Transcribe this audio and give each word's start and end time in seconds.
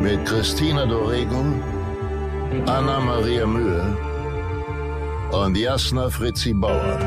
mit 0.00 0.24
Christina 0.24 0.86
Dorego, 0.86 1.44
Anna 2.66 3.00
Maria 3.00 3.46
Mühe 3.46 3.96
und 5.30 5.56
Jasna 5.56 6.08
Fritzi 6.08 6.54
Bauer. 6.54 6.98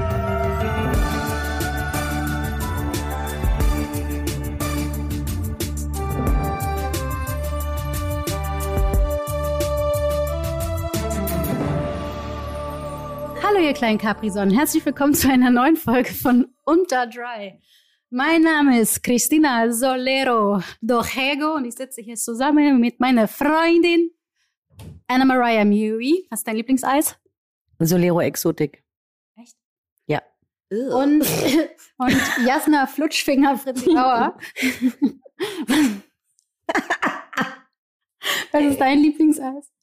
Hallo 13.41 13.59
ihr 13.59 13.73
kleinen 13.73 13.97
Capri-Sonnen, 13.97 14.53
herzlich 14.55 14.85
willkommen 14.85 15.15
zu 15.15 15.29
einer 15.31 15.49
neuen 15.49 15.77
Folge 15.77 16.13
von 16.13 16.47
Unter 16.63 17.07
Dry. 17.07 17.59
Mein 18.15 18.43
Name 18.43 18.79
ist 18.79 19.01
Cristina 19.01 19.71
Solero 19.71 20.61
Dorrego 20.81 21.55
und 21.55 21.65
ich 21.65 21.73
sitze 21.73 21.99
hier 21.99 22.15
zusammen 22.15 22.79
mit 22.79 22.99
meiner 22.99 23.27
Freundin 23.27 24.11
Anna 25.07 25.25
Maria 25.25 25.65
Mui. 25.65 26.27
Was 26.29 26.41
ist 26.41 26.47
dein 26.47 26.57
Lieblingseis? 26.57 27.17
Solero 27.79 28.21
Exotik. 28.21 28.83
Echt? 29.35 29.57
Ja. 30.05 30.21
Und, 30.69 31.25
und 31.97 32.21
Jasna 32.45 32.85
Flutschfinger 32.85 33.57
Fritzi 33.57 33.91
Bauer. 33.91 34.37
Was 38.51 38.61
ist 38.61 38.79
dein 38.79 38.99
Lieblingseis? 38.99 39.73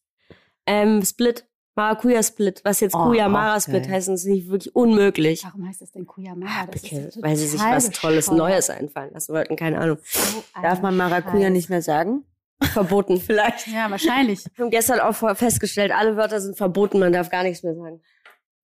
Ähm, 0.67 1.03
Split. 1.03 1.50
Maracuja 1.77 2.23
Split. 2.23 2.61
Was 2.65 2.81
jetzt 2.81 2.95
Oh, 2.95 3.05
Kuyamara 3.07 3.53
okay. 3.53 3.61
Split 3.63 3.89
heißt, 3.89 4.09
ist 4.09 4.25
nicht 4.27 4.49
wirklich 4.51 4.75
unmöglich. 4.75 5.45
Warum 5.45 5.67
heißt 5.69 5.81
das 5.81 5.93
denn 5.93 6.07
Kuyamara? 6.07 6.67
Das 6.67 6.83
ist 6.83 6.91
Bitte, 6.91 7.11
ja 7.17 7.23
weil 7.23 7.37
sie 7.37 7.47
sich 7.47 7.61
was 7.61 7.91
Tolles. 7.91 8.31
Neues 8.31 8.71
einfallen 8.71 9.13
lassen 9.13 9.33
wollten. 9.35 9.57
Keine 9.57 9.79
Ahnung. 9.79 9.99
So 10.05 10.43
Darf 10.61 10.83
man 10.83 10.97
Maracuja 10.97 11.45
Scheiß. 11.45 11.53
nicht 11.53 11.71
mehr 11.71 11.83
sagen? 11.83 12.25
Verboten. 12.63 13.19
Vielleicht. 13.21 13.67
Ja, 13.69 13.91
wahrscheinlich. 13.91 14.45
Wir 14.55 14.65
haben 14.65 14.71
gestern 14.71 15.01
auch 15.01 15.15
festgestellt, 15.37 15.93
alle 15.93 16.17
Wörter 16.17 16.41
sind 16.41 16.57
verboten, 16.59 16.99
man 16.99 17.13
darf 17.13 17.31
gar 17.31 17.43
nichts 17.45 17.63
mehr 17.63 17.75
sagen. 17.75 18.03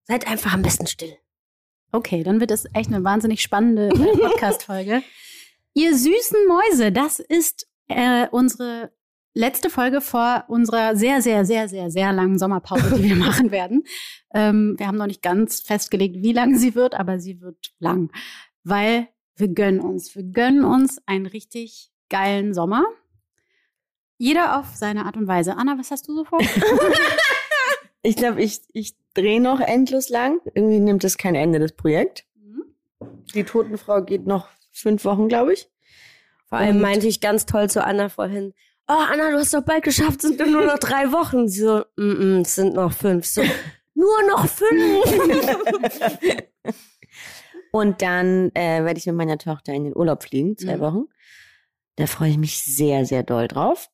Seid 0.04 0.26
einfach 0.28 0.52
am 0.52 0.62
besten 0.62 0.86
still. 0.86 1.16
Okay, 1.92 2.22
dann 2.22 2.40
wird 2.40 2.50
es 2.50 2.66
echt 2.74 2.92
eine 2.92 3.02
wahnsinnig 3.04 3.40
spannende 3.40 3.88
äh, 3.88 4.16
Podcast-Folge. 4.18 5.02
Ihr 5.72 5.96
süßen 5.96 6.38
Mäuse, 6.48 6.92
das 6.92 7.18
ist 7.20 7.68
äh, 7.88 8.26
unsere 8.30 8.92
letzte 9.36 9.68
Folge 9.70 10.00
vor 10.00 10.44
unserer 10.48 10.96
sehr, 10.96 11.20
sehr, 11.22 11.44
sehr, 11.44 11.68
sehr, 11.68 11.90
sehr 11.90 12.12
langen 12.12 12.38
Sommerpause, 12.38 12.96
die 12.96 13.04
wir 13.10 13.16
machen 13.26 13.50
werden. 13.50 13.84
Ähm, 14.34 14.74
wir 14.78 14.86
haben 14.86 14.96
noch 14.98 15.06
nicht 15.06 15.22
ganz 15.22 15.60
festgelegt, 15.60 16.16
wie 16.22 16.32
lang 16.32 16.56
sie 16.56 16.74
wird, 16.74 16.94
aber 16.94 17.18
sie 17.20 17.40
wird 17.40 17.72
lang, 17.78 18.10
weil 18.64 19.08
wir 19.36 19.48
gönnen 19.48 19.80
uns. 19.80 20.14
Wir 20.16 20.22
gönnen 20.24 20.64
uns 20.64 20.98
einen 21.06 21.26
richtig 21.26 21.90
geilen 22.08 22.54
Sommer. 22.54 22.84
Jeder 24.18 24.58
auf 24.58 24.74
seine 24.74 25.04
Art 25.04 25.16
und 25.18 25.26
Weise. 25.28 25.56
Anna, 25.58 25.76
was 25.78 25.90
hast 25.90 26.08
du 26.08 26.14
so 26.16 26.24
vor? 26.24 26.40
Ich 28.02 28.14
glaube, 28.14 28.40
ich, 28.40 28.60
ich 28.72 28.94
drehe 29.14 29.40
noch 29.40 29.58
endlos 29.58 30.10
lang. 30.10 30.38
Irgendwie 30.54 30.78
nimmt 30.78 31.02
es 31.02 31.18
kein 31.18 31.34
Ende, 31.34 31.58
das 31.58 31.72
Projekt. 31.72 32.24
Die 33.34 33.42
Totenfrau 33.42 34.02
geht 34.02 34.28
noch 34.28 34.46
fünf 34.70 35.04
Wochen, 35.04 35.26
glaube 35.26 35.54
ich. 35.54 35.68
Vor 36.48 36.58
allem 36.58 36.76
Und- 36.76 36.82
meinte 36.82 37.08
ich 37.08 37.20
ganz 37.20 37.46
toll 37.46 37.68
zu 37.68 37.84
Anna 37.84 38.08
vorhin, 38.08 38.54
oh 38.88 38.92
Anna, 38.92 39.30
du 39.30 39.38
hast 39.38 39.52
doch 39.54 39.62
bald 39.62 39.84
geschafft, 39.84 40.22
sind 40.22 40.38
nur 40.38 40.64
noch 40.64 40.78
drei 40.78 41.12
Wochen. 41.12 41.48
Sie 41.48 41.60
so, 41.60 41.84
mm 41.96 42.02
-mm, 42.02 42.40
es 42.42 42.54
sind 42.54 42.74
noch 42.74 42.92
fünf. 42.92 43.26
So, 43.26 43.42
nur 43.94 44.22
noch 44.28 44.46
fünf. 44.46 45.04
Und 47.72 48.00
dann 48.02 48.50
äh, 48.54 48.84
werde 48.84 48.98
ich 48.98 49.06
mit 49.06 49.16
meiner 49.16 49.38
Tochter 49.38 49.72
in 49.74 49.84
den 49.84 49.96
Urlaub 49.96 50.22
fliegen, 50.22 50.56
zwei 50.56 50.76
Mhm. 50.76 50.80
Wochen. 50.80 51.04
Da 51.96 52.06
freue 52.06 52.30
ich 52.30 52.38
mich 52.38 52.58
sehr, 52.62 53.04
sehr 53.04 53.22
doll 53.22 53.48
drauf. 53.48 53.88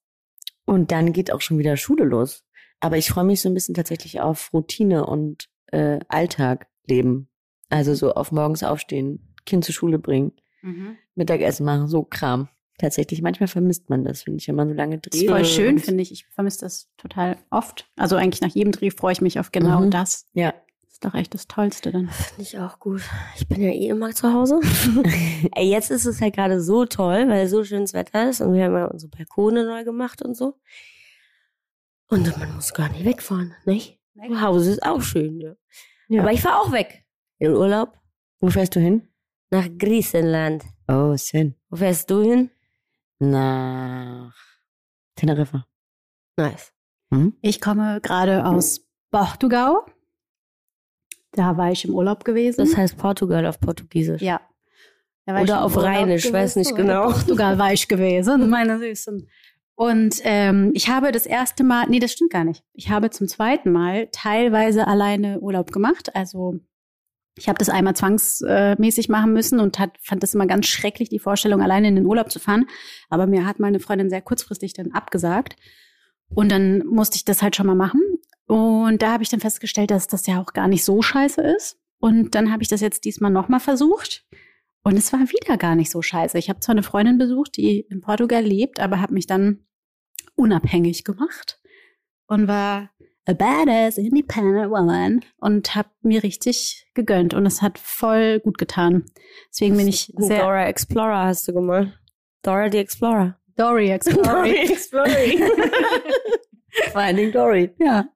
Und 0.64 0.92
dann 0.92 1.12
geht 1.12 1.32
auch 1.32 1.40
schon 1.40 1.58
wieder 1.58 1.76
Schule 1.76 2.04
los. 2.04 2.44
Aber 2.80 2.96
ich 2.96 3.08
freue 3.08 3.24
mich 3.24 3.40
so 3.40 3.48
ein 3.48 3.54
bisschen 3.54 3.74
tatsächlich 3.74 4.20
auf 4.20 4.52
Routine 4.52 5.06
und 5.06 5.48
äh, 5.68 5.98
Alltag 6.08 6.68
leben. 6.86 7.28
Also 7.70 7.94
so 7.94 8.12
auf 8.14 8.32
morgens 8.32 8.62
aufstehen, 8.62 9.34
Kind 9.46 9.64
zur 9.64 9.74
Schule 9.74 9.98
bringen, 9.98 10.32
Mhm. 10.62 10.96
Mittagessen 11.16 11.66
machen, 11.66 11.88
so 11.88 12.04
Kram. 12.04 12.48
Tatsächlich, 12.82 13.22
manchmal 13.22 13.46
vermisst 13.46 13.88
man 13.90 14.02
das, 14.04 14.24
finde 14.24 14.40
ich, 14.40 14.48
wenn 14.48 14.56
man 14.56 14.68
so 14.68 14.74
lange 14.74 14.98
Das 14.98 15.12
ist 15.14 15.20
dreht. 15.22 15.30
voll 15.30 15.44
schön, 15.44 15.78
finde 15.78 16.02
ich. 16.02 16.10
Ich 16.10 16.26
vermisse 16.26 16.60
das 16.62 16.88
total 16.96 17.36
oft. 17.50 17.88
Also 17.96 18.16
eigentlich 18.16 18.40
nach 18.40 18.52
jedem 18.52 18.72
Dreh 18.72 18.90
freue 18.90 19.12
ich 19.12 19.20
mich 19.20 19.38
auf 19.38 19.52
genau 19.52 19.80
Mhm. 19.82 19.90
das. 19.92 20.26
Ja. 20.34 20.52
Das 20.82 20.94
ist 20.94 21.04
doch 21.04 21.14
echt 21.14 21.32
das 21.32 21.46
Tollste 21.46 21.92
dann. 21.92 22.08
Finde 22.10 22.42
ich 22.42 22.58
auch 22.58 22.80
gut. 22.80 23.02
Ich 23.36 23.46
bin 23.46 23.62
ja 23.62 23.70
eh 23.70 23.86
immer 23.88 24.10
zu 24.14 24.32
Hause. 24.32 24.58
Ey, 25.54 25.70
jetzt 25.70 25.92
ist 25.92 26.06
es 26.06 26.20
halt 26.20 26.34
gerade 26.34 26.60
so 26.60 26.84
toll, 26.84 27.28
weil 27.28 27.46
so 27.46 27.62
schönes 27.62 27.94
Wetter 27.94 28.28
ist 28.28 28.40
und 28.40 28.52
wir 28.52 28.64
haben 28.64 28.74
ja 28.74 28.86
unsere 28.86 29.10
Balkone 29.10 29.64
neu 29.64 29.84
gemacht 29.84 30.20
und 30.20 30.36
so. 30.36 30.58
Und 32.08 32.36
man 32.38 32.54
muss 32.56 32.74
gar 32.74 32.88
nicht 32.90 33.04
wegfahren, 33.04 33.54
nicht? 33.64 33.98
Zu 34.26 34.40
Hause 34.40 34.72
ist 34.72 34.82
auch 34.82 35.00
schön, 35.02 35.40
ja. 35.40 35.54
Ja. 36.08 36.22
Aber 36.22 36.32
ich 36.32 36.42
fahre 36.42 36.58
auch 36.60 36.72
weg. 36.72 37.04
In 37.38 37.52
Urlaub 37.52 37.96
Wo 38.40 38.50
fährst 38.50 38.74
du 38.76 38.80
hin? 38.80 39.08
nach 39.50 39.68
Griechenland. 39.78 40.64
Oh, 40.88 41.16
schön. 41.16 41.54
Wo 41.70 41.76
fährst 41.76 42.10
du 42.10 42.22
hin? 42.22 42.50
Nach 43.22 44.34
Teneriffa. 45.14 45.64
Nice. 46.36 46.72
Hm? 47.14 47.36
Ich 47.40 47.60
komme 47.60 48.00
gerade 48.00 48.44
aus 48.44 48.80
Portugal. 49.12 49.76
Da 51.30 51.56
war 51.56 51.70
ich 51.70 51.84
im 51.84 51.94
Urlaub 51.94 52.24
gewesen. 52.24 52.64
Das 52.64 52.76
heißt 52.76 52.96
Portugal 52.96 53.46
auf 53.46 53.60
Portugiesisch. 53.60 54.22
ja. 54.22 54.40
Oder 55.24 55.62
auf 55.62 55.76
Rheinisch, 55.76 56.32
weiß 56.32 56.56
nicht 56.56 56.70
gewesen. 56.70 56.88
genau. 56.88 57.06
In 57.06 57.12
Portugal 57.12 57.56
war 57.56 57.72
ich 57.72 57.86
gewesen, 57.86 58.50
meine 58.50 58.80
Süßen. 58.80 59.28
Und 59.76 60.16
ähm, 60.24 60.72
ich 60.74 60.88
habe 60.88 61.12
das 61.12 61.24
erste 61.24 61.62
Mal, 61.62 61.86
nee, 61.88 62.00
das 62.00 62.10
stimmt 62.10 62.32
gar 62.32 62.42
nicht. 62.42 62.64
Ich 62.72 62.90
habe 62.90 63.10
zum 63.10 63.28
zweiten 63.28 63.70
Mal 63.70 64.08
teilweise 64.10 64.88
alleine 64.88 65.38
Urlaub 65.38 65.70
gemacht. 65.70 66.16
Also 66.16 66.58
ich 67.36 67.48
habe 67.48 67.58
das 67.58 67.68
einmal 67.68 67.96
zwangsmäßig 67.96 69.08
machen 69.08 69.32
müssen 69.32 69.60
und 69.60 69.78
hat, 69.78 69.96
fand 70.02 70.22
das 70.22 70.34
immer 70.34 70.46
ganz 70.46 70.66
schrecklich, 70.66 71.08
die 71.08 71.18
Vorstellung, 71.18 71.62
alleine 71.62 71.88
in 71.88 71.96
den 71.96 72.06
Urlaub 72.06 72.30
zu 72.30 72.38
fahren. 72.38 72.66
Aber 73.08 73.26
mir 73.26 73.46
hat 73.46 73.58
meine 73.58 73.80
Freundin 73.80 74.10
sehr 74.10 74.22
kurzfristig 74.22 74.74
dann 74.74 74.92
abgesagt. 74.92 75.56
Und 76.34 76.50
dann 76.50 76.86
musste 76.86 77.16
ich 77.16 77.24
das 77.24 77.42
halt 77.42 77.56
schon 77.56 77.66
mal 77.66 77.74
machen. 77.74 78.00
Und 78.46 79.02
da 79.02 79.12
habe 79.12 79.22
ich 79.22 79.28
dann 79.28 79.40
festgestellt, 79.40 79.90
dass 79.90 80.08
das 80.08 80.26
ja 80.26 80.40
auch 80.40 80.52
gar 80.52 80.68
nicht 80.68 80.84
so 80.84 81.00
scheiße 81.00 81.40
ist. 81.40 81.78
Und 81.98 82.34
dann 82.34 82.52
habe 82.52 82.62
ich 82.62 82.68
das 82.68 82.80
jetzt 82.80 83.04
diesmal 83.04 83.30
nochmal 83.30 83.60
versucht. 83.60 84.26
Und 84.82 84.96
es 84.96 85.12
war 85.12 85.20
wieder 85.20 85.56
gar 85.56 85.74
nicht 85.74 85.90
so 85.90 86.02
scheiße. 86.02 86.38
Ich 86.38 86.48
habe 86.48 86.60
zwar 86.60 86.74
eine 86.74 86.82
Freundin 86.82 87.16
besucht, 87.16 87.56
die 87.56 87.80
in 87.80 88.00
Portugal 88.00 88.42
lebt, 88.42 88.80
aber 88.80 89.00
habe 89.00 89.14
mich 89.14 89.26
dann 89.26 89.64
unabhängig 90.34 91.04
gemacht 91.04 91.60
und 92.26 92.48
war 92.48 92.90
a 93.26 93.32
badass 93.32 93.98
independent 93.98 94.70
woman 94.70 95.24
und 95.38 95.74
habe 95.74 95.88
mir 96.02 96.22
richtig 96.22 96.86
gegönnt 96.94 97.34
und 97.34 97.46
es 97.46 97.62
hat 97.62 97.78
voll 97.78 98.40
gut 98.40 98.58
getan. 98.58 99.04
Deswegen 99.50 99.76
bin 99.76 99.88
ich 99.88 100.12
sehr 100.16 100.40
Dora 100.40 100.66
Explorer 100.66 101.26
hast 101.26 101.46
du 101.46 101.52
gemacht. 101.52 101.98
Dora 102.42 102.70
the 102.70 102.78
Explorer. 102.78 103.38
Dory. 103.56 103.90
Exploring. 103.90 105.38
Vor 106.90 107.00
allen 107.00 107.16
Dingen 107.16 107.32
Dory. 107.32 107.70
ja. 107.78 108.06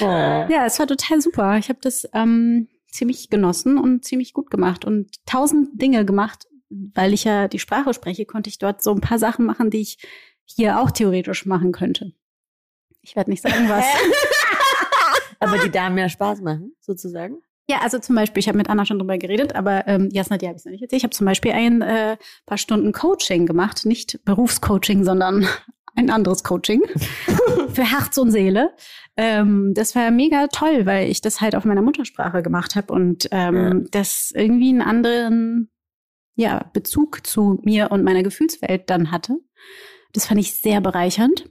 Oh. 0.00 0.04
ja, 0.04 0.66
es 0.66 0.80
war 0.80 0.88
total 0.88 1.20
super. 1.20 1.56
Ich 1.58 1.68
habe 1.68 1.78
das 1.80 2.08
ähm, 2.12 2.66
ziemlich 2.90 3.30
genossen 3.30 3.78
und 3.78 4.04
ziemlich 4.04 4.32
gut 4.32 4.50
gemacht 4.50 4.84
und 4.84 5.24
tausend 5.26 5.80
Dinge 5.80 6.04
gemacht, 6.04 6.48
weil 6.70 7.14
ich 7.14 7.22
ja 7.22 7.46
die 7.46 7.60
Sprache 7.60 7.94
spreche, 7.94 8.26
konnte 8.26 8.50
ich 8.50 8.58
dort 8.58 8.82
so 8.82 8.92
ein 8.92 9.00
paar 9.00 9.20
Sachen 9.20 9.46
machen, 9.46 9.70
die 9.70 9.80
ich 9.82 9.98
hier 10.44 10.80
auch 10.80 10.90
theoretisch 10.90 11.46
machen 11.46 11.70
könnte. 11.70 12.12
Ich 13.02 13.14
werde 13.16 13.30
nicht 13.30 13.42
sagen, 13.42 13.68
was. 13.68 13.84
Aber 15.40 15.58
die 15.58 15.70
da 15.70 15.90
mehr 15.90 16.08
Spaß 16.08 16.42
machen, 16.42 16.74
sozusagen. 16.80 17.42
Ja, 17.70 17.78
also 17.82 17.98
zum 17.98 18.16
Beispiel, 18.16 18.40
ich 18.40 18.48
habe 18.48 18.58
mit 18.58 18.68
Anna 18.68 18.84
schon 18.84 18.98
drüber 18.98 19.16
geredet, 19.16 19.54
aber 19.54 19.86
ähm, 19.86 20.08
Jasna, 20.12 20.38
die 20.38 20.48
habe 20.48 20.58
ich 20.58 20.64
noch 20.64 20.72
nicht 20.72 20.82
erzählt. 20.82 20.98
Ich 20.98 21.04
habe 21.04 21.14
zum 21.14 21.24
Beispiel 21.24 21.52
ein 21.52 21.82
äh, 21.82 22.16
paar 22.44 22.58
Stunden 22.58 22.92
Coaching 22.92 23.46
gemacht, 23.46 23.86
nicht 23.86 24.24
Berufscoaching, 24.24 25.04
sondern 25.04 25.46
ein 25.94 26.10
anderes 26.10 26.42
Coaching 26.42 26.82
für 27.68 27.84
Herz 27.84 28.16
und 28.18 28.32
Seele. 28.32 28.74
Ähm, 29.16 29.72
das 29.74 29.94
war 29.94 30.10
mega 30.10 30.48
toll, 30.48 30.84
weil 30.84 31.10
ich 31.10 31.20
das 31.20 31.40
halt 31.40 31.54
auf 31.54 31.64
meiner 31.64 31.82
Muttersprache 31.82 32.42
gemacht 32.42 32.74
habe 32.74 32.92
und 32.92 33.28
ähm, 33.30 33.86
das 33.92 34.32
irgendwie 34.34 34.70
einen 34.70 34.82
anderen 34.82 35.70
ja, 36.34 36.70
Bezug 36.72 37.26
zu 37.26 37.60
mir 37.62 37.92
und 37.92 38.02
meiner 38.02 38.22
Gefühlswelt 38.22 38.90
dann 38.90 39.12
hatte. 39.12 39.36
Das 40.12 40.26
fand 40.26 40.40
ich 40.40 40.54
sehr 40.54 40.80
bereichernd. 40.80 41.48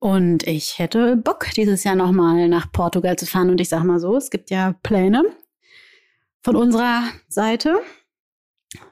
Und 0.00 0.46
ich 0.46 0.78
hätte 0.78 1.16
Bock, 1.16 1.46
dieses 1.54 1.84
Jahr 1.84 1.94
nochmal 1.94 2.48
nach 2.48 2.72
Portugal 2.72 3.16
zu 3.16 3.26
fahren. 3.26 3.50
Und 3.50 3.60
ich 3.60 3.68
sag 3.68 3.84
mal 3.84 3.98
so, 3.98 4.16
es 4.16 4.30
gibt 4.30 4.50
ja 4.50 4.74
Pläne 4.82 5.24
von 6.42 6.56
unserer 6.56 7.04
Seite 7.28 7.80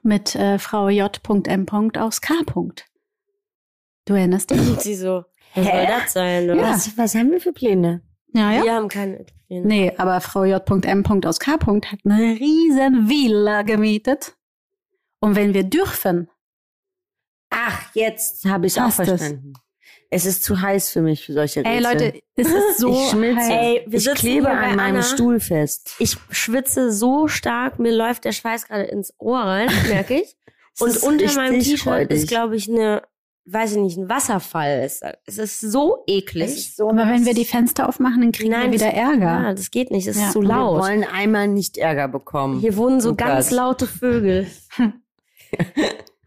mit 0.02 0.34
äh, 0.34 0.58
Frau 0.58 0.90
J.M. 0.90 1.66
aus 1.96 2.20
K. 2.20 2.34
Du 4.05 4.14
erinnerst 4.14 4.50
dich? 4.50 4.60
Und 4.60 4.82
sie 4.82 4.94
so, 4.94 5.25
was 5.55 5.64
soll 5.64 5.87
das 5.87 6.12
sein? 6.12 6.46
Ja. 6.46 6.55
Oder? 6.55 6.62
Was, 6.62 6.99
was 6.99 7.14
haben 7.14 7.31
wir 7.31 7.40
für 7.40 7.52
Pläne? 7.52 8.02
Ja, 8.34 8.52
ja. 8.52 8.62
Wir 8.64 8.75
haben 8.75 8.88
keine 8.88 9.25
Pläne. 9.46 9.66
Nee, 9.66 9.93
aber 9.96 10.20
Frau 10.20 10.44
J.M. 10.44 11.05
aus 11.25 11.40
K. 11.40 11.52
hat 11.52 12.00
eine 12.05 12.38
riesen 12.38 13.08
Villa 13.08 13.62
gemietet. 13.62 14.37
Und 15.20 15.37
wenn 15.37 15.55
wir 15.55 15.64
dürfen, 15.64 16.28
Ach, 17.50 17.94
jetzt 17.94 18.44
habe 18.44 18.66
ich 18.66 18.78
auch 18.78 18.94
Passt 18.94 19.08
es. 19.08 19.34
Es 20.10 20.25
ist 20.25 20.43
zu 20.43 20.60
heiß 20.60 20.90
für 20.90 21.02
mich 21.02 21.25
für 21.26 21.34
solche 21.34 21.60
Rätsel. 21.60 21.72
ey 21.75 21.81
Leute, 21.82 22.20
es 22.37 22.49
ist 22.49 22.78
so 22.78 22.93
ich 22.93 23.10
schmilze. 23.10 23.40
heiß. 23.43 23.50
Ey, 23.50 23.84
wir 23.87 23.99
ich 23.99 24.10
klebe 24.14 24.49
an 24.50 24.76
meinem 24.76 24.96
Anna. 24.96 25.02
Stuhl 25.02 25.38
fest. 25.40 25.94
Ich 25.99 26.16
schwitze 26.31 26.90
so 26.93 27.28
stark, 27.28 27.78
mir 27.78 27.93
läuft 27.93 28.25
der 28.25 28.32
Schweiß 28.32 28.66
gerade 28.69 28.84
ins 28.84 29.12
Ohr 29.19 29.40
rein, 29.40 29.69
merke 29.88 30.14
ich. 30.14 30.34
Und 30.81 30.90
ist 30.90 31.02
unter 31.02 31.32
meinem 31.34 31.60
T-Shirt 31.60 32.10
ist, 32.10 32.28
glaube 32.28 32.56
ich, 32.56 32.70
eine, 32.70 33.02
weiß 33.46 33.72
ich 33.72 33.78
nicht, 33.78 33.99
ein 33.99 34.08
Wasserfall. 34.08 34.81
Es 34.84 35.00
es 35.26 35.37
ist 35.38 35.60
so 35.60 36.05
eklig. 36.06 36.75
so 36.75 36.88
Aber 36.88 37.06
wenn 37.08 37.26
wir 37.26 37.34
die 37.34 37.44
Fenster 37.44 37.88
aufmachen, 37.88 38.20
dann 38.22 38.32
kriegen 38.32 38.52
Nein, 38.52 38.70
wir 38.70 38.81
wieder 38.81 38.93
Ärger. 38.94 39.43
Ja, 39.43 39.55
das 39.55 39.70
geht 39.70 39.90
nicht, 39.90 40.06
es 40.06 40.16
Ja. 40.19 40.26
ist 40.28 40.32
zu 40.32 40.40
Wir 40.43 40.49
laut. 40.49 40.81
wollen 40.81 41.05
einmal 41.05 41.49
nicht 41.49 41.76
Ärger 41.78 42.08
bekommen. 42.08 42.60
Hier 42.60 42.76
wohnen 42.76 43.00
so 43.00 43.10
Lukas. 43.10 43.26
ganz 43.26 43.50
laute 43.50 43.87
Vögel. 43.87 44.46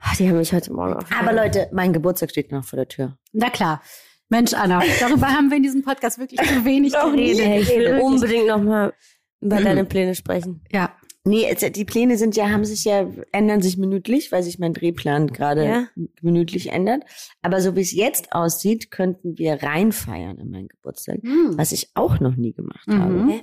Ach, 0.01 0.15
die 0.17 0.27
haben 0.27 0.37
mich 0.37 0.51
heute 0.53 0.73
Morgen 0.73 0.93
auf. 0.95 1.05
Aber 1.17 1.31
Leute, 1.33 1.69
mein 1.71 1.93
Geburtstag 1.93 2.31
steht 2.31 2.51
noch 2.51 2.63
vor 2.65 2.77
der 2.77 2.87
Tür. 2.87 3.17
Na 3.33 3.49
klar. 3.49 3.81
Mensch, 4.29 4.53
Anna, 4.53 4.81
darüber 4.99 5.27
haben 5.27 5.49
wir 5.49 5.57
in 5.57 5.63
diesem 5.63 5.83
Podcast 5.83 6.17
wirklich 6.17 6.39
zu 6.41 6.63
wenig 6.65 6.93
geredet. 6.93 7.63
Ich 7.63 7.75
will 7.77 7.99
unbedingt 8.01 8.47
nochmal 8.47 8.93
über 9.41 9.57
deine 9.61 9.83
Pläne 9.85 10.15
sprechen. 10.15 10.63
Ja. 10.71 10.95
Nee, 11.23 11.53
die 11.75 11.85
Pläne 11.85 12.17
sind 12.17 12.35
ja, 12.35 12.49
haben 12.49 12.65
sich 12.65 12.83
ja, 12.83 13.07
ändern 13.31 13.61
sich 13.61 13.77
minütlich, 13.77 14.31
weil 14.31 14.41
sich 14.41 14.57
mein 14.57 14.73
Drehplan 14.73 15.27
gerade 15.27 15.65
Ja. 15.65 15.87
minütlich 16.21 16.71
ändert. 16.71 17.03
Aber 17.43 17.61
so 17.61 17.75
wie 17.75 17.81
es 17.81 17.91
jetzt 17.91 18.33
aussieht, 18.33 18.89
könnten 18.89 19.37
wir 19.37 19.61
reinfeiern 19.61 20.37
in 20.39 20.49
meinen 20.49 20.67
Geburtstag, 20.67 21.17
Hm. 21.21 21.57
was 21.57 21.73
ich 21.73 21.91
auch 21.93 22.19
noch 22.19 22.35
nie 22.37 22.53
gemacht 22.53 22.87
Mhm. 22.87 22.99
habe. 23.01 23.41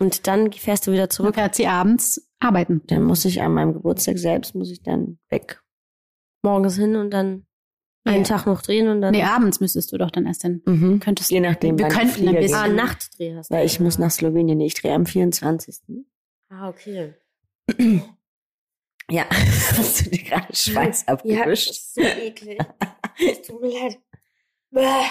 Und 0.00 0.26
dann 0.26 0.50
fährst 0.52 0.88
du 0.88 0.92
wieder 0.92 1.08
Zurück 1.08 1.34
zurück. 1.34 1.34
fährt 1.36 1.54
sie 1.54 1.68
abends 1.68 2.28
arbeiten. 2.40 2.82
Dann 2.88 3.04
muss 3.04 3.24
ich 3.26 3.42
an 3.42 3.54
meinem 3.54 3.74
Geburtstag 3.74 4.18
selbst, 4.18 4.56
muss 4.56 4.72
ich 4.72 4.82
dann 4.82 5.18
weg. 5.28 5.60
Morgens 6.44 6.76
hin 6.76 6.94
und 6.96 7.10
dann 7.10 7.46
einen 8.04 8.24
Ja. 8.24 8.36
Tag 8.36 8.46
noch 8.46 8.62
drehen 8.62 8.88
und 8.88 9.00
dann. 9.00 9.12
Nee, 9.12 9.22
abends 9.24 9.58
müsstest 9.60 9.90
du 9.92 9.98
doch 9.98 10.10
dann 10.12 10.26
erst 10.26 10.42
hin. 10.42 10.62
Mhm. 10.66 11.00
Könntest 11.00 11.30
Je 11.30 11.40
nachdem, 11.40 11.78
wir 11.78 11.88
könnten 11.88 12.28
ein 12.28 12.34
bisschen. 12.36 12.54
ah, 12.54 12.68
Nachtdreh 12.68 13.34
hast 13.34 13.50
du. 13.50 13.54
Weil 13.54 13.66
ich 13.66 13.80
muss 13.80 13.98
nach 13.98 14.10
Slowenien. 14.10 14.60
Ich 14.60 14.74
drehe 14.74 14.92
am 14.94 15.06
24. 15.06 15.78
Ah, 16.50 16.68
okay. 16.68 17.14
Ja, 19.10 19.24
hast 19.30 20.06
du 20.06 20.10
dir 20.10 20.22
gerade 20.22 20.54
Schweiß 20.54 21.04
Ja, 21.06 21.14
abgewischt? 21.14 21.68
das 21.70 21.76
ist 21.78 21.94
so 21.94 22.00
eklig. 22.02 22.58
Es 23.30 23.42
tut 23.42 23.60
mir 23.60 23.68
leid. 23.68 23.98
Bäh. 24.70 25.04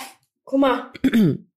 Guck 0.44 0.60
mal. 0.60 0.92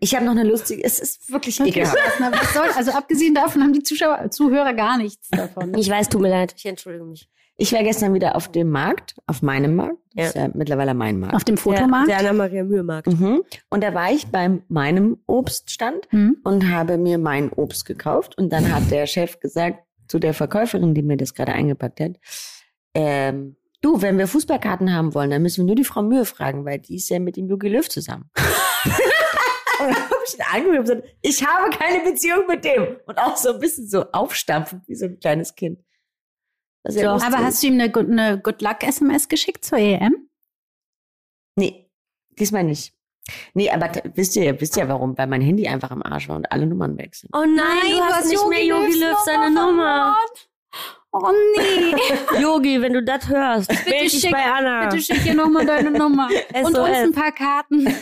Ich 0.00 0.16
habe 0.16 0.24
noch 0.24 0.32
eine 0.32 0.42
lustige, 0.42 0.82
es 0.82 0.98
ist 0.98 1.30
wirklich 1.30 1.60
ekelhaft. 1.60 1.96
na, 2.18 2.32
was 2.32 2.52
soll, 2.52 2.66
also 2.74 2.90
abgesehen 2.90 3.36
davon 3.36 3.62
haben 3.62 3.72
die 3.72 3.84
Zuschauer, 3.84 4.28
Zuhörer 4.32 4.74
gar 4.74 4.98
nichts 4.98 5.28
davon. 5.28 5.72
Ich 5.78 5.88
weiß, 5.88 6.08
tut 6.08 6.22
mir 6.22 6.30
leid. 6.30 6.54
Ich 6.56 6.66
entschuldige 6.66 7.04
mich. 7.04 7.30
Ich 7.56 7.72
war 7.72 7.82
gestern 7.84 8.14
wieder 8.14 8.34
auf 8.34 8.50
dem 8.50 8.70
Markt, 8.70 9.14
auf 9.26 9.40
meinem 9.42 9.76
Markt. 9.76 9.96
Das 10.14 10.28
ist 10.28 10.34
ja 10.34 10.48
mittlerweile 10.54 10.92
mein 10.94 11.20
Markt. 11.20 11.34
Auf 11.34 11.44
dem 11.44 11.56
Fotomarkt. 11.56 12.08
Der, 12.08 12.18
der 12.18 12.30
Anna-Maria 12.30 12.64
Mühe-Markt. 12.64 13.06
Mhm. 13.06 13.42
Und 13.70 13.84
da 13.84 13.94
war 13.94 14.10
ich 14.10 14.26
bei 14.26 14.60
meinem 14.68 15.18
Obststand 15.26 16.06
Hm? 16.10 16.38
und 16.42 16.68
habe 16.70 16.98
mir 16.98 17.18
mein 17.18 17.52
Obst 17.52 17.84
gekauft. 17.84 18.36
Und 18.38 18.52
dann 18.52 18.74
hat 18.74 18.90
der 18.90 19.06
Chef 19.06 19.38
gesagt 19.38 19.78
zu 20.08 20.18
der 20.18 20.34
Verkäuferin, 20.34 20.94
die 20.94 21.02
mir 21.02 21.16
das 21.16 21.34
gerade 21.34 21.52
eingepackt 21.52 22.00
hat, 22.00 22.12
ähm, 22.94 23.56
du, 23.80 24.02
wenn 24.02 24.18
wir 24.18 24.26
Fußballkarten 24.26 24.92
haben 24.92 25.14
wollen, 25.14 25.30
dann 25.30 25.42
müssen 25.42 25.62
wir 25.62 25.66
nur 25.66 25.76
die 25.76 25.84
Frau 25.84 26.02
Mühe 26.02 26.24
fragen, 26.24 26.64
weil 26.64 26.78
die 26.80 26.96
ist 26.96 27.08
ja 27.08 27.18
mit 27.18 27.36
dem 27.36 27.48
Jogi 27.48 27.68
Löw 27.68 27.88
zusammen. 27.88 28.30
und 28.84 29.88
dann 29.88 29.94
habe 29.94 30.14
ich 30.26 30.34
ihn 30.34 30.40
angehört 30.52 30.78
und 30.78 30.84
gesagt, 30.86 31.16
ich 31.22 31.46
habe 31.46 31.70
keine 31.70 32.04
Beziehung 32.10 32.46
mit 32.48 32.64
dem. 32.64 32.96
Und 33.06 33.18
auch 33.18 33.36
so 33.36 33.54
ein 33.54 33.60
bisschen 33.60 33.88
so 33.88 34.04
aufstampfend 34.12 34.82
wie 34.88 34.94
so 34.94 35.06
ein 35.06 35.18
kleines 35.18 35.54
Kind. 35.54 35.80
Ja 36.88 37.02
Doch, 37.04 37.12
lustig 37.14 37.32
aber 37.34 37.44
hast 37.44 37.62
du 37.62 37.66
ihm 37.68 37.74
eine, 37.74 37.90
Good- 37.90 38.10
eine 38.10 38.38
Good 38.40 38.60
Luck 38.62 38.82
SMS 38.82 39.28
geschickt 39.28 39.64
zur 39.64 39.78
EM? 39.78 40.28
Nee, 41.56 41.88
diesmal 42.38 42.64
nicht. 42.64 42.92
Nee, 43.54 43.70
aber 43.70 43.90
wisst 44.14 44.36
ihr, 44.36 44.60
wisst 44.60 44.76
ihr 44.76 44.86
warum? 44.88 45.16
Weil 45.16 45.26
mein 45.28 45.40
Handy 45.40 45.66
einfach 45.66 45.90
im 45.92 46.02
Arsch 46.02 46.28
war 46.28 46.36
und 46.36 46.50
alle 46.52 46.66
Nummern 46.66 46.98
weg 46.98 47.14
sind. 47.14 47.30
Oh 47.34 47.44
nein, 47.46 47.90
du, 47.90 48.00
hast, 48.02 48.28
nicht 48.28 48.48
mehr 48.48 48.64
Yogi 48.64 48.98
Löw 48.98 49.16
seine 49.24 49.50
Nummer. 49.50 50.14
Oh 51.12 51.30
nee. 51.56 51.94
Yogi, 52.42 52.82
wenn 52.82 52.92
du 52.92 53.02
das 53.02 53.28
hörst, 53.28 53.70
melde 53.70 54.10
dich 54.10 54.12
schick- 54.20 54.32
bei 54.32 54.44
Anna. 54.44 54.88
Bitte 54.88 55.00
schick 55.02 55.24
ihr 55.24 55.34
nochmal 55.34 55.64
deine 55.64 55.90
Nummer. 55.90 56.28
Und 56.54 56.76
uns 56.76 56.88
ein 56.96 57.12
paar 57.12 57.32
Karten. 57.32 57.86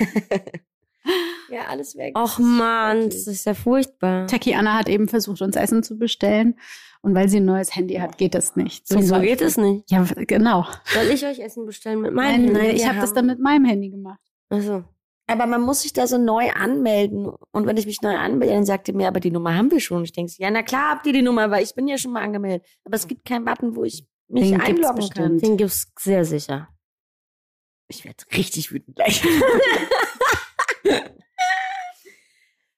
Ja, 1.51 1.63
alles 1.69 1.97
weg. 1.97 2.17
Och 2.17 2.39
man, 2.39 3.11
das 3.11 3.27
ist 3.27 3.45
ja 3.45 3.55
furchtbar. 3.55 4.29
Taki 4.29 4.55
Anna 4.55 4.79
hat 4.79 4.89
eben 4.89 5.09
versucht, 5.09 5.43
uns 5.43 5.57
Essen 5.57 5.83
zu 5.83 5.99
bestellen. 5.99 6.59
Und 7.05 7.15
weil 7.17 7.29
sie 7.29 7.39
ein 7.41 7.45
neues 7.45 7.75
Handy 7.75 7.95
hat, 7.97 8.17
geht 8.17 8.35
das 8.35 8.55
nicht. 8.55 8.85
Wieso 8.89 9.15
Beispiel- 9.15 9.31
geht 9.31 9.41
es 9.43 9.57
nicht? 9.57 9.91
Ja, 9.91 10.05
genau. 10.05 10.67
Soll 10.85 11.07
ich 11.07 11.27
euch 11.27 11.41
Essen 11.41 11.67
bestellen 11.67 12.01
mit 12.01 12.15
Nein, 12.15 12.43
meinem 12.43 12.53
nein, 12.53 12.63
Handy? 12.63 12.77
ich 12.77 12.89
habe 12.89 13.01
das 13.01 13.13
dann 13.13 13.27
mit 13.27 13.41
meinem 13.41 13.65
Handy 13.65 13.91
gemacht. 13.91 14.21
Also, 14.49 14.85
Aber 15.27 15.47
man 15.47 15.63
muss 15.63 15.83
sich 15.83 15.93
da 15.93 16.07
so 16.07 16.17
neu 16.19 16.51
anmelden. 16.53 17.27
Und 17.53 17.67
wenn 17.67 17.77
ich 17.77 17.87
mich 17.87 18.03
neu 18.03 18.17
anmelde, 18.17 18.55
dann 18.55 18.65
sagt 18.65 18.87
ihr 18.89 18.95
mir, 18.95 19.09
aber 19.09 19.19
die 19.19 19.31
Nummer 19.33 19.57
haben 19.57 19.71
wir 19.73 19.81
schon. 19.81 19.99
Und 19.99 20.05
ich 20.05 20.13
denke, 20.13 20.33
ja, 20.39 20.49
na 20.51 20.63
klar 20.63 20.91
habt 20.93 21.07
ihr 21.07 21.13
die 21.13 21.23
Nummer, 21.23 21.51
weil 21.51 21.65
ich 21.65 21.75
bin 21.75 21.89
ja 21.89 21.99
schon 21.99 22.13
mal 22.13 22.23
angemeldet. 22.23 22.65
Aber 22.85 22.95
es 22.95 23.09
gibt 23.09 23.25
keinen 23.25 23.45
Button, 23.45 23.75
wo 23.75 23.83
ich 23.85 24.07
mich 24.29 24.51
Den 24.51 24.59
gibt's 24.61 24.69
einloggen 24.69 25.09
kann. 25.11 25.39
den 25.39 25.57
gibt's 25.57 25.91
sehr 25.99 26.25
sicher. 26.25 26.69
Ich 27.89 28.05
werde 28.05 28.25
richtig 28.37 28.71
wütend 28.73 28.95
gleich. 28.97 29.23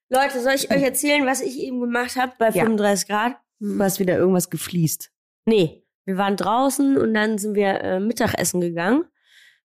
Leute, 0.08 0.40
soll 0.42 0.54
ich 0.54 0.70
euch 0.70 0.82
erzählen, 0.82 1.26
was 1.26 1.40
ich 1.40 1.58
eben 1.60 1.80
gemacht 1.80 2.16
habe 2.16 2.32
bei 2.38 2.46
Ja. 2.50 2.64
35 2.64 3.08
Grad? 3.08 3.36
Du 3.64 3.82
hast 3.82 3.98
wieder 3.98 4.18
irgendwas 4.18 4.50
gefliest. 4.50 5.10
Nee, 5.46 5.82
wir 6.04 6.18
waren 6.18 6.36
draußen 6.36 6.98
und 6.98 7.14
dann 7.14 7.38
sind 7.38 7.54
wir 7.54 7.80
äh, 7.80 7.98
Mittagessen 7.98 8.60
gegangen 8.60 9.06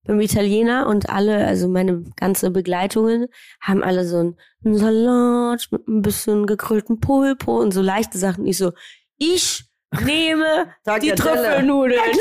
beim 0.05 0.21
Italiener 0.21 0.87
und 0.87 1.11
alle, 1.11 1.45
also 1.47 1.69
meine 1.69 2.05
ganze 2.17 2.53
Begleitungen, 2.53 3.27
haben 3.61 3.83
alle 3.83 4.07
so 4.07 4.19
einen, 4.19 4.39
einen 4.65 4.79
Salat 4.79 5.67
mit 5.73 5.89
ein 5.89 6.03
bisschen 6.03 6.47
gegrillten 6.47 7.01
Pulpo 7.01 7.61
und 7.61 7.73
so 7.73 7.83
leichte 7.83 8.19
Sachen. 8.19 8.47
Ich 8.47 8.57
so, 8.57 8.73
ich 9.17 9.65
nehme 10.05 10.73
die 11.03 11.11
Trüffelnudeln. 11.11 12.01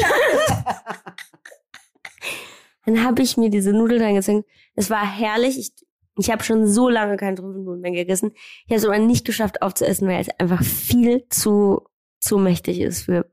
Dann 2.86 3.04
habe 3.04 3.22
ich 3.22 3.38
mir 3.38 3.52
diese 3.52 3.72
Nudeln 3.72 4.02
reingezogen. 4.02 4.46
Es 4.76 4.90
war 4.90 5.06
herrlich. 5.06 5.60
Ich, 5.60 5.74
ich 6.18 6.32
habe 6.32 6.44
schon 6.44 6.68
so 6.68 6.90
lange 6.90 7.18
keine 7.18 7.36
Trüffelnudeln 7.36 7.82
mehr 7.82 7.92
gegessen. 7.92 8.32
Ich 8.66 8.72
habe 8.72 8.76
es 8.76 8.86
aber 8.86 9.00
nicht 9.00 9.26
geschafft 9.26 9.62
aufzuessen, 9.62 10.08
weil 10.08 10.22
es 10.22 10.30
einfach 10.40 10.64
viel 10.64 11.26
zu, 11.30 11.82
zu 12.20 12.38
mächtig 12.38 12.82
ist 12.82 13.04
für 13.04 13.30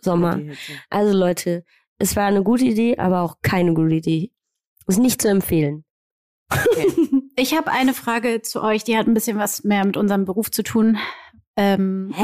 Sommer. 0.00 0.40
Also 0.90 1.16
Leute, 1.16 1.64
es 1.98 2.16
war 2.16 2.26
eine 2.26 2.42
gute 2.42 2.64
Idee, 2.64 2.98
aber 2.98 3.22
auch 3.22 3.36
keine 3.42 3.74
gute 3.74 3.94
Idee. 3.94 4.30
Ist 4.86 4.98
nicht 4.98 5.22
zu 5.22 5.28
empfehlen. 5.28 5.84
Ich 7.36 7.56
habe 7.56 7.72
eine 7.72 7.94
Frage 7.94 8.42
zu 8.42 8.62
euch, 8.62 8.84
die 8.84 8.96
hat 8.96 9.08
ein 9.08 9.14
bisschen 9.14 9.38
was 9.38 9.64
mehr 9.64 9.84
mit 9.84 9.96
unserem 9.96 10.24
Beruf 10.24 10.52
zu 10.52 10.62
tun. 10.62 10.98
Ähm, 11.56 12.14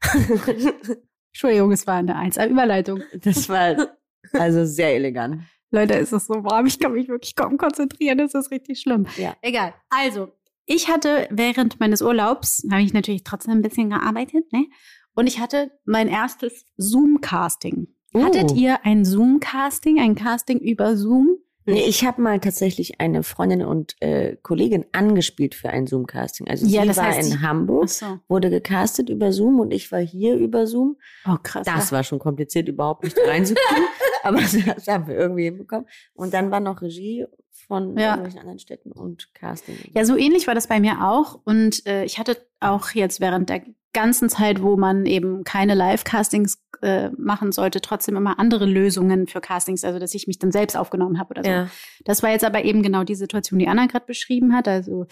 Entschuldigung, 1.32 1.70
es 1.72 1.86
war 1.86 1.96
eine 1.96 2.16
1A-Überleitung. 2.16 3.02
Das 3.12 3.50
war 3.50 3.88
also 4.32 4.64
sehr 4.64 4.94
elegant. 4.94 5.42
Leute, 5.70 5.94
es 5.94 6.12
ist 6.12 6.26
so 6.26 6.44
warm, 6.44 6.66
ich 6.66 6.78
kann 6.78 6.92
mich 6.92 7.08
wirklich 7.08 7.36
kaum 7.36 7.58
konzentrieren, 7.58 8.18
das 8.18 8.34
ist 8.34 8.50
richtig 8.50 8.80
schlimm. 8.80 9.06
Ja. 9.16 9.36
Egal. 9.42 9.74
Also, 9.90 10.32
ich 10.64 10.88
hatte 10.88 11.28
während 11.30 11.80
meines 11.80 12.02
Urlaubs, 12.02 12.66
habe 12.70 12.82
ich 12.82 12.92
natürlich 12.92 13.24
trotzdem 13.24 13.54
ein 13.54 13.62
bisschen 13.62 13.90
gearbeitet, 13.90 14.52
ne? 14.52 14.66
Und 15.14 15.26
ich 15.26 15.40
hatte 15.40 15.72
mein 15.84 16.08
erstes 16.08 16.64
Zoom-Casting. 16.76 17.88
Oh. 18.14 18.22
Hattet 18.22 18.52
ihr 18.52 18.84
ein 18.84 19.04
Zoom-Casting, 19.04 19.98
ein 19.98 20.14
Casting 20.14 20.58
über 20.58 20.96
Zoom? 20.96 21.38
Nee, 21.74 21.84
ich 21.86 22.04
habe 22.04 22.20
mal 22.22 22.40
tatsächlich 22.40 23.00
eine 23.00 23.22
Freundin 23.22 23.62
und 23.62 23.94
äh, 24.00 24.36
Kollegin 24.42 24.86
angespielt 24.92 25.54
für 25.54 25.68
ein 25.70 25.86
Zoom-Casting. 25.86 26.48
Also 26.48 26.66
Ja, 26.66 26.82
sie 26.82 26.96
war 26.96 27.04
heißt, 27.06 27.30
in 27.32 27.42
Hamburg, 27.42 27.88
so. 27.88 28.18
wurde 28.28 28.50
gecastet 28.50 29.08
über 29.10 29.32
Zoom 29.32 29.60
und 29.60 29.70
ich 29.72 29.92
war 29.92 30.00
hier 30.00 30.34
über 30.36 30.66
Zoom. 30.66 30.96
Oh, 31.26 31.36
krass. 31.42 31.66
Das 31.66 31.92
war 31.92 32.02
schon 32.04 32.18
kompliziert, 32.18 32.68
überhaupt 32.68 33.04
nicht 33.04 33.16
reinzukommen. 33.18 33.84
aber 34.22 34.38
das 34.40 34.86
haben 34.88 35.06
wir 35.06 35.16
irgendwie 35.16 35.44
hinbekommen. 35.44 35.86
Und 36.14 36.34
dann 36.34 36.50
war 36.50 36.60
noch 36.60 36.80
Regie 36.82 37.26
von 37.66 37.96
Ja. 37.98 38.10
irgendwelchen 38.10 38.40
anderen 38.40 38.58
Städten 38.58 38.92
und 38.92 39.34
Casting. 39.34 39.76
Ja, 39.94 40.04
so 40.04 40.16
ähnlich 40.16 40.46
war 40.46 40.54
das 40.54 40.68
bei 40.68 40.80
mir 40.80 41.04
auch. 41.06 41.38
Und 41.44 41.84
äh, 41.86 42.04
ich 42.04 42.18
hatte 42.18 42.36
auch 42.60 42.90
jetzt 42.92 43.20
während 43.20 43.50
der 43.50 43.62
ganzen 43.98 44.28
Zeit, 44.28 44.62
wo 44.62 44.76
man 44.76 45.06
eben 45.06 45.42
keine 45.42 45.74
Live-Castings 45.74 46.62
äh, 46.82 47.10
machen 47.18 47.50
sollte, 47.50 47.80
trotzdem 47.80 48.16
immer 48.16 48.38
andere 48.38 48.64
Lösungen 48.64 49.26
für 49.26 49.40
Castings, 49.40 49.82
also 49.82 49.98
dass 49.98 50.14
ich 50.14 50.28
mich 50.28 50.38
dann 50.38 50.52
selbst 50.52 50.76
aufgenommen 50.76 51.18
habe 51.18 51.30
oder 51.30 51.42
so. 51.42 51.50
Ja. 51.50 51.68
Das 52.04 52.22
war 52.22 52.30
jetzt 52.30 52.44
aber 52.44 52.64
eben 52.64 52.82
genau 52.82 53.02
die 53.02 53.16
Situation, 53.16 53.58
die 53.58 53.66
Anna 53.66 53.86
gerade 53.86 54.06
beschrieben 54.06 54.54
hat. 54.54 54.68
Also 54.68 55.06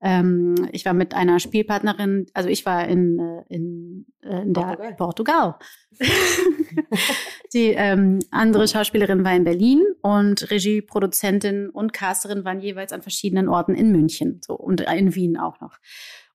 ähm, 0.00 0.54
ich 0.72 0.86
war 0.86 0.94
mit 0.94 1.12
einer 1.12 1.38
Spielpartnerin, 1.38 2.26
also 2.32 2.48
ich 2.48 2.64
war 2.64 2.88
in, 2.88 3.18
äh, 3.18 3.54
in, 3.54 4.06
äh, 4.22 4.42
in 4.42 4.54
der 4.54 4.94
Portugal. 4.96 5.56
die 7.52 7.74
ähm, 7.76 8.20
andere 8.30 8.66
Schauspielerin 8.66 9.22
war 9.24 9.34
in 9.34 9.44
Berlin 9.44 9.82
und 10.00 10.50
Regie, 10.50 10.80
Produzentin 10.80 11.68
und 11.68 11.92
Casterin 11.92 12.46
waren 12.46 12.60
jeweils 12.60 12.92
an 12.92 13.02
verschiedenen 13.02 13.50
Orten 13.50 13.74
in 13.74 13.92
München 13.92 14.40
so 14.42 14.54
und 14.54 14.80
in 14.80 15.14
Wien 15.14 15.36
auch 15.36 15.60
noch. 15.60 15.76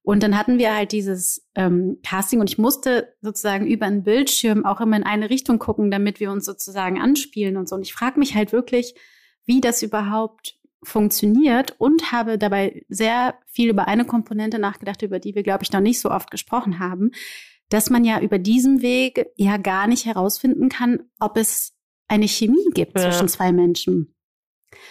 Und 0.05 0.21
dann 0.21 0.37
hatten 0.37 0.59
wir 0.59 0.75
halt 0.75 0.91
dieses 0.91 1.47
ähm, 1.55 1.97
Casting 2.05 2.39
und 2.39 2.49
ich 2.49 2.59
musste 2.59 3.15
sozusagen 3.21 3.65
über 3.65 3.87
einen 3.87 4.03
Bildschirm 4.03 4.63
auch 4.63 4.79
immer 4.79 4.97
in 4.97 5.03
eine 5.03 5.31
Richtung 5.31 5.57
gucken, 5.57 5.89
damit 5.89 6.19
wir 6.19 6.31
uns 6.31 6.45
sozusagen 6.45 7.01
anspielen 7.01 7.57
und 7.57 7.67
so. 7.67 7.75
Und 7.75 7.81
ich 7.81 7.93
frage 7.93 8.19
mich 8.19 8.35
halt 8.35 8.51
wirklich, 8.53 8.93
wie 9.45 9.61
das 9.61 9.81
überhaupt 9.81 10.59
funktioniert 10.83 11.73
und 11.79 12.11
habe 12.11 12.37
dabei 12.37 12.85
sehr 12.87 13.33
viel 13.47 13.69
über 13.69 13.87
eine 13.87 14.05
Komponente 14.05 14.59
nachgedacht, 14.59 15.01
über 15.01 15.19
die 15.19 15.33
wir, 15.33 15.41
glaube 15.41 15.63
ich, 15.63 15.71
noch 15.71 15.81
nicht 15.81 15.99
so 15.99 16.11
oft 16.11 16.29
gesprochen 16.29 16.77
haben, 16.77 17.09
dass 17.69 17.89
man 17.89 18.05
ja 18.05 18.21
über 18.21 18.37
diesem 18.37 18.83
Weg 18.83 19.25
ja 19.35 19.57
gar 19.57 19.87
nicht 19.87 20.05
herausfinden 20.05 20.69
kann, 20.69 20.99
ob 21.19 21.37
es 21.37 21.73
eine 22.07 22.27
Chemie 22.27 22.69
gibt 22.75 22.95
Ja. 22.95 23.09
zwischen 23.09 23.27
zwei 23.27 23.51
Menschen. 23.51 24.14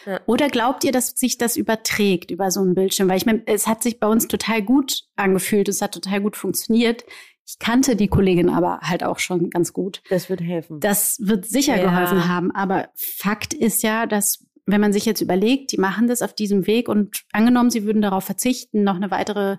Ja. 0.06 0.20
Oder 0.26 0.48
glaubt 0.48 0.84
ihr, 0.84 0.92
dass 0.92 1.10
sich 1.10 1.38
das 1.38 1.56
überträgt 1.56 2.30
über 2.30 2.50
so 2.50 2.60
einen 2.60 2.74
Bildschirm? 2.74 3.08
Weil 3.08 3.16
ich 3.16 3.26
meine, 3.26 3.42
es 3.46 3.66
hat 3.66 3.82
sich 3.82 4.00
bei 4.00 4.06
uns 4.06 4.28
total 4.28 4.62
gut 4.62 5.02
angefühlt, 5.16 5.68
es 5.68 5.80
hat 5.82 5.92
total 5.94 6.20
gut 6.20 6.36
funktioniert. 6.36 7.04
Ich 7.46 7.58
kannte 7.58 7.94
die 7.94 8.08
Kollegin 8.08 8.48
aber 8.48 8.78
halt 8.82 9.04
auch 9.04 9.18
schon 9.18 9.50
ganz 9.50 9.72
gut. 9.74 10.02
Das 10.08 10.30
wird 10.30 10.40
helfen. 10.40 10.80
Das 10.80 11.18
wird 11.20 11.44
sicher 11.44 11.76
Ja. 11.76 11.82
geholfen 11.90 12.26
haben. 12.26 12.50
Aber 12.52 12.88
Fakt 12.94 13.52
ist 13.52 13.82
ja, 13.82 14.06
dass 14.06 14.44
wenn 14.66 14.80
man 14.80 14.94
sich 14.94 15.04
jetzt 15.04 15.20
überlegt, 15.20 15.72
die 15.72 15.76
machen 15.76 16.06
das 16.08 16.22
auf 16.22 16.32
diesem 16.34 16.66
Weg 16.66 16.88
und 16.88 17.24
angenommen, 17.32 17.68
sie 17.68 17.84
würden 17.84 18.00
darauf 18.00 18.24
verzichten, 18.24 18.82
noch 18.82 18.96
eine 18.96 19.10
weitere 19.10 19.58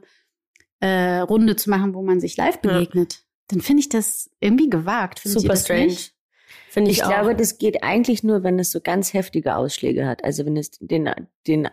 äh, 0.79 1.19
Runde 1.19 1.55
zu 1.55 1.69
machen, 1.69 1.93
wo 1.93 2.01
man 2.01 2.19
sich 2.19 2.35
live 2.37 2.57
Ja. 2.63 2.73
begegnet, 2.79 3.23
dann 3.49 3.61
finde 3.61 3.81
ich 3.81 3.89
das 3.89 4.31
irgendwie 4.39 4.67
gewagt. 4.69 5.21
Super 5.23 5.55
strange. 5.55 5.85
nicht? 5.85 6.14
Finde 6.69 6.91
ich, 6.91 6.97
Ich 6.97 7.03
auch. 7.03 7.09
glaube, 7.09 7.35
das 7.35 7.57
geht 7.57 7.83
eigentlich 7.83 8.23
nur, 8.23 8.43
wenn 8.43 8.59
es 8.59 8.71
so 8.71 8.81
ganz 8.81 9.13
heftige 9.13 9.55
Ausschläge 9.55 10.05
hat. 10.07 10.23
Also 10.23 10.45
wenn 10.45 10.57
es 10.57 10.71
den, 10.79 11.09
den 11.47 11.67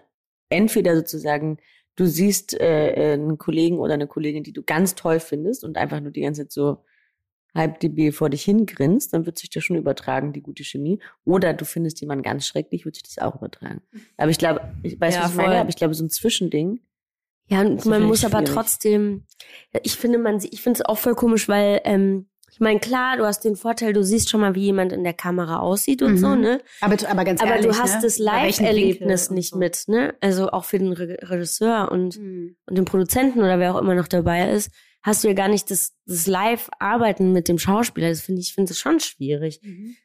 entweder 0.49 0.95
sozusagen 0.97 1.59
du 1.97 2.07
siehst 2.07 2.59
äh, 2.59 2.93
äh, 2.93 3.13
einen 3.13 3.37
Kollegen 3.37 3.79
oder 3.79 3.95
eine 3.95 4.07
Kollegin, 4.07 4.43
die 4.45 4.53
du 4.55 4.63
ganz 4.63 4.95
toll 4.95 5.21
findest 5.21 5.63
und 5.63 5.77
einfach 5.77 6.01
nur 6.01 6.11
die 6.11 6.23
ganze 6.23 6.43
Zeit 6.43 6.53
so 6.53 6.79
halb 7.55 7.81
dB 7.81 8.13
vor 8.13 8.31
dich 8.31 8.45
hingrinst, 8.45 9.13
dann 9.13 9.27
wird 9.27 9.39
sich 9.39 9.51
das 9.51 9.63
schon 9.63 9.77
übertragen, 9.77 10.33
die 10.33 10.41
gute 10.41 10.65
Chemie. 10.65 11.01
Oder 11.27 11.53
du 11.53 11.67
findest 11.67 12.01
jemanden 12.01 12.23
ganz 12.23 12.47
schrecklich, 12.47 12.87
wird 12.87 12.95
sich 12.95 13.03
das 13.03 13.19
auch 13.19 13.37
übertragen. 13.37 13.83
Aber 14.17 14.31
ich 14.31 14.39
glaube, 14.39 14.73
ich 14.83 14.99
weiß, 14.99 15.17
Ja, 15.17 15.25
was 15.25 15.33
ich 15.33 15.37
meine, 15.37 15.49
voll. 15.51 15.57
aber 15.59 15.69
ich 15.69 15.77
glaube, 15.77 15.93
so 15.93 16.03
ein 16.03 16.09
Zwischending. 16.09 16.81
Ja, 17.49 17.61
und 17.61 17.85
man 17.85 18.05
muss 18.05 18.21
ich 18.21 18.25
aber 18.25 18.39
schwierig. 18.39 18.55
trotzdem, 18.55 19.27
ich 19.83 19.97
finde, 19.97 20.17
man, 20.17 20.41
sie- 20.41 20.49
ich 20.51 20.63
finde 20.63 20.79
es 20.81 20.87
auch 20.87 20.97
voll 20.97 21.15
komisch, 21.15 21.47
weil, 21.47 21.83
ähm, 21.85 22.27
ich 22.53 22.61
meine, 22.61 22.79
klar, 22.81 23.17
du 23.17 23.25
hast 23.25 23.41
den 23.45 23.57
Vorteil, 23.57 23.93
du 23.95 24.05
siehst 24.05 24.29
schon 24.31 24.41
mal, 24.43 24.55
wie 24.55 24.65
jemand 24.65 24.93
in 24.93 25.03
der 25.05 25.15
Kamera 25.15 25.59
aussieht 25.61 26.03
und 26.03 26.13
Mhm. 26.13 26.19
so, 26.19 26.35
ne? 26.35 26.61
Aber, 26.83 26.97
aber 27.09 27.25
ganz 27.25 27.41
Aber 27.41 27.53
ehrlich, 27.57 27.67
du 27.67 27.79
hast 27.79 27.97
ne? 27.97 28.01
das 28.03 28.19
Live-Erlebnis 28.19 29.31
nicht 29.31 29.51
so. 29.51 29.59
mit, 29.59 29.85
ne? 29.89 30.15
Also 30.21 30.51
auch 30.51 30.65
für 30.67 30.79
den 30.79 30.93
Re 30.93 31.17
Regisseur 31.23 31.91
und, 31.91 32.19
Mhm. 32.19 32.57
und 32.67 32.77
den 32.79 32.85
Produzenten 32.85 33.41
oder 33.41 33.59
wer 33.59 33.75
auch 33.75 33.81
immer 33.81 33.95
noch 33.95 34.07
dabei 34.09 34.51
ist, 34.53 34.71
hast 35.03 35.25
du 35.25 35.29
ja 35.29 35.35
gar 35.35 35.49
nicht 35.49 35.71
das, 35.71 35.95
das 36.07 36.27
Live-Arbeiten 36.27 37.33
mit 37.33 37.49
dem 37.49 37.59
Schauspieler. 37.59 38.11
Das 38.11 38.21
finde 38.21 38.41
ich, 38.43 38.49
ich 38.49 38.55
finde 38.55 38.73
es 38.73 38.79
schon 38.79 39.01
schwierig. 39.01 39.61
Mhm. 39.63 39.97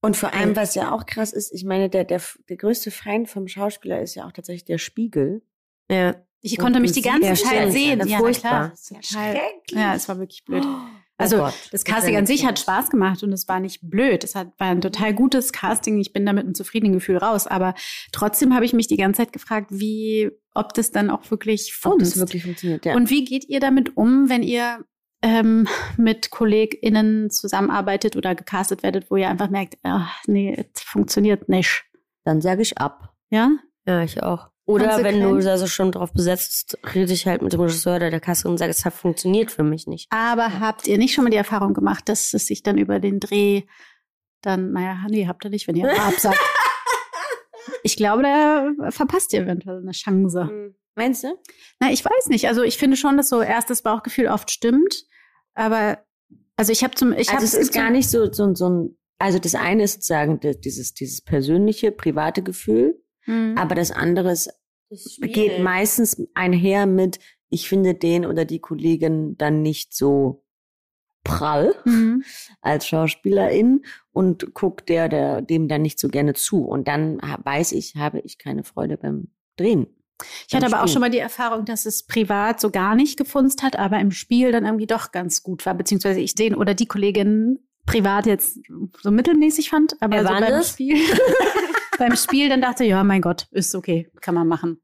Und 0.00 0.16
vor 0.16 0.32
allem, 0.32 0.54
was 0.54 0.76
ja 0.76 0.92
auch 0.92 1.04
krass 1.06 1.32
ist, 1.32 1.52
ich 1.52 1.64
meine, 1.64 1.88
der, 1.90 2.04
der, 2.04 2.20
der 2.48 2.56
größte 2.56 2.90
Feind 2.92 3.28
vom 3.28 3.48
Schauspieler 3.48 4.00
ist 4.00 4.14
ja 4.14 4.26
auch 4.26 4.32
tatsächlich 4.32 4.64
der 4.64 4.78
Spiegel. 4.78 5.42
Ja. 5.90 6.14
Ich 6.40 6.58
konnte 6.58 6.78
mich 6.78 6.92
die 6.92 7.02
ganze 7.02 7.34
Zeit 7.34 7.72
sehen. 7.72 8.06
Ja, 8.06 8.18
furchtbar. 8.18 8.50
klar. 8.50 8.68
Das 8.70 8.90
ist 8.90 9.10
total, 9.12 9.36
ja, 9.70 9.94
es 9.96 10.08
war 10.08 10.18
wirklich 10.20 10.44
blöd. 10.44 10.62
Oh 10.64 10.78
Also 11.18 11.38
Gott, 11.38 11.54
das 11.72 11.84
Casting 11.84 12.16
an 12.16 12.26
sich 12.26 12.44
hat. 12.44 12.58
Spaß 12.58 12.90
gemacht 12.90 13.22
und 13.22 13.32
es 13.32 13.48
war 13.48 13.58
nicht 13.58 13.80
blöd. 13.82 14.22
Es 14.22 14.34
hat, 14.34 14.48
war 14.58 14.68
ein 14.68 14.82
total 14.82 15.14
gutes 15.14 15.52
Casting. 15.52 15.98
Ich 15.98 16.12
bin 16.12 16.26
da 16.26 16.32
mit 16.32 16.44
einem 16.44 16.54
zufriedenen 16.54 16.92
Gefühl 16.92 17.16
raus. 17.16 17.46
Aber 17.46 17.74
trotzdem 18.12 18.54
habe 18.54 18.64
ich 18.66 18.74
mich 18.74 18.86
die 18.86 18.98
ganze 18.98 19.22
Zeit 19.22 19.32
gefragt, 19.32 19.68
wie, 19.70 20.30
ob 20.54 20.74
das 20.74 20.90
dann 20.90 21.08
auch 21.10 21.30
wirklich 21.30 21.72
Ob 21.84 21.92
funzt. 21.92 22.12
das 22.12 22.20
wirklich 22.20 22.44
funktioniert, 22.44 22.84
ja. 22.84 22.94
Und 22.94 23.08
wie 23.08 23.24
geht 23.24 23.48
ihr 23.48 23.60
damit 23.60 23.96
um, 23.96 24.28
wenn 24.28 24.42
ihr 24.42 24.84
ähm, 25.22 25.66
mit 25.96 26.30
KollegInnen 26.30 27.30
zusammenarbeitet 27.30 28.16
oder 28.16 28.34
gecastet 28.34 28.82
werdet, 28.82 29.10
wo 29.10 29.16
ihr 29.16 29.30
einfach 29.30 29.48
merkt, 29.48 29.78
ach, 29.82 30.22
nee, 30.26 30.54
es 30.74 30.82
funktioniert 30.82 31.48
nicht. 31.48 31.84
dann 32.24 32.40
sage 32.42 32.62
ich 32.62 32.76
ab. 32.78 33.14
Ja? 33.30 33.52
Ja, 33.86 34.02
ich 34.02 34.22
auch. 34.22 34.50
Oder 34.66 35.04
wenn 35.04 35.20
du 35.20 35.36
also 35.48 35.68
schon 35.68 35.92
drauf 35.92 36.12
besetzt, 36.12 36.76
rede 36.92 37.12
ich 37.12 37.26
halt 37.26 37.40
mit 37.40 37.52
dem 37.52 37.60
Regisseur 37.60 37.96
oder 37.96 38.10
der 38.10 38.20
Kasse 38.20 38.48
und 38.48 38.58
sage, 38.58 38.72
es 38.72 38.84
hat 38.84 38.94
funktioniert 38.94 39.52
für 39.52 39.62
mich 39.62 39.86
nicht. 39.86 40.08
Aber 40.10 40.58
habt 40.58 40.88
ihr 40.88 40.98
nicht 40.98 41.14
schon 41.14 41.22
mal 41.22 41.30
die 41.30 41.36
Erfahrung 41.36 41.72
gemacht, 41.72 42.08
dass 42.08 42.34
es 42.34 42.48
sich 42.48 42.64
dann 42.64 42.76
über 42.76 42.98
den 42.98 43.20
Dreh 43.20 43.62
dann, 44.42 44.72
naja, 44.72 45.06
nee, 45.08 45.28
habt 45.28 45.44
ihr 45.44 45.50
nicht, 45.50 45.68
wenn 45.68 45.76
ihr 45.76 45.90
absagt. 45.90 46.38
Ich 47.82 47.96
glaube, 47.96 48.22
da 48.22 48.90
verpasst 48.90 49.32
ihr 49.32 49.42
eventuell 49.42 49.78
eine 49.78 49.92
Chance. 49.92 50.72
Meinst 50.96 51.22
du? 51.22 51.28
Na, 51.78 51.92
ich 51.92 52.04
weiß 52.04 52.28
nicht. 52.28 52.48
Also 52.48 52.62
ich 52.62 52.78
finde 52.78 52.96
schon, 52.96 53.16
dass 53.16 53.28
so 53.28 53.40
erstes 53.42 53.82
Bauchgefühl 53.82 54.26
oft 54.26 54.50
stimmt. 54.50 55.04
Aber 55.54 55.98
also 56.56 56.72
ich 56.72 56.82
habe 56.82 56.94
zum, 56.94 57.12
ich 57.12 57.30
also 57.30 57.44
es 57.44 57.54
ist 57.54 57.72
gar 57.72 57.90
nicht 57.90 58.10
so, 58.10 58.32
so, 58.32 58.54
so 58.54 58.68
ein, 58.68 58.98
also 59.18 59.38
das 59.38 59.54
eine 59.54 59.84
ist 59.84 59.94
sozusagen 59.94 60.40
dieses, 60.40 60.94
dieses 60.94 61.22
persönliche, 61.22 61.92
private 61.92 62.42
Gefühl, 62.42 63.00
Mhm. 63.26 63.56
aber 63.58 63.74
das 63.74 63.90
andere 63.90 64.34
geht 65.20 65.60
meistens 65.60 66.16
einher 66.34 66.86
mit, 66.86 67.18
ich 67.48 67.68
finde 67.68 67.94
den 67.94 68.24
oder 68.26 68.44
die 68.44 68.60
Kollegin 68.60 69.36
dann 69.36 69.62
nicht 69.62 69.94
so 69.94 70.44
prall 71.24 71.74
Mhm. 71.84 72.22
als 72.60 72.86
Schauspielerin 72.86 73.82
und 74.12 74.54
guckt 74.54 74.88
der, 74.88 75.08
der 75.08 75.42
dem 75.42 75.66
dann 75.68 75.82
nicht 75.82 75.98
so 75.98 76.08
gerne 76.08 76.34
zu. 76.34 76.64
Und 76.64 76.86
dann 76.86 77.18
weiß 77.18 77.72
ich, 77.72 77.96
habe 77.96 78.20
ich 78.20 78.38
keine 78.38 78.62
Freude 78.62 78.96
beim 78.96 79.28
Drehen. 79.56 79.88
Ich 80.48 80.54
hatte 80.54 80.66
aber 80.66 80.82
auch 80.82 80.88
schon 80.88 81.00
mal 81.00 81.10
die 81.10 81.18
Erfahrung, 81.18 81.64
dass 81.66 81.84
es 81.84 82.06
privat 82.06 82.60
so 82.60 82.70
gar 82.70 82.94
nicht 82.94 83.18
gefunzt 83.18 83.62
hat, 83.62 83.76
aber 83.78 83.98
im 83.98 84.12
Spiel 84.12 84.50
dann 84.52 84.64
irgendwie 84.64 84.86
doch 84.86 85.10
ganz 85.12 85.42
gut 85.42 85.66
war, 85.66 85.74
beziehungsweise 85.74 86.20
ich 86.20 86.34
den 86.34 86.54
oder 86.54 86.74
die 86.74 86.86
Kollegin 86.86 87.58
privat 87.86 88.26
jetzt 88.26 88.58
so 89.02 89.10
mittelmäßig 89.10 89.68
fand, 89.70 89.96
aber 90.00 90.16
Wer 90.16 90.22
so 90.22 90.28
war 90.30 90.40
beim 90.40 90.50
das? 90.50 90.70
Spiel, 90.70 90.96
beim 91.98 92.16
Spiel 92.16 92.48
dann 92.48 92.60
dachte, 92.60 92.84
ja, 92.84 93.02
mein 93.04 93.20
Gott, 93.20 93.46
ist 93.50 93.74
okay, 93.74 94.10
kann 94.20 94.34
man 94.34 94.46
machen. 94.48 94.80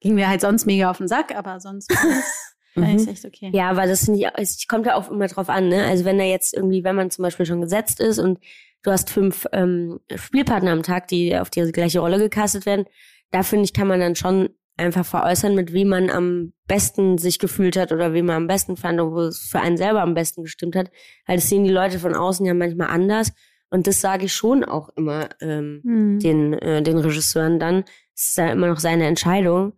Ging 0.00 0.14
mir 0.14 0.28
halt 0.28 0.40
sonst 0.40 0.66
mega 0.66 0.90
auf 0.90 0.98
den 0.98 1.08
Sack, 1.08 1.34
aber 1.34 1.60
sonst 1.60 1.90
war 1.90 1.98
es 2.94 3.06
Mhm. 3.06 3.08
echt 3.08 3.24
okay. 3.24 3.50
Ja, 3.52 3.70
aber 3.70 3.86
das 3.86 4.08
es 4.08 4.66
kommt 4.68 4.86
ja 4.86 4.94
auch 4.94 5.10
immer 5.10 5.26
drauf 5.26 5.48
an, 5.48 5.68
ne? 5.68 5.84
Also 5.86 6.04
wenn 6.04 6.18
da 6.18 6.24
jetzt 6.24 6.54
irgendwie, 6.54 6.84
wenn 6.84 6.94
man 6.94 7.10
zum 7.10 7.24
Beispiel 7.24 7.44
schon 7.46 7.60
gesetzt 7.60 7.98
ist 7.98 8.20
und 8.20 8.38
du 8.82 8.92
hast 8.92 9.10
fünf 9.10 9.46
ähm, 9.52 9.98
Spielpartner 10.14 10.70
am 10.70 10.84
Tag, 10.84 11.08
die 11.08 11.36
auf 11.36 11.50
die 11.50 11.62
gleiche 11.72 11.98
Rolle 11.98 12.18
gecastet 12.18 12.66
werden, 12.66 12.84
da 13.32 13.42
finde 13.42 13.64
ich, 13.64 13.72
kann 13.72 13.88
man 13.88 13.98
dann 13.98 14.14
schon 14.14 14.50
einfach 14.76 15.04
veräußern, 15.04 15.56
mit 15.56 15.72
wie 15.72 15.84
man 15.84 16.08
am 16.08 16.52
besten 16.68 17.18
sich 17.18 17.40
gefühlt 17.40 17.76
hat 17.76 17.90
oder 17.90 18.14
wie 18.14 18.22
man 18.22 18.36
am 18.36 18.46
besten 18.46 18.76
fand, 18.76 19.00
wo 19.00 19.22
es 19.22 19.48
für 19.50 19.58
einen 19.58 19.76
selber 19.76 20.02
am 20.02 20.14
besten 20.14 20.44
gestimmt 20.44 20.76
hat. 20.76 20.92
Weil 21.26 21.36
das 21.36 21.48
sehen 21.48 21.64
die 21.64 21.70
Leute 21.70 21.98
von 21.98 22.14
außen 22.14 22.46
ja 22.46 22.54
manchmal 22.54 22.88
anders. 22.90 23.32
Und 23.70 23.86
das 23.86 24.00
sage 24.00 24.24
ich 24.26 24.32
schon 24.32 24.64
auch 24.64 24.88
immer 24.96 25.28
ähm, 25.40 25.80
Mhm. 25.84 26.18
den, 26.20 26.52
äh, 26.54 26.82
den 26.82 26.98
Regisseuren 26.98 27.58
dann. 27.58 27.84
Es 28.14 28.28
ist 28.30 28.36
ja 28.38 28.50
immer 28.50 28.68
noch 28.68 28.78
seine 28.80 29.06
Entscheidung. 29.06 29.74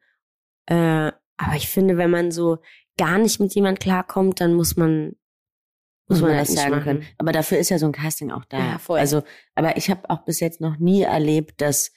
Äh, 0.66 1.10
aber 1.36 1.56
ich 1.56 1.68
finde, 1.68 1.96
wenn 1.96 2.10
man 2.10 2.30
so 2.30 2.58
gar 2.98 3.18
nicht 3.18 3.40
mit 3.40 3.54
jemand 3.54 3.80
klarkommt, 3.80 4.40
dann 4.40 4.54
muss 4.54 4.76
man 4.76 5.16
muss 6.08 6.20
man 6.22 6.30
halt 6.32 6.40
das 6.42 6.48
nicht 6.50 6.58
sagen 6.58 6.70
machen. 6.72 6.84
können. 6.84 7.06
Aber 7.18 7.30
dafür 7.32 7.58
ist 7.58 7.68
ja 7.70 7.78
so 7.78 7.86
ein 7.86 7.92
Casting 7.92 8.30
auch 8.32 8.44
da. 8.44 8.58
Ja, 8.58 8.78
voll. 8.78 8.98
Also, 8.98 9.22
aber 9.54 9.76
ich 9.76 9.90
habe 9.90 10.10
auch 10.10 10.24
bis 10.24 10.40
jetzt 10.40 10.60
noch 10.60 10.76
nie 10.78 11.02
erlebt, 11.02 11.60
dass 11.60 11.92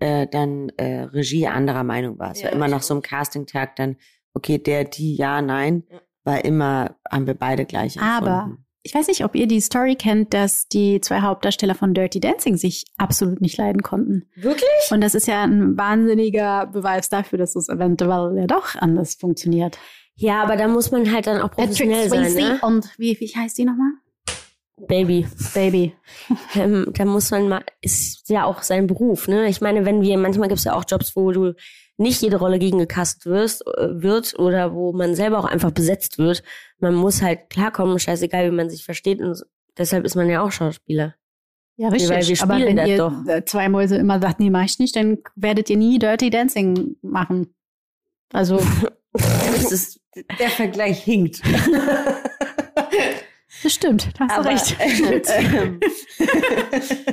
äh, 0.00 0.26
dann 0.26 0.68
äh, 0.76 1.02
Regie 1.04 1.46
anderer 1.46 1.82
Meinung 1.82 2.18
war. 2.18 2.32
Es 2.32 2.40
Ja, 2.42 2.46
war 2.48 2.52
immer 2.52 2.68
nach 2.68 2.82
so 2.82 2.92
einem 2.94 3.02
Castingtag 3.02 3.76
dann, 3.76 3.96
okay, 4.34 4.58
der, 4.58 4.84
die, 4.84 5.16
ja, 5.16 5.40
nein, 5.40 5.84
war 6.24 6.44
immer, 6.44 6.96
haben 7.10 7.26
wir 7.26 7.34
beide 7.34 7.64
gleich 7.64 7.98
Aber 8.00 8.26
empfunden. 8.42 8.63
Ich 8.86 8.94
weiß 8.94 9.08
nicht, 9.08 9.24
ob 9.24 9.34
ihr 9.34 9.46
die 9.46 9.62
Story 9.62 9.96
kennt, 9.96 10.34
dass 10.34 10.68
die 10.68 11.00
zwei 11.00 11.22
Hauptdarsteller 11.22 11.74
von 11.74 11.94
Dirty 11.94 12.20
Dancing 12.20 12.58
sich 12.58 12.84
absolut 12.98 13.40
nicht 13.40 13.56
leiden 13.56 13.82
konnten. 13.82 14.26
Wirklich? 14.36 14.68
Und 14.90 15.00
das 15.00 15.14
ist 15.14 15.26
ja 15.26 15.42
ein 15.42 15.76
wahnsinniger 15.78 16.66
Beweis 16.66 17.08
dafür, 17.08 17.38
dass 17.38 17.56
es 17.56 17.70
eventuell 17.70 18.36
ja 18.36 18.46
doch 18.46 18.74
anders 18.76 19.14
funktioniert. 19.14 19.78
Ja, 20.16 20.42
aber 20.42 20.56
da 20.56 20.68
muss 20.68 20.90
man 20.90 21.10
halt 21.10 21.26
dann 21.26 21.40
auch 21.40 21.50
professionell 21.50 22.10
sein, 22.10 22.34
ne? 22.34 22.58
und 22.60 22.86
wie, 22.98 23.18
wie 23.18 23.26
heißt 23.34 23.56
die 23.56 23.64
nochmal? 23.64 23.90
Baby. 24.76 25.26
Baby. 25.54 25.94
Ähm, 26.56 26.86
da 26.92 27.04
muss 27.04 27.30
man 27.30 27.48
mal, 27.48 27.64
ist 27.80 28.28
ja 28.28 28.44
auch 28.44 28.62
sein 28.62 28.86
Beruf, 28.86 29.28
ne? 29.28 29.48
Ich 29.48 29.60
meine, 29.60 29.84
wenn 29.84 30.02
wir, 30.02 30.18
manchmal 30.18 30.48
gibt 30.48 30.58
es 30.58 30.64
ja 30.64 30.74
auch 30.74 30.84
Jobs, 30.86 31.14
wo 31.14 31.30
du 31.30 31.54
nicht 31.96 32.22
jede 32.22 32.36
Rolle 32.38 32.58
gegengekastet 32.58 33.26
wirst, 33.26 33.64
äh, 33.66 34.02
wird 34.02 34.36
oder 34.38 34.74
wo 34.74 34.92
man 34.92 35.14
selber 35.14 35.38
auch 35.38 35.44
einfach 35.44 35.70
besetzt 35.70 36.18
wird. 36.18 36.42
Man 36.80 36.94
muss 36.94 37.22
halt 37.22 37.50
klarkommen, 37.50 37.98
scheißegal, 37.98 38.50
wie 38.50 38.56
man 38.56 38.68
sich 38.68 38.84
versteht. 38.84 39.20
Und 39.20 39.44
deshalb 39.78 40.04
ist 40.04 40.16
man 40.16 40.28
ja 40.28 40.42
auch 40.42 40.50
Schauspieler. 40.50 41.14
Ja, 41.76 41.88
richtig. 41.88 42.10
Weil 42.10 42.26
wir 42.26 42.42
Aber 42.42 42.58
wenn 42.58 42.76
das 42.76 42.88
ihr 42.88 42.96
doch. 42.98 43.26
äh, 43.26 43.44
zwei 43.44 43.68
Mäuse 43.68 43.96
immer 43.96 44.20
sagt, 44.20 44.40
nee, 44.40 44.50
mach 44.50 44.64
ich 44.64 44.78
nicht, 44.78 44.96
dann 44.96 45.18
werdet 45.36 45.70
ihr 45.70 45.76
nie 45.76 45.98
Dirty 45.98 46.30
Dancing 46.30 46.96
machen. 47.02 47.54
Also, 48.32 48.60
der 50.38 50.50
Vergleich 50.50 51.02
hinkt. 51.02 51.42
das 53.64 53.72
stimmt. 53.72 54.08
Da 54.18 54.28
hast 54.28 54.38
du 54.38 54.48
recht. 54.48 54.76
ähm, 55.30 55.80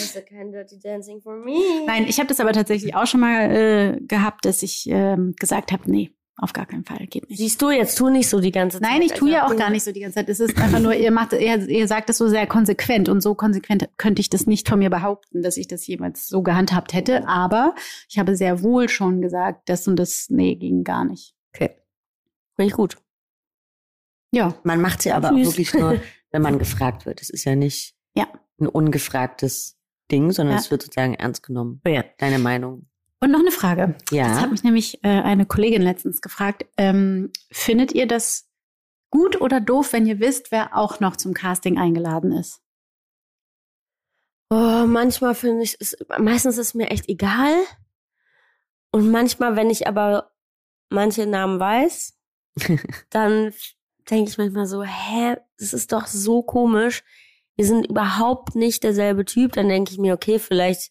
Also 0.00 0.20
kein 0.28 0.52
Dirty 0.52 0.78
Dancing 0.78 1.20
for 1.20 1.36
me. 1.36 1.58
Nein, 1.86 2.06
ich 2.08 2.18
habe 2.18 2.28
das 2.28 2.40
aber 2.40 2.52
tatsächlich 2.52 2.94
auch 2.94 3.06
schon 3.06 3.20
mal 3.20 3.50
äh, 3.50 4.00
gehabt, 4.00 4.44
dass 4.44 4.62
ich 4.62 4.86
ähm, 4.88 5.34
gesagt 5.38 5.72
habe, 5.72 5.90
nee, 5.90 6.12
auf 6.36 6.52
gar 6.52 6.66
keinen 6.66 6.84
Fall, 6.84 7.06
geht 7.06 7.28
nicht. 7.28 7.38
Siehst 7.38 7.62
du, 7.62 7.70
jetzt 7.70 7.96
tu 7.96 8.10
nicht 8.10 8.28
so 8.28 8.40
die 8.40 8.50
ganze 8.50 8.80
Zeit. 8.80 8.90
Nein, 8.90 9.02
ich 9.02 9.12
tue 9.12 9.30
ja 9.30 9.44
auch 9.44 9.50
Also, 9.50 9.58
gar 9.58 9.70
nicht 9.70 9.84
so 9.84 9.92
die 9.92 10.00
ganze 10.00 10.16
Zeit. 10.16 10.28
Es 10.28 10.40
ist 10.40 10.56
einfach 10.58 10.80
nur, 10.80 10.94
ihr 10.94 11.10
macht, 11.10 11.32
ihr, 11.32 11.68
ihr 11.68 11.88
sagt 11.88 12.10
es 12.10 12.18
so 12.18 12.28
sehr 12.28 12.46
konsequent 12.46 13.08
und 13.08 13.20
so 13.20 13.34
konsequent 13.34 13.88
könnte 13.96 14.20
ich 14.20 14.30
das 14.30 14.46
nicht 14.46 14.68
von 14.68 14.78
mir 14.78 14.90
behaupten, 14.90 15.42
dass 15.42 15.56
ich 15.56 15.68
das 15.68 15.86
jemals 15.86 16.28
so 16.28 16.42
gehandhabt 16.42 16.92
hätte. 16.92 17.28
Aber 17.28 17.74
ich 18.08 18.18
habe 18.18 18.36
sehr 18.36 18.62
wohl 18.62 18.88
schon 18.88 19.20
gesagt, 19.20 19.68
das 19.68 19.86
und 19.86 19.96
das, 19.96 20.26
nee, 20.28 20.56
ging 20.56 20.82
gar 20.84 21.04
nicht. 21.04 21.34
Okay. 21.54 21.70
Finde 22.56 22.68
ich 22.68 22.74
gut. 22.74 22.96
Ja, 24.34 24.54
man 24.64 24.80
macht 24.80 25.02
sie 25.02 25.12
aber 25.12 25.28
auch 25.30 25.36
Süß. 25.36 25.46
wirklich 25.46 25.74
nur, 25.74 26.00
wenn 26.30 26.42
man 26.42 26.58
gefragt 26.58 27.06
wird. 27.06 27.22
Es 27.22 27.30
ist 27.30 27.44
ja 27.44 27.54
nicht 27.54 27.94
Ja. 28.14 28.26
ein 28.60 28.66
ungefragtes 28.66 29.78
Ding, 30.10 30.32
sondern 30.32 30.56
Ja. 30.56 30.60
es 30.60 30.70
wird 30.70 30.82
sozusagen 30.82 31.14
ernst 31.14 31.42
genommen. 31.42 31.80
Ja. 31.86 32.04
Deine 32.18 32.38
Meinung. 32.38 32.88
Und 33.20 33.30
noch 33.30 33.40
eine 33.40 33.50
Frage. 33.52 33.94
Das 34.06 34.10
Ja. 34.16 34.40
hat 34.40 34.50
mich 34.50 34.62
nämlich 34.64 35.02
äh, 35.02 35.08
eine 35.08 35.46
Kollegin 35.46 35.82
letztens 35.82 36.20
gefragt. 36.20 36.66
Ähm, 36.76 37.30
findet 37.50 37.92
ihr 37.92 38.06
das 38.06 38.50
gut 39.10 39.40
oder 39.40 39.60
doof, 39.60 39.92
wenn 39.92 40.06
ihr 40.06 40.18
wisst, 40.20 40.50
wer 40.52 40.76
auch 40.76 41.00
noch 41.00 41.16
zum 41.16 41.32
Casting 41.32 41.78
eingeladen 41.78 42.32
ist? 42.32 42.60
Oh, 44.50 44.84
manchmal 44.86 45.34
finde 45.34 45.62
ich 45.62 45.76
es, 45.80 45.96
meistens 46.18 46.58
ist 46.58 46.74
mir 46.74 46.90
echt 46.90 47.08
egal. 47.08 47.54
Und 48.92 49.10
manchmal, 49.10 49.56
wenn 49.56 49.70
ich 49.70 49.88
aber 49.88 50.32
manche 50.90 51.26
Namen 51.26 51.58
weiß, 51.58 52.18
dann 53.10 53.52
denke 54.10 54.30
ich 54.30 54.38
manchmal 54.38 54.66
so, 54.66 54.82
hä, 54.82 55.36
das 55.58 55.72
ist 55.72 55.92
doch 55.92 56.06
so 56.06 56.42
komisch. 56.42 57.02
Wir 57.56 57.66
sind 57.66 57.86
überhaupt 57.86 58.54
nicht 58.54 58.82
derselbe 58.82 59.24
Typ. 59.24 59.52
Dann 59.52 59.68
denke 59.68 59.92
ich 59.92 59.98
mir, 59.98 60.14
okay, 60.14 60.38
vielleicht 60.38 60.90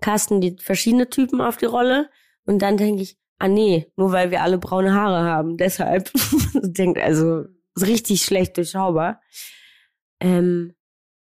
casten 0.00 0.40
die 0.40 0.56
verschiedene 0.60 1.08
Typen 1.08 1.40
auf 1.40 1.56
die 1.56 1.66
Rolle. 1.66 2.10
Und 2.44 2.60
dann 2.60 2.76
denke 2.76 3.02
ich, 3.02 3.18
ah 3.38 3.48
nee, 3.48 3.92
nur 3.96 4.12
weil 4.12 4.30
wir 4.30 4.42
alle 4.42 4.58
braune 4.58 4.94
Haare 4.94 5.22
haben. 5.24 5.56
Deshalb 5.56 6.10
denkt 6.54 7.00
also 7.00 7.44
ist 7.76 7.86
richtig 7.86 8.22
schlecht 8.22 8.56
durchschaubar. 8.56 9.20
Ähm, 10.20 10.74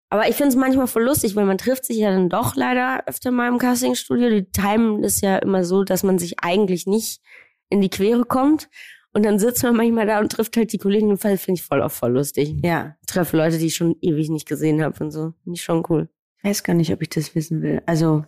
aber 0.09 0.27
ich 0.27 0.35
finde 0.35 0.49
es 0.49 0.55
manchmal 0.57 0.87
voll 0.87 1.03
lustig, 1.03 1.35
weil 1.37 1.45
man 1.45 1.57
trifft 1.57 1.85
sich 1.85 1.97
ja 1.97 2.11
dann 2.11 2.27
doch 2.27 2.55
leider 2.55 3.07
öfter 3.07 3.31
mal 3.31 3.47
im 3.47 3.57
Castingstudio. 3.57 4.29
Die 4.29 4.51
Time 4.51 5.05
ist 5.05 5.21
ja 5.21 5.37
immer 5.37 5.63
so, 5.63 5.85
dass 5.85 6.03
man 6.03 6.19
sich 6.19 6.43
eigentlich 6.43 6.85
nicht 6.85 7.21
in 7.69 7.79
die 7.79 7.89
Quere 7.89 8.25
kommt. 8.25 8.69
Und 9.13 9.23
dann 9.23 9.39
sitzt 9.39 9.63
man 9.63 9.75
manchmal 9.75 10.07
da 10.07 10.19
und 10.19 10.31
trifft 10.31 10.55
halt 10.55 10.71
die 10.71 10.77
Kollegen. 10.77 11.09
Und 11.09 11.19
finde 11.19 11.53
ich 11.53 11.63
voll 11.63 11.81
auch 11.81 11.91
voll 11.91 12.13
lustig. 12.13 12.55
Ja. 12.63 12.95
Treffe 13.07 13.37
Leute, 13.37 13.57
die 13.57 13.67
ich 13.67 13.75
schon 13.75 13.95
ewig 14.01 14.29
nicht 14.29 14.47
gesehen 14.47 14.81
habe 14.83 15.03
und 15.03 15.11
so. 15.11 15.33
Finde 15.43 15.57
ich 15.57 15.63
schon 15.63 15.83
cool. 15.89 16.09
Ich 16.37 16.43
weiß 16.45 16.63
gar 16.63 16.73
nicht, 16.73 16.91
ob 16.93 17.01
ich 17.01 17.09
das 17.09 17.35
wissen 17.35 17.61
will. 17.61 17.81
Also, 17.85 18.23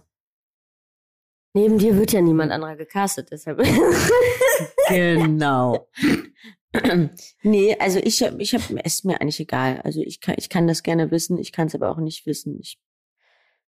Neben 1.56 1.78
dir 1.78 1.96
wird 1.98 2.12
ja 2.12 2.22
niemand 2.22 2.52
anderer 2.52 2.76
gecastet, 2.76 3.30
deshalb. 3.32 3.60
genau. 4.90 5.88
nee, 7.44 7.78
also 7.80 8.00
ich 8.00 8.24
hab, 8.24 8.40
ich 8.40 8.56
hab, 8.56 8.62
es 8.84 8.96
ist 8.96 9.06
mir 9.06 9.22
eigentlich 9.22 9.40
egal. 9.40 9.80
Also 9.84 10.02
ich 10.02 10.20
kann, 10.20 10.36
ich 10.38 10.50
kann 10.50 10.68
das 10.68 10.82
gerne 10.82 11.12
wissen, 11.12 11.38
ich 11.38 11.52
kann 11.52 11.68
es 11.68 11.76
aber 11.76 11.92
auch 11.92 11.98
nicht 11.98 12.26
wissen. 12.26 12.60
Ich 12.60 12.80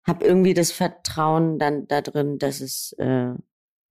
habe 0.04 0.26
irgendwie 0.26 0.56
das 0.56 0.72
Vertrauen 0.72 1.60
dann 1.60 1.88
da 1.88 2.02
drin, 2.02 2.40
dass 2.40 2.62
es 2.62 2.94
äh, 2.98 3.34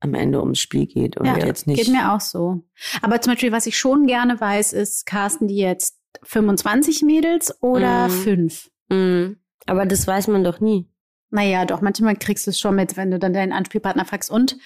am 0.04 0.14
Ende 0.14 0.40
ums 0.40 0.61
Spiel 0.61 0.87
geht 0.87 1.16
und 1.16 1.26
Ja, 1.26 1.38
jetzt 1.44 1.66
nicht. 1.66 1.82
Geht 1.84 1.92
mir 1.92 2.12
auch 2.12 2.20
so. 2.20 2.62
Aber 3.02 3.20
zum 3.20 3.32
Beispiel, 3.32 3.50
was 3.52 3.66
ich 3.66 3.76
schon 3.78 4.06
gerne 4.06 4.40
weiß, 4.40 4.73
ist, 4.73 5.06
casten 5.06 5.49
die 5.49 5.56
jetzt 5.56 5.99
25 6.23 7.02
Mädels 7.02 7.60
oder 7.62 8.06
Mhm. 8.08 8.12
fünf? 8.12 8.71
Mhm. 8.90 9.36
Aber 9.67 9.86
das 9.86 10.06
weiß 10.06 10.28
man 10.28 10.45
doch 10.45 10.60
nie. 10.60 10.88
Naja, 11.30 11.64
doch, 11.64 11.80
manchmal 11.80 12.14
kriegst 12.17 12.47
du 12.47 12.50
es 12.50 12.60
schon 12.60 12.76
mit, 12.76 12.97
wenn 12.97 13.10
du 13.10 13.19
dann 13.19 13.32
deinen 13.32 13.52
Anspielpartner 13.52 14.04
fragst 14.04 14.30
und 14.30 14.56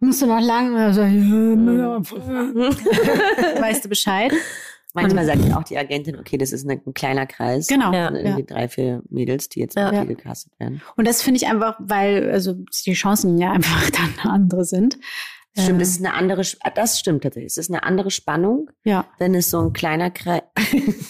musst 0.00 0.20
du 0.20 0.26
noch 0.26 0.40
lang, 0.40 0.76
also, 0.76 1.00
ja, 1.02 1.08
ja, 1.08 2.00
weißt 3.60 3.84
du 3.84 3.88
Bescheid? 3.88 4.32
Manchmal 5.02 5.24
sagt 5.26 5.44
ja 5.44 5.56
auch 5.58 5.64
die 5.64 5.78
Agentin, 5.78 6.18
okay, 6.18 6.36
das 6.38 6.52
ist 6.52 6.68
ein, 6.68 6.80
ein 6.86 6.94
kleiner 6.94 7.26
Kreis. 7.26 7.66
Genau. 7.66 7.92
Ja, 7.92 8.10
irgendwie 8.14 8.44
drei, 8.44 8.68
vier 8.68 9.02
Mädels, 9.10 9.48
die 9.48 9.60
jetzt 9.60 9.76
Ja. 9.76 10.04
gecastet 10.04 10.52
werden. 10.58 10.80
Und 10.96 11.06
das 11.06 11.22
finde 11.22 11.38
ich 11.38 11.46
einfach, 11.48 11.76
weil 11.78 12.30
also 12.30 12.54
die 12.86 12.92
Chancen 12.94 13.38
ja 13.38 13.52
einfach 13.52 13.90
dann 13.90 14.30
andere 14.30 14.64
sind. 14.64 14.98
Stimmt, 15.58 15.80
Äh, 15.80 15.82
es 15.82 15.90
ist 15.90 16.04
eine 16.04 16.14
andere, 16.14 16.42
ah, 16.60 16.70
das 16.70 17.00
stimmt 17.00 17.22
tatsächlich. 17.24 17.50
Es 17.50 17.56
ist 17.56 17.70
eine 17.70 17.82
andere 17.82 18.10
Spannung, 18.12 18.70
Ja. 18.84 19.06
wenn 19.18 19.34
es 19.34 19.50
so 19.50 19.60
ein 19.60 19.72
kleiner 19.72 20.10
Kreis. 20.10 20.42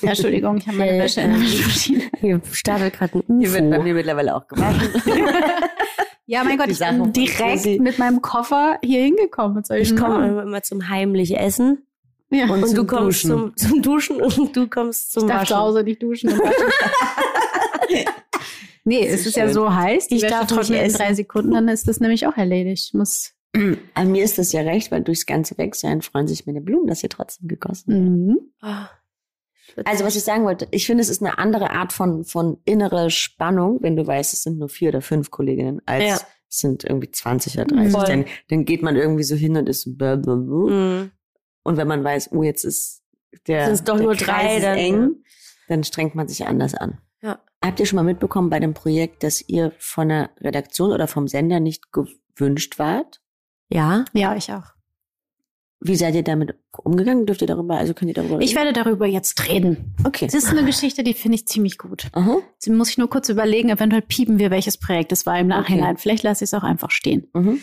ja, 0.00 0.08
Entschuldigung, 0.10 0.56
ich 0.58 0.66
habe 0.68 0.78
meine 0.78 0.92
Äh, 0.92 1.00
Wäsche 1.00 1.20
in 1.22 1.32
der 1.32 1.40
Waschmaschine. 1.40 2.02
Hier 2.20 2.40
startet 2.52 2.94
gerade 2.94 3.18
ein 3.28 3.40
Hier 3.40 3.52
wird 3.52 3.68
bei 3.68 3.76
UFO. 3.76 3.82
mir 3.84 3.94
mittlerweile 3.94 4.34
auch 4.36 4.46
gewaschen. 4.46 4.88
Ja, 6.30 6.44
mein 6.44 6.58
Gott, 6.58 6.68
ich 6.68 6.78
bin 6.78 7.12
direkt 7.14 7.80
mit 7.80 7.98
meinem 7.98 8.20
Koffer 8.20 8.78
hier 8.82 9.02
hingekommen. 9.02 9.62
Ich 9.76 9.96
komme 9.96 10.42
immer 10.42 10.62
zum 10.62 10.88
heimlich 10.90 11.38
Essen 11.38 11.86
Ja. 12.30 12.44
Und 12.44 12.62
und 12.62 12.66
zum 12.68 12.74
du 12.76 12.86
kommst 12.86 13.24
Duschen. 13.24 13.30
zum, 13.30 13.56
zum 13.56 13.82
Duschen 13.82 14.22
und 14.22 14.54
du 14.56 14.68
kommst 14.68 15.12
zum 15.12 15.24
ich 15.24 15.28
darf 15.28 15.42
Waschen. 15.42 15.54
zu 15.54 15.56
Hause 15.60 15.82
nicht 15.82 16.02
duschen. 16.02 16.30
Und 16.32 16.38
waschen. 16.40 18.04
nee, 18.84 19.06
es 19.06 19.26
ist 19.26 19.36
ja 19.36 19.44
schön. 19.44 19.54
so 19.54 19.72
heiß. 19.74 20.08
Die 20.08 20.16
Ich 20.16 20.22
Wäsche 20.22 20.32
darf 20.32 20.42
nicht 20.42 20.54
trocknet 20.54 20.86
in 20.86 20.92
drei 20.92 21.14
Sekunden, 21.14 21.52
dann 21.52 21.68
ist 21.68 21.88
das 21.88 22.00
nämlich 22.00 22.26
auch 22.26 22.36
erledigt. 22.36 22.86
Ich 22.88 22.94
muss. 22.94 23.32
An 23.94 24.12
mir 24.12 24.22
ist 24.24 24.36
das 24.38 24.52
ja 24.52 24.60
recht, 24.60 24.90
weil 24.92 25.02
durchs 25.02 25.24
ganze 25.26 25.56
Wegsein 25.56 26.02
freuen 26.02 26.28
sich 26.28 26.46
meine 26.46 26.60
Blumen, 26.60 26.86
dass 26.86 27.00
sie 27.00 27.08
trotzdem 27.08 27.48
gegossen 27.48 27.92
werden. 27.92 28.26
Mhm. 28.26 28.38
Ah, 28.60 28.90
Also 29.86 30.04
was 30.04 30.16
ich 30.16 30.22
sagen 30.22 30.44
wollte, 30.44 30.68
ich 30.70 30.86
finde, 30.86 31.00
es 31.00 31.08
ist 31.08 31.22
eine 31.22 31.38
andere 31.38 31.70
Art 31.70 31.92
von, 31.94 32.24
von 32.24 32.58
innere 32.66 33.08
Spannung, 33.10 33.78
wenn 33.80 33.96
du 33.96 34.06
weißt, 34.06 34.34
es 34.34 34.42
sind 34.42 34.58
nur 34.58 34.68
vier 34.68 34.90
oder 34.90 35.00
fünf 35.00 35.30
Kolleginnen, 35.30 35.80
als 35.86 36.04
Ja. 36.04 36.14
es 36.50 36.58
sind 36.58 36.84
irgendwie 36.84 37.10
20 37.10 37.54
oder 37.54 37.64
30. 37.64 37.92
Voll. 37.92 38.04
Dann, 38.04 38.24
dann 38.50 38.64
geht 38.66 38.82
man 38.82 38.96
irgendwie 38.96 39.24
so 39.24 39.34
hin 39.34 39.56
und 39.56 39.66
ist 39.68 39.82
so. 39.82 39.90
Mhm. 39.90 41.10
Und 41.62 41.76
wenn 41.76 41.88
man 41.88 42.02
weiß, 42.04 42.30
oh, 42.32 42.42
jetzt 42.42 42.64
ist 42.64 43.02
der, 43.46 43.66
Sind's 43.66 43.84
doch 43.84 43.96
der 43.96 44.04
nur 44.06 44.14
Kreis 44.14 44.26
drei, 44.26 44.56
ist 44.56 44.64
dann- 44.64 44.78
eng, 44.78 45.16
dann 45.68 45.84
strengt 45.84 46.14
man 46.14 46.28
sich 46.28 46.46
anders 46.46 46.74
an. 46.74 46.98
Ja. 47.20 47.38
Habt 47.62 47.80
ihr 47.80 47.86
schon 47.86 47.96
mal 47.96 48.04
mitbekommen 48.04 48.48
bei 48.50 48.60
dem 48.60 48.74
Projekt, 48.74 49.22
dass 49.22 49.42
ihr 49.48 49.72
von 49.78 50.08
der 50.08 50.30
Redaktion 50.40 50.92
oder 50.92 51.08
vom 51.08 51.28
Sender 51.28 51.60
nicht 51.60 51.84
gewünscht 51.92 52.78
wart? 52.78 53.20
Ja. 53.68 54.04
Ja, 54.14 54.34
ich 54.36 54.50
auch. 54.52 54.64
Wie 55.80 55.94
seid 55.94 56.14
ihr 56.16 56.24
damit 56.24 56.54
umgegangen? 56.82 57.24
Dürft 57.26 57.40
ihr 57.40 57.46
darüber, 57.46 57.76
also 57.78 57.94
könnt 57.94 58.08
ihr 58.08 58.14
darüber 58.14 58.34
reden? 58.34 58.42
Ich 58.42 58.56
werde 58.56 58.72
darüber 58.72 59.06
jetzt 59.06 59.48
reden. 59.48 59.94
Okay. 60.04 60.24
Es 60.26 60.34
ist 60.34 60.48
eine 60.48 60.64
Geschichte, 60.64 61.04
die 61.04 61.14
finde 61.14 61.36
ich 61.36 61.46
ziemlich 61.46 61.78
gut. 61.78 62.08
Aha. 62.12 62.38
Jetzt 62.54 62.68
muss 62.68 62.90
ich 62.90 62.98
nur 62.98 63.08
kurz 63.08 63.28
überlegen, 63.28 63.68
eventuell 63.68 64.02
piepen 64.02 64.38
wir, 64.40 64.50
welches 64.50 64.76
Projekt 64.78 65.12
es 65.12 65.24
war 65.26 65.38
im 65.38 65.46
Nachhinein. 65.46 65.96
Vielleicht 65.96 66.24
lasse 66.24 66.42
ich 66.44 66.50
es 66.50 66.54
auch 66.54 66.64
einfach 66.64 66.90
stehen. 66.90 67.28
Mhm. 67.32 67.60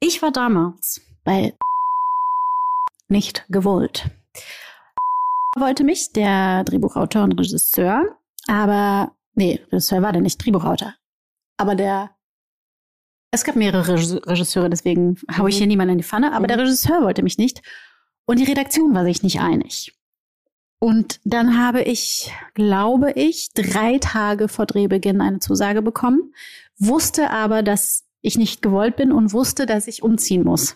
Ich 0.00 0.22
war 0.22 0.32
damals 0.32 1.02
bei 1.22 1.54
nicht 3.14 3.46
gewollt. 3.48 4.06
Wollte 5.56 5.84
mich, 5.84 6.12
der 6.12 6.64
Drehbuchautor 6.64 7.22
und 7.22 7.32
Regisseur, 7.38 8.04
aber, 8.48 9.12
nee, 9.34 9.60
Regisseur 9.70 10.02
war 10.02 10.12
der 10.12 10.20
nicht, 10.20 10.44
Drehbuchautor. 10.44 10.94
Aber 11.56 11.74
der, 11.76 12.10
es 13.30 13.44
gab 13.44 13.54
mehrere 13.56 13.86
Regisse- 13.94 14.26
Regisseure, 14.26 14.68
deswegen 14.68 15.16
hau 15.38 15.46
ich 15.46 15.54
Mhm. 15.54 15.58
hier 15.58 15.66
niemanden 15.68 15.92
in 15.92 15.98
die 15.98 16.04
Pfanne, 16.04 16.32
aber 16.32 16.42
Mhm. 16.44 16.48
der 16.48 16.58
Regisseur 16.58 17.02
wollte 17.02 17.22
mich 17.22 17.38
nicht. 17.38 17.62
Und 18.26 18.38
die 18.40 18.44
Redaktion 18.44 18.94
war 18.94 19.04
sich 19.04 19.22
nicht 19.22 19.40
einig. 19.40 19.92
Und 20.80 21.20
dann 21.24 21.56
habe 21.58 21.82
ich, 21.82 22.32
glaube 22.54 23.12
ich, 23.12 23.50
drei 23.54 23.98
Tage 23.98 24.48
vor 24.48 24.66
Drehbeginn 24.66 25.20
eine 25.20 25.38
Zusage 25.38 25.82
bekommen, 25.82 26.34
wusste 26.78 27.30
aber, 27.30 27.62
dass 27.62 28.04
ich 28.22 28.36
nicht 28.38 28.60
gewollt 28.60 28.96
bin 28.96 29.12
und 29.12 29.32
wusste, 29.32 29.66
dass 29.66 29.86
ich 29.86 30.02
umziehen 30.02 30.42
muss. 30.44 30.74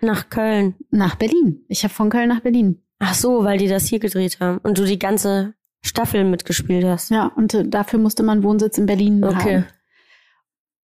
Nach 0.00 0.28
Köln. 0.30 0.74
Nach 0.90 1.14
Berlin. 1.16 1.64
Ich 1.68 1.84
habe 1.84 1.92
von 1.92 2.10
Köln 2.10 2.28
nach 2.28 2.40
Berlin. 2.40 2.82
Ach 2.98 3.14
so, 3.14 3.44
weil 3.44 3.58
die 3.58 3.68
das 3.68 3.86
hier 3.86 3.98
gedreht 3.98 4.38
haben 4.40 4.58
und 4.58 4.78
du 4.78 4.84
die 4.84 4.98
ganze 4.98 5.54
Staffel 5.82 6.24
mitgespielt 6.24 6.84
hast. 6.84 7.10
Ja, 7.10 7.26
und 7.36 7.54
äh, 7.54 7.66
dafür 7.66 7.98
musste 7.98 8.22
man 8.22 8.42
Wohnsitz 8.42 8.78
in 8.78 8.86
Berlin 8.86 9.24
Okay. 9.24 9.56
haben. 9.56 9.66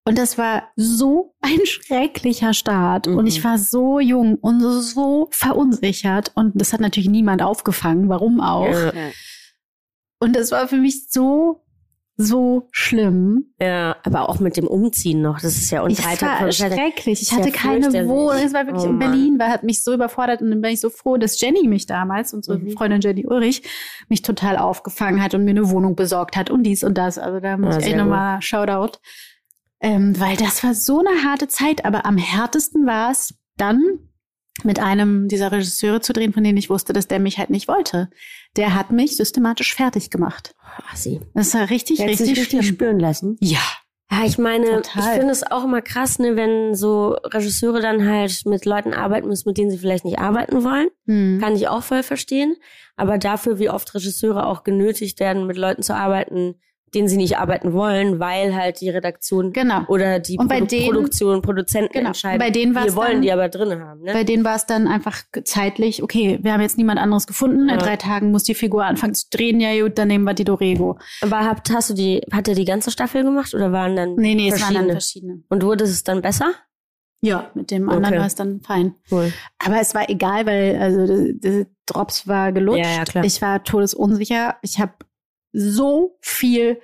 Und 0.07 0.19
das 0.19 0.39
war 0.39 0.69
so 0.77 1.35
ein 1.41 1.59
schrecklicher 1.67 2.55
Start. 2.55 3.09
Mhm. 3.09 3.19
Und 3.19 3.27
ich 3.27 3.43
war 3.43 3.59
so 3.59 3.99
jung 3.99 4.37
und 4.37 4.61
so 4.61 5.29
verunsichert. 5.33 6.31
Und 6.37 6.61
das 6.61 6.73
hat 6.73 6.81
natürlich 6.81 7.09
niemand 7.09 7.43
aufgefangen. 7.43 8.09
Warum 8.09 8.41
auch? 8.41 8.69
Ja. 8.71 8.95
Ja. 8.95 9.11
Und 10.21 10.37
das 10.37 10.53
war 10.53 10.69
für 10.69 10.77
mich 10.77 11.11
so, 11.11 11.66
so 12.19 12.69
schlimm. 12.71 13.53
Ja, 13.61 13.97
aber 14.05 14.29
auch 14.29 14.41
mit 14.41 14.57
dem 14.57 14.67
Umziehen 14.67 15.21
noch. 15.21 15.37
Das 15.41 15.57
ist 15.57 15.71
ja 15.71 15.87
Ich 15.87 16.01
drei 16.01 16.21
war 16.21 16.51
schrecklich. 16.51 17.21
Ich 17.23 17.31
ja 17.31 17.39
hatte 17.39 17.51
keine. 17.51 17.93
Wohnung. 18.09 18.43
Es 18.43 18.55
war 18.55 18.67
wirklich 18.67 18.85
Oh 18.85 18.89
in. 18.91 18.99
Berlin, 18.99 19.39
war, 19.39 19.49
hat 19.49 19.65
mich 19.65 19.83
so 19.85 19.93
überfordert 19.93 20.41
und 20.41 20.51
dann 20.51 20.61
bin 20.63 20.73
ich 20.73 20.81
so 20.81 20.89
froh, 20.91 21.19
dass 21.19 21.41
Jenny 21.41 21.69
mich 21.69 21.87
damals, 21.87 22.33
unsere 22.33 22.59
Mhm. 22.59 22.71
Freundin 22.71 23.01
Jenny 23.03 23.27
Ulrich, 23.27 23.63
mich 24.09 24.23
total 24.23 24.57
aufgefangen 24.57 25.23
hat 25.23 25.35
und 25.35 25.45
mir 25.45 25.51
eine 25.51 25.69
Wohnung 25.71 25.95
besorgt 25.95 26.37
hat 26.37 26.49
und 26.51 26.63
dies 26.63 26.83
und 26.85 26.97
das. 26.97 27.19
Also 27.19 27.41
da 27.41 27.57
muss 27.59 27.77
Ah, 27.77 27.79
ich 27.81 27.85
sehr 27.87 27.97
nochmal 27.97 28.41
Shoutout. 28.41 28.99
Ähm, 29.81 30.19
weil 30.19 30.37
das 30.37 30.65
war 30.65 30.73
so 30.75 31.01
eine 31.01 31.23
harte 31.25 31.49
Zeit, 31.49 31.85
aber 31.85 32.07
am 32.07 32.17
härtesten 32.17 32.87
war 32.87 33.11
es 33.11 33.35
dann 33.59 33.83
mit 34.65 34.79
einem 34.81 35.29
dieser 35.29 35.53
Regisseure 35.53 36.01
zu 36.01 36.13
drehen, 36.13 36.33
von 36.33 36.43
denen 36.43 36.57
ich 36.59 36.71
wusste, 36.71 36.93
dass 36.93 37.09
der 37.09 37.19
mich 37.19 37.39
halt 37.39 37.51
nicht 37.51 37.69
wollte. 37.69 38.09
Der 38.57 38.75
hat 38.75 38.91
mich 38.91 39.17
systematisch 39.17 39.75
fertig 39.75 40.11
gemacht. 40.11 40.55
Assi. 40.93 41.21
Das 41.35 41.53
war 41.55 41.69
richtig, 41.71 41.99
Der 41.99 42.09
richtig 42.09 42.31
richtig 42.31 42.49
schlimm. 42.49 42.63
spüren 42.63 42.99
lassen. 42.99 43.37
Ja. 43.41 43.61
Ja, 44.09 44.25
ich 44.25 44.39
meine, 44.39 44.83
Total. 44.83 45.03
ich 45.03 45.19
finde 45.19 45.33
es 45.33 45.51
auch 45.51 45.65
immer 45.65 45.83
krass, 45.83 46.21
ne, 46.21 46.37
wenn 46.37 46.77
so 46.77 47.17
Regisseure 47.25 47.81
dann 47.81 48.07
halt 48.09 48.43
mit 48.47 48.65
Leuten 48.65 48.95
arbeiten 48.95 49.27
müssen, 49.27 49.49
mit 49.49 49.59
denen 49.59 49.73
sie 49.73 49.79
vielleicht 49.79 50.05
nicht 50.05 50.21
arbeiten 50.21 50.63
wollen. 50.63 50.89
Hm. 51.07 51.41
Kann 51.43 51.57
ich 51.57 51.67
auch 51.67 51.83
voll 51.83 52.05
verstehen. 52.05 52.55
Aber 52.95 53.19
dafür, 53.19 53.59
wie 53.59 53.69
oft 53.69 53.93
Regisseure 53.97 54.47
auch 54.47 54.63
genötigt 54.63 55.19
werden, 55.19 55.47
mit 55.49 55.57
Leuten 55.57 55.83
zu 55.83 55.93
arbeiten, 55.95 56.55
denen 56.97 57.07
sie 57.09 57.17
nicht 57.17 57.39
arbeiten 57.39 57.73
wollen, 57.73 58.19
weil 58.19 58.55
halt 58.57 58.81
die 58.81 58.91
Redaktion 58.91 59.53
Genau. 59.53 59.83
oder 59.87 60.19
die 60.19 60.37
Produ 60.37 60.65
denen- 60.67 60.87
Produktion, 60.93 61.43
Produzenten 61.43 61.93
Genau. 61.93 62.09
entscheiden. 62.09 62.39
Bei 62.41 62.51
denen 62.51 62.73
wir 62.75 62.97
wollen 62.97 63.13
dann- 63.13 63.23
die 63.23 63.31
aber 63.33 63.49
drin 63.49 63.81
haben. 63.81 64.01
Ne? 64.03 64.13
Bei 64.13 64.25
denen 64.25 64.45
war 64.45 64.57
es 64.57 64.67
dann 64.67 64.89
einfach 64.89 65.23
zeitlich, 65.45 66.03
okay, 66.03 66.39
wir 66.43 66.53
haben 66.53 66.61
jetzt 66.63 66.79
niemand 66.79 66.99
anderes 66.99 67.27
gefunden. 67.29 67.63
In 67.63 67.69
Ja. 67.69 67.77
drei 67.77 67.97
Tagen 67.97 68.31
muss 68.33 68.43
die 68.43 68.55
Figur 68.55 68.85
anfangen 68.85 69.15
zu 69.15 69.27
drehen. 69.31 69.61
Ja, 69.61 69.79
gut, 69.81 69.99
dann 69.99 70.09
nehmen 70.09 70.25
wir 70.25 70.35
die 70.35 70.45
Dorego. 70.45 70.99
Aber 71.21 71.45
habt, 71.45 71.71
hast 71.71 71.91
du 71.91 71.95
die, 71.95 72.23
hat 72.33 72.49
er 72.49 72.55
die 72.55 72.65
ganze 72.65 72.91
Staffel 72.91 73.23
gemacht 73.23 73.55
oder 73.55 73.71
waren 73.71 73.95
dann 73.95 74.15
Nee, 74.17 74.35
nee, 74.35 74.49
es 74.51 74.61
waren 74.63 74.75
dann 74.75 74.91
verschiedene? 74.91 75.43
Und 75.49 75.63
wurde 75.63 75.85
es 75.85 76.03
dann 76.03 76.23
besser? 76.23 76.51
Ja, 77.23 77.51
mit 77.55 77.71
dem 77.71 77.89
anderen 77.89 78.15
Okay. 78.15 78.19
war 78.21 78.27
es 78.27 78.35
dann 78.35 78.61
fein. 78.61 78.95
Cool. 79.11 79.33
Aber 79.65 79.81
es 79.81 79.95
war 79.95 80.09
egal, 80.09 80.47
weil 80.47 80.77
also 80.79 81.33
der 81.33 81.67
Drops 81.87 82.29
war 82.29 82.53
gelutscht. 82.53 82.85
Ja, 82.85 82.91
ja, 82.99 83.05
klar. 83.05 83.25
Ich 83.25 83.41
war 83.43 83.63
todesunsicher. 83.65 84.57
Ich 84.63 84.79
habe 84.81 84.93
so 85.59 86.17
viel 86.21 86.81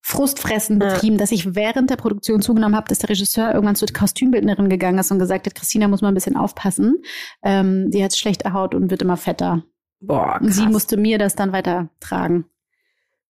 Frustfressen 0.00 0.80
Ja. 0.80 0.88
betrieben, 0.92 1.16
dass 1.18 1.32
ich 1.32 1.54
während 1.54 1.88
der 1.90 1.96
Produktion 1.96 2.42
zugenommen 2.42 2.76
habe, 2.76 2.88
dass 2.88 2.98
der 2.98 3.08
Regisseur 3.10 3.52
irgendwann 3.54 3.74
zur 3.76 3.88
Kostümbildnerin 3.88 4.68
gegangen 4.68 4.98
ist 4.98 5.10
und 5.10 5.18
gesagt 5.18 5.46
hat, 5.46 5.54
Christina 5.54 5.88
muss 5.88 6.02
mal 6.02 6.08
ein 6.08 6.14
bisschen 6.14 6.36
aufpassen. 6.36 7.02
Ähm, 7.42 7.90
die 7.90 8.04
hat 8.04 8.14
schlechte 8.16 8.52
Haut 8.52 8.74
und 8.74 8.90
wird 8.90 9.02
immer 9.02 9.16
fetter. 9.16 9.62
Boah, 10.00 10.38
Und 10.40 10.52
sie 10.52 10.66
musste 10.66 10.96
mir 10.98 11.16
das 11.18 11.34
dann 11.36 11.52
weitertragen. 11.52 12.44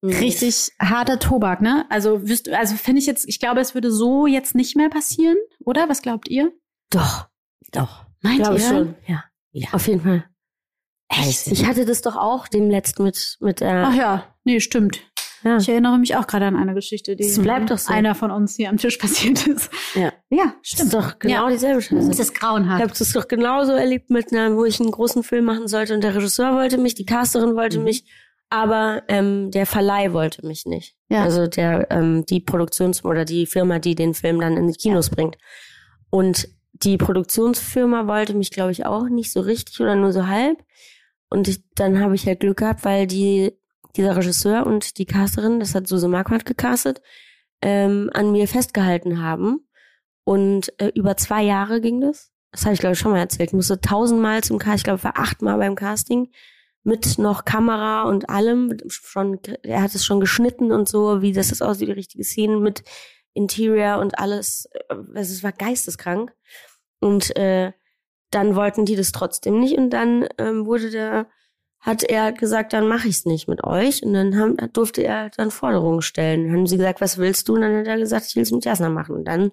Mhm. 0.02 0.10
Richtig 0.10 0.72
harter 0.80 1.20
Tobak, 1.20 1.60
ne? 1.60 1.86
Also, 1.90 2.26
wüsst, 2.28 2.48
also 2.48 2.74
finde 2.74 2.98
ich 3.00 3.06
jetzt, 3.06 3.28
ich 3.28 3.38
glaube, 3.38 3.60
es 3.60 3.74
würde 3.74 3.92
so 3.92 4.26
jetzt 4.26 4.56
nicht 4.56 4.76
mehr 4.76 4.90
passieren, 4.90 5.36
oder? 5.60 5.88
Was 5.88 6.02
glaubt 6.02 6.28
ihr? 6.28 6.52
Doch, 6.90 7.28
doch. 7.70 8.04
Meint 8.20 8.38
Glaube 8.38 8.54
ihr? 8.54 8.58
ich 8.60 8.66
schon. 8.66 8.94
Ja. 9.06 9.24
Ja. 9.52 9.68
Auf 9.72 9.86
jeden 9.86 10.00
Fall. 10.00 10.24
Echt? 11.08 11.46
Ich 11.46 11.64
hatte 11.66 11.84
das 11.84 12.02
doch 12.02 12.16
auch 12.16 12.48
dem 12.48 12.68
letzten 12.68 13.04
mit, 13.04 13.36
mit 13.40 13.62
äh, 13.62 13.84
Ach 13.86 13.94
ja, 13.94 14.33
nee, 14.44 14.60
stimmt. 14.60 15.00
ja. 15.42 15.56
Ich 15.58 15.68
erinnere 15.68 15.98
mich 15.98 16.16
auch 16.16 16.26
gerade 16.26 16.46
an 16.46 16.56
eine 16.56 16.74
Geschichte, 16.74 17.16
die 17.16 17.24
Es 17.24 17.38
bleibt 17.40 17.70
doch 17.70 17.78
so. 17.78 17.92
einer 17.92 18.14
von 18.14 18.30
uns 18.30 18.56
hier 18.56 18.68
am 18.70 18.76
Tisch 18.76 18.96
passiert 18.96 19.46
ist. 19.46 19.70
Ja. 19.94 20.12
Ja, 20.30 20.54
Das 20.58 20.68
stimmt. 20.68 20.84
ist 20.84 20.94
doch 20.94 21.18
genau 21.18 21.46
Ja. 21.46 21.50
dieselbe 21.50 21.82
Scheiße. 21.82 22.08
Das 22.08 22.18
ist 22.18 22.30
Ich 22.32 22.38
grauenhaft. 22.40 22.82
habe 22.82 22.92
das 22.98 23.12
doch 23.12 23.28
genauso 23.28 23.72
erlebt 23.72 24.10
mit 24.10 24.32
einer, 24.32 24.56
wo 24.56 24.64
ich 24.64 24.80
einen 24.80 24.90
großen 24.90 25.22
Film 25.22 25.44
machen 25.44 25.68
sollte 25.68 25.94
und 25.94 26.02
der 26.04 26.14
Regisseur 26.14 26.54
wollte 26.54 26.78
mich, 26.78 26.94
die 26.94 27.04
Casterin 27.06 27.54
wollte 27.56 27.78
Mhm. 27.78 27.84
mich, 27.84 28.04
aber 28.50 29.02
ähm, 29.08 29.50
der 29.50 29.66
Verleih 29.66 30.12
wollte 30.12 30.46
mich 30.46 30.64
nicht. 30.66 30.94
Ja. 31.08 31.22
Also 31.24 31.46
der 31.46 31.90
ähm, 31.90 32.24
die 32.26 32.40
Produktions- 32.40 33.04
oder 33.04 33.24
die 33.24 33.46
Firma, 33.46 33.78
die 33.78 33.94
den 33.94 34.14
Film 34.14 34.40
dann 34.40 34.56
in 34.56 34.66
die 34.68 34.74
Kinos 34.78 35.10
bringt. 35.10 35.36
Und 36.10 36.48
die 36.72 36.96
Produktionsfirma 36.96 38.06
wollte 38.06 38.34
mich, 38.34 38.50
glaube 38.50 38.72
ich, 38.72 38.84
auch 38.86 39.08
nicht 39.08 39.32
so 39.32 39.40
richtig 39.40 39.80
oder 39.80 39.94
nur 39.96 40.12
so 40.12 40.26
halb. 40.26 40.58
Und 41.30 41.48
ich, 41.48 41.64
dann 41.74 42.00
habe 42.00 42.14
ich 42.14 42.26
halt 42.26 42.40
Glück 42.40 42.58
gehabt, 42.58 42.84
weil 42.84 43.06
die 43.06 43.52
dieser 43.96 44.16
Regisseur 44.16 44.66
und 44.66 44.98
die 44.98 45.06
Casterin, 45.06 45.60
das 45.60 45.74
hat 45.74 45.86
Suse 45.86 46.08
Marquardt 46.08 46.44
gecastet, 46.44 47.00
ähm, 47.62 48.10
an 48.12 48.32
mir 48.32 48.48
festgehalten 48.48 49.22
haben. 49.22 49.66
Und 50.24 50.72
äh, 50.80 50.90
über 50.94 51.16
zwei 51.16 51.42
Jahre 51.42 51.80
ging 51.80 52.00
das. 52.00 52.32
Das 52.50 52.64
habe 52.64 52.74
ich, 52.74 52.80
glaube 52.80 52.94
ich, 52.94 52.98
schon 52.98 53.12
mal 53.12 53.18
erzählt. 53.18 53.50
Ich 53.50 53.54
musste 53.54 53.80
tausendmal 53.80 54.42
zum 54.42 54.58
Casting, 54.58 54.76
ich 54.76 54.84
glaube, 54.84 55.04
war 55.04 55.18
achtmal 55.18 55.58
beim 55.58 55.74
Casting 55.74 56.30
mit 56.84 57.18
noch 57.18 57.44
Kamera 57.44 58.04
und 58.04 58.28
allem. 58.28 58.76
Schon, 58.86 59.40
er 59.62 59.82
hat 59.82 59.94
es 59.94 60.04
schon 60.04 60.20
geschnitten 60.20 60.70
und 60.70 60.88
so, 60.88 61.20
wie 61.20 61.32
das 61.32 61.50
ist 61.50 61.62
aussieht, 61.62 61.88
die 61.88 61.92
richtige 61.92 62.24
Szene 62.24 62.58
mit 62.58 62.84
Interior 63.32 63.98
und 63.98 64.18
alles. 64.18 64.68
Also 64.88 65.32
es 65.32 65.42
war 65.42 65.52
geisteskrank. 65.52 66.32
Und 67.00 67.36
äh, 67.36 67.72
dann 68.30 68.54
wollten 68.54 68.84
die 68.84 68.96
das 68.96 69.12
trotzdem 69.12 69.60
nicht. 69.60 69.76
Und 69.76 69.90
dann 69.90 70.28
ähm, 70.38 70.66
wurde 70.66 70.90
der, 70.90 71.26
hat 71.86 72.02
er 72.02 72.32
gesagt, 72.32 72.72
dann 72.72 72.88
mache 72.88 73.08
ich 73.08 73.16
es 73.16 73.24
nicht 73.26 73.46
mit 73.46 73.62
euch. 73.62 74.02
Und 74.02 74.14
dann 74.14 74.38
haben, 74.38 74.56
durfte 74.72 75.02
er 75.02 75.28
dann 75.30 75.50
Forderungen 75.50 76.00
stellen. 76.02 76.46
Dann 76.48 76.56
haben 76.56 76.66
sie 76.66 76.78
gesagt, 76.78 77.00
was 77.00 77.18
willst 77.18 77.46
du? 77.48 77.54
Und 77.56 77.60
dann 77.60 77.76
hat 77.78 77.86
er 77.86 77.98
gesagt, 77.98 78.26
ich 78.28 78.36
will 78.36 78.42
es 78.42 78.52
mit 78.52 78.64
Jasna 78.64 78.88
machen. 78.88 79.14
Und 79.16 79.24
dann, 79.28 79.50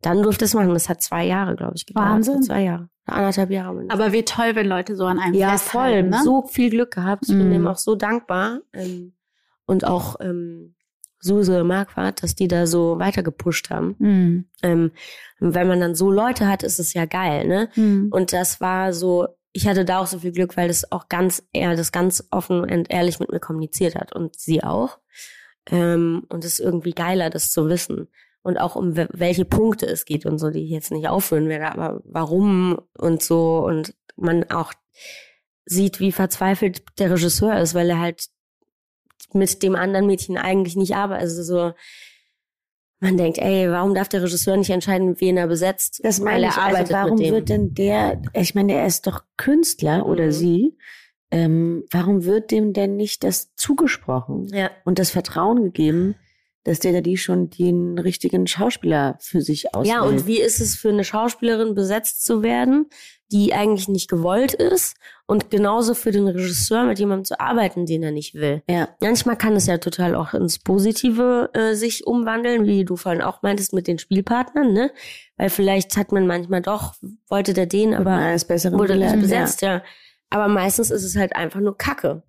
dann 0.00 0.22
durfte 0.22 0.44
es 0.44 0.54
machen. 0.54 0.72
Das 0.72 0.88
hat 0.88 1.02
zwei 1.02 1.24
Jahre, 1.24 1.56
glaube 1.56 1.72
ich, 1.74 1.84
gedauert. 1.86 2.08
Wahnsinn. 2.08 2.42
Zwei 2.44 2.62
Jahre. 2.62 2.88
Anderthalb 3.06 3.50
Jahre. 3.50 3.74
mindestens. 3.74 4.00
Aber 4.00 4.12
wie 4.12 4.24
toll, 4.24 4.54
wenn 4.54 4.66
Leute 4.68 4.94
so 4.96 5.04
an 5.04 5.18
einem 5.18 5.34
Ja, 5.34 5.58
voll. 5.58 6.04
ne? 6.04 6.20
So 6.22 6.42
viel 6.46 6.70
Glück 6.70 6.92
gehabt. 6.92 7.24
Ich 7.28 7.34
bin 7.34 7.48
Mhm. 7.48 7.52
dem 7.52 7.66
auch 7.66 7.78
so 7.78 7.96
dankbar. 7.96 8.60
Ähm, 8.72 9.14
und 9.66 9.84
auch 9.84 10.16
ähm, 10.20 10.74
Suse 11.18 11.64
Marquardt, 11.64 12.22
dass 12.22 12.34
die 12.34 12.48
da 12.48 12.66
so 12.66 12.98
weitergepusht 12.98 13.70
haben. 13.70 13.96
Mhm. 13.98 14.44
Ähm, 14.62 14.90
wenn 15.40 15.66
man 15.68 15.80
dann 15.80 15.94
so 15.94 16.10
Leute 16.10 16.46
hat, 16.48 16.62
ist 16.62 16.78
es 16.78 16.94
ja 16.94 17.04
geil, 17.06 17.46
ne? 17.48 17.68
Mhm. 17.74 18.08
Und 18.12 18.32
das 18.32 18.60
war 18.60 18.92
so, 18.92 19.26
ich 19.56 19.68
hatte 19.68 19.84
da 19.84 20.00
auch 20.00 20.06
so 20.08 20.18
viel 20.18 20.32
Glück, 20.32 20.56
weil 20.56 20.66
das 20.68 20.90
auch 20.90 21.08
ganz, 21.08 21.42
er 21.52 21.76
das 21.76 21.92
ganz 21.92 22.26
offen 22.30 22.60
und 22.60 22.90
ehrlich 22.90 23.20
mit 23.20 23.30
mir 23.30 23.38
kommuniziert 23.38 23.94
hat 23.94 24.12
und 24.12 24.36
sie 24.36 24.64
auch. 24.64 24.98
Ähm, 25.70 26.26
und 26.28 26.44
es 26.44 26.54
ist 26.54 26.58
irgendwie 26.58 26.90
geiler, 26.92 27.30
das 27.30 27.52
zu 27.52 27.68
wissen. 27.68 28.08
Und 28.42 28.58
auch 28.58 28.74
um 28.74 28.96
we- 28.96 29.08
welche 29.12 29.44
Punkte 29.44 29.86
es 29.86 30.04
geht 30.04 30.26
und 30.26 30.38
so, 30.38 30.50
die 30.50 30.64
ich 30.64 30.70
jetzt 30.70 30.90
nicht 30.90 31.08
aufführen 31.08 31.48
werde, 31.48 31.70
aber 31.70 32.02
warum 32.04 32.80
und 32.98 33.22
so. 33.22 33.64
Und 33.64 33.94
man 34.16 34.50
auch 34.50 34.72
sieht, 35.64 36.00
wie 36.00 36.12
verzweifelt 36.12 36.82
der 36.98 37.12
Regisseur 37.12 37.58
ist, 37.60 37.74
weil 37.74 37.88
er 37.88 38.00
halt 38.00 38.26
mit 39.32 39.62
dem 39.62 39.76
anderen 39.76 40.06
Mädchen 40.06 40.36
eigentlich 40.36 40.74
nicht 40.74 40.96
arbeitet. 40.96 41.22
Also 41.22 41.42
so, 41.44 41.72
man 43.00 43.16
denkt, 43.16 43.38
ey, 43.38 43.70
warum 43.70 43.94
darf 43.94 44.08
der 44.08 44.22
Regisseur 44.22 44.56
nicht 44.56 44.70
entscheiden, 44.70 45.20
wen 45.20 45.36
er 45.36 45.46
besetzt? 45.46 46.00
Das 46.02 46.20
meine 46.20 46.46
ich. 46.46 46.56
Also 46.56 46.92
warum 46.92 47.18
wird 47.18 47.48
denn 47.48 47.74
der, 47.74 48.22
ich 48.32 48.54
meine, 48.54 48.74
er 48.74 48.86
ist 48.86 49.06
doch 49.06 49.24
Künstler 49.36 50.06
oder 50.06 50.26
Mhm. 50.26 50.32
sie. 50.32 50.78
Ähm, 51.30 51.84
warum 51.90 52.24
wird 52.24 52.50
dem 52.50 52.72
denn 52.72 52.96
nicht 52.96 53.24
das 53.24 53.54
zugesprochen 53.56 54.46
ja. 54.54 54.70
und 54.84 54.98
das 54.98 55.10
Vertrauen 55.10 55.64
gegeben, 55.64 56.14
dass 56.64 56.80
der 56.80 56.92
oder 56.92 57.02
die 57.02 57.16
schon 57.16 57.50
den 57.50 57.98
richtigen 57.98 58.46
Schauspieler 58.46 59.16
für 59.20 59.40
sich 59.40 59.74
auswählt? 59.74 59.94
Ja, 59.94 60.02
und 60.02 60.26
wie 60.26 60.40
ist 60.40 60.60
es 60.60 60.74
für 60.76 60.88
eine 60.88 61.04
Schauspielerin 61.04 61.74
besetzt 61.74 62.24
zu 62.24 62.42
werden, 62.42 62.86
die 63.30 63.54
eigentlich 63.54 63.88
nicht 63.88 64.08
gewollt 64.08 64.54
ist 64.54 64.96
und 65.26 65.50
genauso 65.50 65.94
für 65.94 66.10
den 66.10 66.28
Regisseur 66.28 66.84
mit 66.84 66.98
jemandem 66.98 67.24
zu 67.24 67.40
arbeiten, 67.40 67.86
den 67.86 68.02
er 68.02 68.12
nicht 68.12 68.34
will. 68.34 68.62
Ja, 68.68 68.88
Manchmal 69.00 69.36
kann 69.36 69.56
es 69.56 69.66
ja 69.66 69.78
total 69.78 70.14
auch 70.14 70.34
ins 70.34 70.58
Positive 70.58 71.50
äh, 71.54 71.74
sich 71.74 72.06
umwandeln, 72.06 72.66
wie 72.66 72.84
du 72.84 72.96
vorhin 72.96 73.22
auch 73.22 73.42
meintest 73.42 73.72
mit 73.72 73.86
den 73.86 73.98
Spielpartnern, 73.98 74.72
ne? 74.72 74.90
Weil 75.36 75.50
vielleicht 75.50 75.96
hat 75.96 76.12
man 76.12 76.26
manchmal 76.26 76.60
doch, 76.60 76.94
wollte 77.28 77.54
der 77.54 77.66
den, 77.66 77.94
aber 77.94 78.18
wurde 78.72 78.94
belehrt, 78.94 79.20
besetzt, 79.20 79.62
ja. 79.62 79.82
Aber 80.30 80.48
meistens 80.48 80.90
ist 80.90 81.04
es 81.04 81.16
halt 81.16 81.34
einfach 81.34 81.60
nur 81.60 81.76
Kacke. 81.76 82.22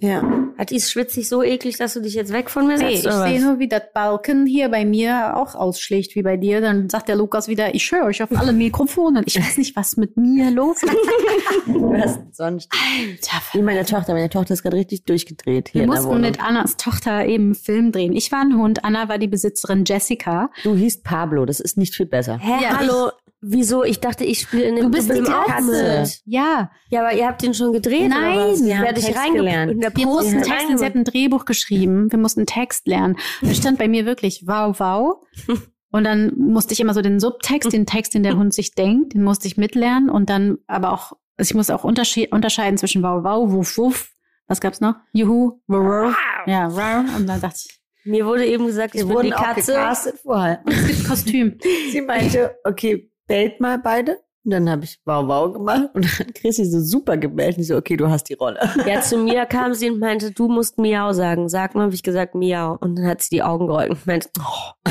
Ja. 0.00 0.22
Hat 0.58 0.72
es 0.72 0.90
schwitzig 0.90 1.28
so 1.28 1.42
eklig, 1.42 1.78
dass 1.78 1.94
du 1.94 2.00
dich 2.00 2.14
jetzt 2.14 2.32
weg 2.32 2.50
von 2.50 2.66
mir 2.66 2.76
Nee, 2.78 2.96
setzt? 2.96 3.00
ich 3.00 3.06
oder 3.06 3.26
sehe 3.26 3.36
was? 3.36 3.42
nur, 3.44 3.58
wie 3.58 3.68
das 3.68 3.82
Balken 3.94 4.46
hier 4.46 4.68
bei 4.68 4.84
mir 4.84 5.36
auch 5.36 5.54
ausschlägt 5.54 6.14
wie 6.14 6.22
bei 6.22 6.36
dir. 6.36 6.60
Dann 6.60 6.88
sagt 6.90 7.08
der 7.08 7.16
Lukas 7.16 7.48
wieder, 7.48 7.74
ich 7.74 7.90
höre 7.90 8.04
euch 8.04 8.22
auf 8.22 8.30
alle 8.36 8.52
Mikrofone. 8.52 9.22
Ich 9.26 9.38
weiß 9.38 9.58
nicht, 9.58 9.74
was 9.76 9.96
mit 9.96 10.16
mir 10.16 10.50
los 10.50 10.82
ist. 10.82 10.92
Was 11.66 12.18
sonst? 12.32 12.70
Alter, 12.72 13.42
Wie 13.52 13.62
meine 13.62 13.84
Tochter. 13.84 14.12
Meine 14.14 14.30
Tochter 14.30 14.54
ist 14.54 14.62
gerade 14.62 14.76
richtig 14.76 15.04
durchgedreht 15.04 15.68
hier 15.70 15.80
wir 15.80 15.84
in 15.84 15.90
der 15.90 15.96
mussten 15.96 16.10
Wohnung. 16.10 16.22
mit 16.22 16.42
Annas 16.42 16.76
Tochter 16.76 17.26
eben 17.26 17.44
einen 17.46 17.54
Film 17.54 17.92
drehen. 17.92 18.12
Ich 18.12 18.32
war 18.32 18.40
ein 18.40 18.56
Hund, 18.56 18.84
Anna 18.84 19.08
war 19.08 19.18
die 19.18 19.28
Besitzerin 19.28 19.84
Jessica. 19.86 20.50
Du 20.62 20.74
hießt 20.74 21.04
Pablo, 21.04 21.44
das 21.46 21.60
ist 21.60 21.76
nicht 21.76 21.94
viel 21.94 22.06
besser. 22.06 22.38
Hä, 22.38 22.62
Ja, 22.62 22.78
hallo? 22.78 23.10
Wieso? 23.42 23.84
Ich 23.84 24.00
dachte, 24.00 24.24
ich 24.24 24.40
spiele 24.40 24.64
in 24.64 24.76
dem 24.76 24.84
Du 24.86 24.90
bist 24.90 25.08
die 25.10 25.18
im 25.18 25.26
auch 25.26 25.46
Katze. 25.46 26.00
mit. 26.02 26.20
Ja, 26.26 26.70
Ja, 26.90 27.00
aber 27.00 27.14
ihr 27.16 27.26
habt 27.26 27.42
den 27.42 27.54
schon 27.54 27.72
gedreht 27.72 28.08
Nein, 28.10 28.38
oder 28.38 28.52
was? 28.52 28.62
wir 28.64 28.76
haben 28.76 28.84
Werde 28.84 29.00
ich 29.00 29.06
Text 29.06 29.32
gelernt. 29.32 29.96
Wir 29.96 30.06
mussten 30.06 30.42
Text, 30.42 30.78
sie 30.78 30.84
hat 30.84 30.94
ein 30.94 31.04
Drehbuch 31.04 31.44
geschrieben. 31.46 32.10
Wir 32.12 32.18
mussten 32.18 32.44
Text 32.46 32.86
lernen. 32.86 33.16
Da 33.40 33.54
stand 33.54 33.78
bei 33.78 33.88
mir 33.88 34.04
wirklich 34.06 34.44
wow, 34.46 34.78
wow. 34.78 35.16
Und 35.92 36.04
dann 36.04 36.32
musste 36.38 36.72
ich 36.72 36.78
immer 36.80 36.94
so 36.94 37.02
den 37.02 37.18
Subtext, 37.18 37.72
den 37.72 37.84
Text, 37.86 38.14
den 38.14 38.22
der 38.22 38.36
Hund 38.36 38.54
sich 38.54 38.74
denkt, 38.76 39.14
den 39.14 39.24
musste 39.24 39.48
ich 39.48 39.56
mitlernen 39.56 40.08
und 40.08 40.30
dann 40.30 40.58
aber 40.68 40.92
auch, 40.92 41.14
also 41.36 41.50
ich 41.50 41.54
musste 41.56 41.74
auch 41.74 41.82
untersche 41.82 42.28
unterscheiden 42.30 42.78
zwischen 42.78 43.02
wow, 43.02 43.24
wow, 43.24 43.50
wuff, 43.50 43.76
wuff, 43.76 44.08
Was 44.46 44.60
gab's 44.60 44.80
noch? 44.80 44.94
Juhu, 45.12 45.58
Rrr. 45.68 46.14
ja, 46.46 46.68
Rrr. 46.68 47.04
und 47.16 47.26
dann 47.26 47.40
dachte 47.40 47.56
ich, 47.66 47.80
Mir 48.04 48.24
wurde 48.24 48.46
eben 48.46 48.66
gesagt, 48.66 48.94
ich 48.94 49.04
wurden 49.08 49.26
die 49.28 49.34
auch 49.34 49.42
Katze. 49.42 49.72
gecastet 49.72 50.20
vorher. 50.22 50.62
es 50.64 50.86
gibt 50.86 51.08
Kostüm. 51.08 51.58
Sie 51.90 52.02
meinte, 52.02 52.54
okay, 52.62 53.09
bellt 53.30 53.60
mal 53.60 53.78
beide. 53.78 54.18
Und 54.44 54.52
dann 54.52 54.70
habe 54.70 54.84
ich 54.84 54.98
wow 55.04 55.26
wow 55.28 55.52
gemacht 55.52 55.90
und 55.92 56.04
dann 56.04 56.18
hat 56.18 56.34
Chrissy 56.34 56.64
so 56.64 56.80
super 56.80 57.18
gebellt 57.18 57.56
und 57.56 57.62
ich 57.62 57.68
so, 57.68 57.76
okay, 57.76 57.96
du 57.96 58.08
hast 58.08 58.24
die 58.24 58.34
Rolle. 58.34 58.58
Ja, 58.86 59.02
zu 59.02 59.18
mir 59.18 59.44
kam 59.46 59.74
sie 59.74 59.90
und 59.90 59.98
meinte, 59.98 60.32
du 60.32 60.48
musst 60.48 60.78
Miau 60.78 61.12
sagen. 61.12 61.48
Sag 61.48 61.74
mal, 61.74 61.84
habe 61.84 61.94
ich 61.94 62.02
gesagt, 62.02 62.34
Miau. 62.34 62.76
Und 62.80 62.96
dann 62.96 63.06
hat 63.06 63.20
sie 63.20 63.36
die 63.36 63.42
Augen 63.42 63.66
gerollt 63.66 63.90
und 63.90 64.06
meinte, 64.06 64.30
oh. 64.38 64.90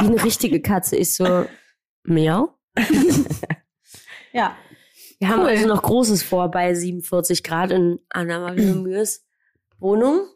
wie 0.00 0.06
eine 0.06 0.24
richtige 0.24 0.60
Katze. 0.62 0.96
Ich 0.96 1.14
so, 1.14 1.46
Miau? 2.04 2.54
Ja. 4.32 4.56
Wir 5.18 5.28
haben 5.28 5.40
Cool. 5.42 5.48
also 5.48 5.66
noch 5.66 5.82
Großes 5.82 6.22
vor 6.22 6.50
bei 6.50 6.72
47 6.74 7.42
Grad 7.42 7.72
in 7.72 7.98
Anna 8.08 8.38
Maria 8.40 8.74
Mühes 8.74 9.26
Wohnung. 9.78 10.28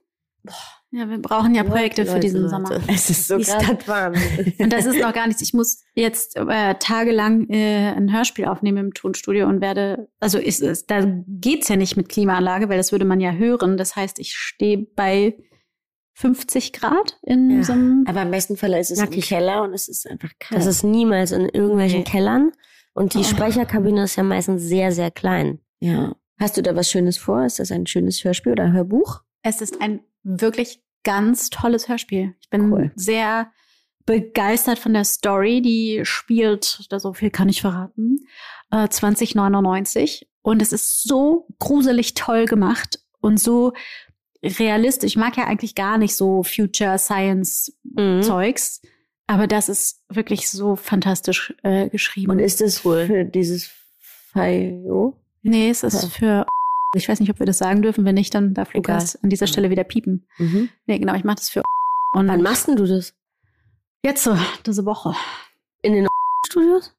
Ja, 0.97 1.09
wir 1.11 1.19
brauchen 1.19 1.55
ja 1.57 1.65
Projekte 1.65 2.05
für 2.05 2.13
Leute, 2.13 2.21
diesen 2.21 2.43
Leute. 2.43 2.51
Sommer. 2.51 2.81
Es 2.89 3.11
ist 3.11 3.27
so 3.27 3.37
ist 3.37 3.51
warm? 3.89 4.15
Und 4.59 4.73
das 4.73 4.87
ist 4.87 5.01
noch 5.01 5.13
gar 5.13 5.27
nichts. 5.27 5.43
Ich 5.43 5.53
muss 5.53 5.83
jetzt 5.95 6.37
äh, 6.37 6.75
tagelang 6.79 7.49
äh, 7.51 7.93
ein 7.97 8.13
Hörspiel 8.13 8.45
aufnehmen 8.45 8.79
im 8.79 8.95
Tonstudio 8.95 9.49
und 9.49 9.61
werde, 9.61 10.09
also 10.21 10.39
ist 10.39 10.63
es, 10.63 10.87
da 10.87 11.01
geht's 11.27 11.69
ja 11.69 11.75
nicht 11.77 11.97
mit 11.97 12.09
Klimaanlage, 12.09 12.69
weil 12.69 12.77
das 12.77 12.93
würde 12.93 13.05
man 13.05 13.21
ja 13.21 13.33
hören. 13.33 13.77
Das 13.77 13.97
heißt, 13.97 14.21
ich 14.21 14.35
stehe 14.35 14.79
bei 14.95 15.37
50 16.17 16.73
Grad 16.73 17.19
in 17.23 17.51
Ja. 17.51 17.63
so 17.65 17.73
einem. 17.73 18.05
Aber 18.07 18.23
im 18.23 18.31
besten 18.31 18.57
Fall 18.57 18.73
ist 18.75 18.93
es 18.93 18.99
im 18.99 19.05
Nackig. 19.07 19.27
Keller 19.27 19.63
und 19.65 19.75
es 19.75 19.89
ist 19.89 20.09
einfach 20.09 20.31
kalt. 20.39 20.61
Das 20.61 20.67
ist 20.67 20.85
niemals 20.85 21.33
in 21.33 21.49
irgendwelchen 21.49 22.01
Nee. 22.01 22.05
Kellern. 22.05 22.53
Und 22.93 23.15
die 23.15 23.19
Oh. 23.19 23.23
Sprecherkabine 23.25 24.05
ist 24.05 24.15
ja 24.15 24.23
meistens 24.23 24.63
sehr, 24.63 24.93
sehr 24.93 25.11
klein. 25.11 25.59
ja. 25.81 26.15
Hast 26.41 26.57
du 26.57 26.63
da 26.63 26.75
was 26.75 26.91
Schönes 26.91 27.17
vor? 27.17 27.45
Ist 27.47 27.61
das 27.61 27.71
ein 27.71 27.87
schönes 27.87 28.23
Hörspiel 28.25 28.53
oder 28.53 28.73
Hörbuch? 28.73 29.23
Es 29.43 29.61
ist 29.61 29.81
ein 29.81 30.01
wirklich 30.25 30.83
ganz 31.05 31.51
tolles 31.51 31.89
Hörspiel. 31.89 32.35
Ich 32.41 32.51
bin 32.51 32.73
Cool. 32.73 32.91
sehr 32.97 33.51
begeistert 34.07 34.79
von 34.79 34.93
der 34.93 35.05
Story. 35.05 35.63
Die 35.63 36.01
spielt, 36.05 36.87
da 36.91 36.99
so 36.99 37.13
viel 37.15 37.31
kann 37.31 37.49
ich 37.49 37.61
verraten, 37.63 38.19
äh, 38.71 38.89
2099. 38.89 40.29
Und 40.43 40.61
es 40.61 40.73
ist 40.73 41.05
so 41.05 41.47
gruselig 41.59 42.15
toll 42.15 42.45
gemacht 42.47 42.99
und 43.21 43.41
so 43.41 43.73
realistisch. 44.43 45.13
Ich 45.13 45.17
mag 45.17 45.37
ja 45.39 45.45
eigentlich 45.47 45.75
gar 45.75 45.97
nicht 45.97 46.17
so 46.17 46.43
Future 46.43 46.99
Science 46.99 47.73
Mhm. 47.97 48.23
Zeugs, 48.23 48.83
aber 49.27 49.47
das 49.47 49.69
ist 49.69 50.03
wirklich 50.09 50.51
so 50.51 50.75
fantastisch 50.77 51.55
äh, 51.63 51.89
geschrieben. 51.89 52.33
Und 52.33 52.41
ist 52.41 52.61
das 52.61 52.81
für 52.81 53.25
dieses 53.25 53.71
FIO? 54.33 55.17
nee, 55.43 55.71
es 55.71 55.83
ist 55.83 56.07
für 56.13 56.45
ich 56.97 57.09
weiß 57.09 57.21
nicht, 57.21 57.31
ob 57.31 57.39
wir 57.39 57.47
das 57.47 57.59
sagen 57.59 57.83
dürfen. 57.83 58.05
Wenn 58.05 58.15
nicht, 58.15 58.35
dann 58.35 58.55
darf. 58.55 58.75
Lukas 58.75 59.23
an 59.23 59.31
dieser 59.31 59.47
Stelle 59.47 59.71
wieder 59.71 59.85
piepen. 59.85 60.27
Mhm. 60.39 60.69
Nee, 60.87 60.99
genau, 60.99 61.15
ich 61.15 61.25
mache 61.25 61.37
das 61.37 61.51
für 61.51 61.63
und 62.15 62.29
Wann 62.29 62.43
machst 62.43 62.69
denn 62.69 62.77
du 62.77 62.87
das? 62.87 63.13
Jetzt 64.05 64.23
so, 64.23 64.37
diese 64.65 64.85
Woche. 64.85 65.15
In 65.83 65.95
den 65.95 66.07
Studios? 66.47 66.95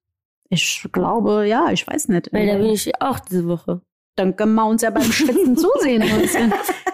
Ich 0.49 0.87
glaube, 0.91 1.47
ja, 1.47 1.71
ich 1.71 1.87
weiß 1.87 2.09
nicht. 2.09 2.33
Weil 2.33 2.47
da 2.47 2.57
bin 2.57 2.69
ich 2.69 3.01
auch 3.01 3.19
diese 3.19 3.47
Woche. 3.47 3.81
Dann 4.15 4.35
können 4.35 4.55
wir 4.55 4.65
uns 4.65 4.81
ja 4.81 4.89
beim 4.89 5.09
Schwitzen 5.11 5.55
zusehen. 5.57 6.01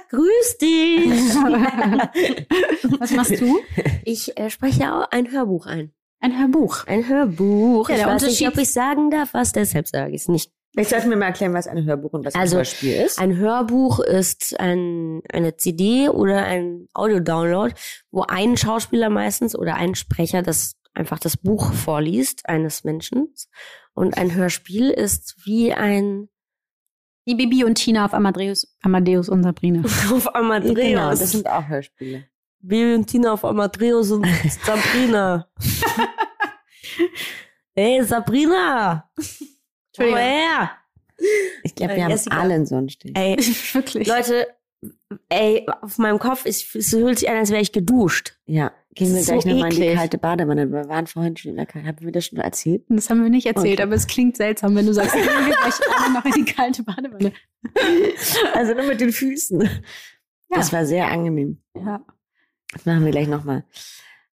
Grüß 0.09 0.57
dich! 0.59 1.35
Was 2.99 3.11
machst 3.11 3.41
du? 3.41 3.59
Ich 4.05 4.37
äh, 4.37 4.49
spreche 4.49 4.93
auch 4.93 5.09
ein 5.09 5.31
Hörbuch 5.31 5.65
ein. 5.65 5.91
Ein 6.19 6.37
Hörbuch. 6.37 6.85
Ein 6.85 7.07
Hörbuch. 7.07 7.89
Ja, 7.89 7.95
ich 7.95 8.01
der 8.01 8.13
weiß 8.13 8.23
nicht, 8.23 8.47
ob 8.47 8.57
ich 8.57 8.71
sagen 8.71 9.09
darf, 9.09 9.33
was, 9.33 9.53
deshalb 9.53 9.87
sage 9.87 10.11
ich 10.11 10.21
es 10.21 10.27
nicht. 10.27 10.51
Vielleicht 10.73 10.91
sollten 10.91 11.09
wir 11.09 11.17
mal 11.17 11.25
erklären, 11.25 11.53
was 11.53 11.67
ein 11.67 11.83
Hörbuch 11.83 12.13
und 12.13 12.25
was 12.25 12.33
Also, 12.33 12.55
ein 12.55 12.59
Hörspiel 12.59 12.93
ist. 12.93 13.19
Ein 13.19 13.35
Hörbuch 13.35 13.99
ist 13.99 14.57
ein, 14.59 15.21
eine 15.31 15.57
CD 15.57 16.07
oder 16.07 16.45
ein 16.45 16.87
Audio-Download, 16.93 17.73
wo 18.09 18.23
ein 18.23 18.55
Schauspieler 18.55 19.09
meistens 19.09 19.55
oder 19.55 19.75
ein 19.75 19.95
Sprecher 19.95 20.41
das 20.41 20.75
einfach 20.93 21.19
das 21.19 21.37
Buch 21.37 21.73
vorliest 21.73 22.47
eines 22.47 22.83
Menschen. 22.83 23.33
Und 23.93 24.17
ein 24.17 24.33
Hörspiel 24.33 24.89
ist 24.89 25.35
wie 25.45 25.73
ein 25.73 26.29
Die 27.27 27.35
Bibi 27.35 27.65
und 27.65 27.75
Tina 27.75 28.05
auf 28.05 28.13
Amadeus, 28.13 28.67
Amadeus 28.81 29.29
und 29.29 29.43
Sabrina. 29.43 29.83
auf 30.11 30.33
Amadeus. 30.33 30.75
genau, 30.75 31.09
das 31.09 31.31
sind 31.31 31.47
auch 31.47 31.67
Hörspiele. 31.67 32.25
Bibi 32.59 32.95
und 32.95 33.07
Tina 33.07 33.33
auf 33.33 33.43
Amadeus 33.43 34.11
und 34.11 34.25
Sabrina. 34.65 35.49
hey, 37.75 38.03
Sabrina! 38.03 39.09
Komm 40.03 40.11
mal 40.11 40.21
her! 40.21 40.71
Ich 41.63 41.75
glaube, 41.75 41.93
Äh, 41.93 41.95
wir 41.97 42.03
haben 42.05 42.11
Jessica. 42.11 42.39
allen 42.39 42.65
so 42.65 42.75
einen 42.75 42.89
Stich. 42.89 43.11
Ey, 43.15 43.35
Wirklich. 43.73 44.07
Leute, 44.07 44.47
ey, 45.29 45.65
auf 45.81 45.97
meinem 45.99 46.17
Kopf 46.19 46.45
ist, 46.45 46.75
es 46.75 46.89
fühlt 46.89 47.19
sich 47.19 47.29
an, 47.29 47.37
als 47.37 47.51
wäre 47.51 47.61
ich 47.61 47.71
geduscht. 47.71 48.37
Ja, 48.45 48.71
gehen 48.95 49.13
wir 49.13 49.19
ist 49.19 49.27
gleich 49.27 49.43
so 49.43 49.49
nochmal 49.49 49.71
in 49.73 49.79
die 49.81 49.93
kalte 49.93 50.17
Badewanne. 50.17 50.71
Wir 50.71 50.87
waren 50.89 51.05
vorhin 51.07 51.37
schon 51.37 51.51
in 51.51 51.57
der 51.57 51.65
kalte. 51.67 51.87
Haben 51.87 52.01
wir 52.05 52.11
das 52.11 52.25
schon 52.25 52.39
erzählt? 52.39 52.83
das 52.89 53.09
haben 53.09 53.21
wir 53.21 53.29
nicht 53.29 53.45
erzählt, 53.45 53.75
Okay. 53.79 53.83
aber 53.83 53.93
es 53.95 54.07
klingt 54.07 54.35
seltsam, 54.37 54.75
wenn 54.75 54.85
du 54.87 54.93
sagst, 54.93 55.13
wir 55.13 55.21
gehen 55.21 55.45
gleich 55.45 55.73
alle 55.99 56.13
noch 56.13 56.25
in 56.25 56.31
die 56.45 56.51
kalte 56.51 56.83
Badewanne. 56.83 57.33
Also 58.55 58.73
nur 58.73 58.83
mit 58.85 58.99
den 59.01 59.11
Füßen. 59.11 59.69
Das 60.49 60.73
war 60.73 60.85
sehr 60.85 61.07
angenehm. 61.09 61.61
Ja. 61.75 62.03
Das 62.73 62.85
machen 62.85 63.05
wir 63.05 63.11
gleich 63.11 63.27
nochmal. 63.27 63.63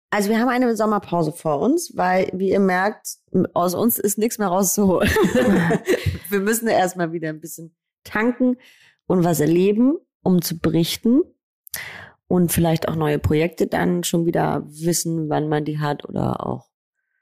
Also 0.10 0.30
wir 0.30 0.40
haben 0.40 0.50
eine 0.50 0.76
Sommerpause 0.76 1.34
vor 1.34 1.60
uns, 1.60 1.96
weil, 1.96 2.30
wie 2.34 2.52
ihr 2.52 2.60
merkt, 2.60 3.18
aus 3.54 3.76
uns 3.76 4.00
ist 4.00 4.18
nichts 4.18 4.38
mehr 4.38 4.48
rauszuholen. 4.48 5.10
wir 6.30 6.40
müssen 6.40 6.68
erstmal 6.68 7.12
wieder 7.12 7.30
ein 7.30 7.42
bisschen 7.42 7.76
tanken 8.04 8.58
und 9.06 9.24
was 9.24 9.40
erleben, 9.40 9.98
um 10.24 10.42
zu 10.42 10.60
berichten. 10.60 11.22
Und 12.30 12.52
vielleicht 12.52 12.90
auch 12.90 12.96
neue 12.96 13.20
Projekte 13.20 13.68
dann 13.68 14.04
schon 14.04 14.26
wieder 14.26 14.64
wissen, 14.68 15.30
wann 15.30 15.48
man 15.48 15.64
die 15.64 15.80
hat 15.80 16.08
oder 16.08 16.46
auch 16.46 16.68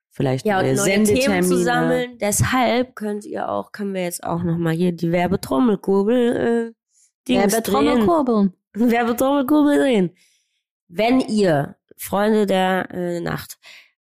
vielleicht 0.10 0.46
Ja, 0.46 0.62
neue, 0.62 0.72
und 0.72 0.78
neue 0.78 0.86
Sendetermine. 0.86 1.42
Themen 1.42 1.44
zu 1.44 1.58
sammeln. 1.58 2.18
Deshalb 2.20 2.96
könnt 2.96 3.26
ihr 3.26 3.50
auch, 3.50 3.72
können 3.72 3.94
wir 3.94 4.04
jetzt 4.04 4.24
auch 4.24 4.42
nochmal 4.42 4.74
hier 4.74 4.92
die 4.92 5.12
Werbetrommelkurbel, 5.12 6.74
äh. 7.28 7.62
Trommelkurbeln. 7.62 8.54
Werbetrommelkurbel 8.74 9.78
drehen. 9.80 10.12
Wenn 10.88 11.20
ihr, 11.20 11.76
Freunde 11.98 12.46
der 12.46 12.90
äh, 12.92 13.20
Nacht, 13.20 13.58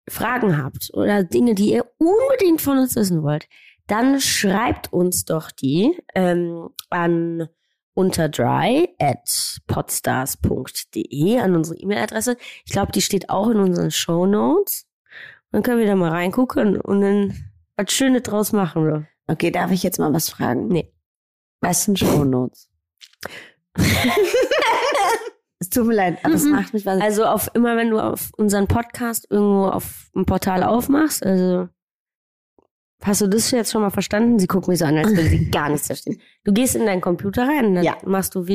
Fragen 0.09 0.61
habt 0.63 0.91
oder 0.95 1.23
Dinge, 1.23 1.55
die 1.55 1.73
ihr 1.73 1.87
unbedingt 1.99 2.61
von 2.61 2.79
uns 2.79 2.97
wissen 2.97 3.23
wollt, 3.23 3.49
dann 3.87 4.21
schreibt 4.21 4.93
uns 4.93 5.25
doch 5.25 5.51
die 5.51 5.97
ähm, 6.15 6.71
an 6.91 7.49
unterdry 7.95 8.89
at 8.99 9.61
podstars.de 9.67 11.39
an 11.39 11.55
unsere 11.55 11.79
E-Mail-Adresse. 11.79 12.37
Ich 12.65 12.73
glaube, 12.73 12.93
die 12.93 13.03
steht 13.03 13.31
auch 13.31 13.49
in 13.49 13.59
unseren 13.59 13.91
Show 13.91 14.27
Notes. 14.27 14.87
Dann 15.51 15.63
können 15.63 15.81
wir 15.81 15.87
da 15.87 15.95
mal 15.95 16.11
reingucken 16.11 16.81
und 16.81 17.01
dann 17.03 17.53
was 17.77 17.93
Schönes 17.93 18.23
draus 18.23 18.53
machen. 18.53 18.83
Oder? 18.83 19.07
Okay, 19.27 19.51
darf 19.51 19.71
ich 19.71 19.83
jetzt 19.83 19.99
mal 19.99 20.13
was 20.13 20.31
fragen? 20.31 20.69
Nee. 20.69 20.93
Was 21.61 21.85
sind 21.85 21.99
Shownotes? 21.99 22.71
es 25.63 25.71
tut 25.71 25.87
mir 25.87 25.95
leid, 25.95 26.19
aber 26.25 26.35
es 26.35 26.45
Mhm. 26.45 26.51
macht 26.51 26.75
mich 26.75 26.85
was. 26.85 27.01
Also 27.01 27.25
auf 27.25 27.49
immer, 27.55 27.77
wenn 27.77 27.91
du 27.91 28.01
auf 28.01 28.31
unseren 28.37 28.67
Podcast 28.67 29.27
irgendwo 29.31 29.67
auf 29.69 30.11
dem 30.15 30.27
Portal 30.27 30.65
aufmachst, 30.65 31.25
also 31.25 31.69
hast 33.05 33.21
du 33.21 33.29
das 33.29 33.51
jetzt 33.53 33.71
schon 33.73 33.83
mal 33.83 33.91
verstanden? 33.91 34.39
Sie 34.39 34.47
guckt 34.49 34.67
mich 34.69 34.79
so 34.81 34.85
an, 34.85 34.99
als 34.99 35.09
würde 35.11 35.29
sie 35.29 35.51
gar 35.51 35.69
nichts 35.69 35.87
verstehen. 35.87 36.21
Du 36.45 36.53
gehst 36.53 36.75
in 36.77 36.85
deinen 36.87 37.01
Computer 37.01 37.47
rein, 37.49 37.75
dann 37.75 37.85
Ja. 37.85 37.97
machst 38.05 38.35
du 38.35 38.47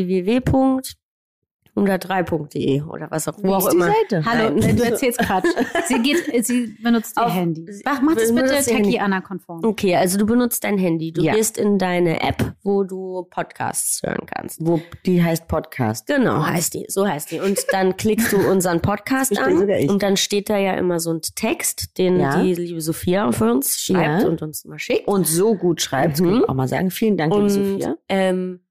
www.103.de 1.85 2.81
oder 2.83 3.09
was 3.11 3.27
auch, 3.27 3.33
wo 3.41 3.53
auch 3.53 3.67
ist 3.67 3.73
die 3.73 3.75
immer. 3.77 3.87
Seite? 3.87 4.25
Hallo, 4.25 4.55
Nein. 4.55 4.75
du 4.77 4.83
erzählst 4.83 5.19
Quatsch. 5.19 5.45
Sie 5.87 5.99
geht, 6.01 6.45
sie 6.45 6.75
benutzt 6.81 7.17
ihr 7.17 7.25
Auf- 7.25 7.33
Handy. 7.33 7.65
sie 7.71 7.81
Mach, 7.85 8.01
mach 8.01 8.15
das 8.15 8.33
bitte 8.33 8.47
ihr 8.47 8.61
Handy. 8.61 8.83
Techie 8.83 8.99
Anna 8.99 9.21
konform. 9.21 9.63
Okay, 9.63 9.95
also 9.95 10.17
du 10.17 10.25
benutzt 10.25 10.63
dein 10.63 10.77
Handy. 10.77 11.11
Du 11.11 11.21
Ja. 11.21 11.33
gehst 11.33 11.57
in 11.57 11.77
deine 11.77 12.21
App, 12.21 12.53
wo 12.63 12.83
du 12.83 13.25
Podcasts 13.29 14.01
hören 14.03 14.25
kannst. 14.25 14.65
Wo 14.65 14.81
die 15.05 15.23
heißt 15.23 15.47
Podcast. 15.47 16.07
Genau, 16.07 16.45
heißt 16.45 16.73
die. 16.73 16.85
So 16.89 17.07
heißt 17.07 17.31
die. 17.31 17.39
Und 17.39 17.59
dann 17.71 17.95
klickst 17.97 18.31
du 18.33 18.37
unseren 18.49 18.81
Podcast 18.81 19.37
an 19.37 19.57
sogar 19.59 19.77
ich. 19.77 19.89
und 19.89 20.03
dann 20.03 20.17
steht 20.17 20.49
da 20.49 20.57
ja 20.57 20.73
immer 20.73 20.99
so 20.99 21.11
ein 21.13 21.21
Text, 21.35 21.97
den 21.97 22.19
Ja. 22.19 22.41
die 22.41 22.53
liebe 22.55 22.81
Sophia 22.81 23.31
für 23.31 23.51
uns 23.51 23.79
schreibt 23.79 24.23
Ja. 24.23 24.27
und 24.27 24.41
uns 24.41 24.65
immer 24.65 24.79
schickt. 24.79 25.07
Und 25.07 25.27
so 25.27 25.55
gut 25.55 25.81
schreibt, 25.81 26.19
Mhm. 26.19 26.25
kann 26.25 26.41
ich 26.41 26.49
auch 26.49 26.53
mal 26.53 26.67
sagen. 26.67 26.91
Vielen 26.91 27.17
Dank, 27.17 27.31
liebe 27.33 27.43
Und 27.45 27.49
Sophia. 27.49 27.95
ähm, 28.09 28.61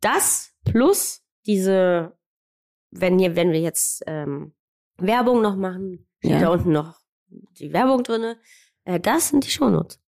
das 0.00 0.52
plus 0.64 1.22
diese, 1.46 2.12
wenn 3.00 3.18
hier, 3.18 3.36
wenn 3.36 3.52
wir 3.52 3.60
jetzt 3.60 4.02
ähm, 4.06 4.52
Werbung 4.98 5.42
noch 5.42 5.56
machen, 5.56 6.06
steht 6.18 6.30
Ja. 6.32 6.40
da 6.40 6.48
unten 6.50 6.72
noch 6.72 6.98
die 7.28 7.72
Werbung 7.72 8.02
drinne. 8.02 8.36
Äh, 8.84 9.00
das 9.00 9.28
sind 9.28 9.44
die 9.44 9.50
Shownotes. 9.50 10.00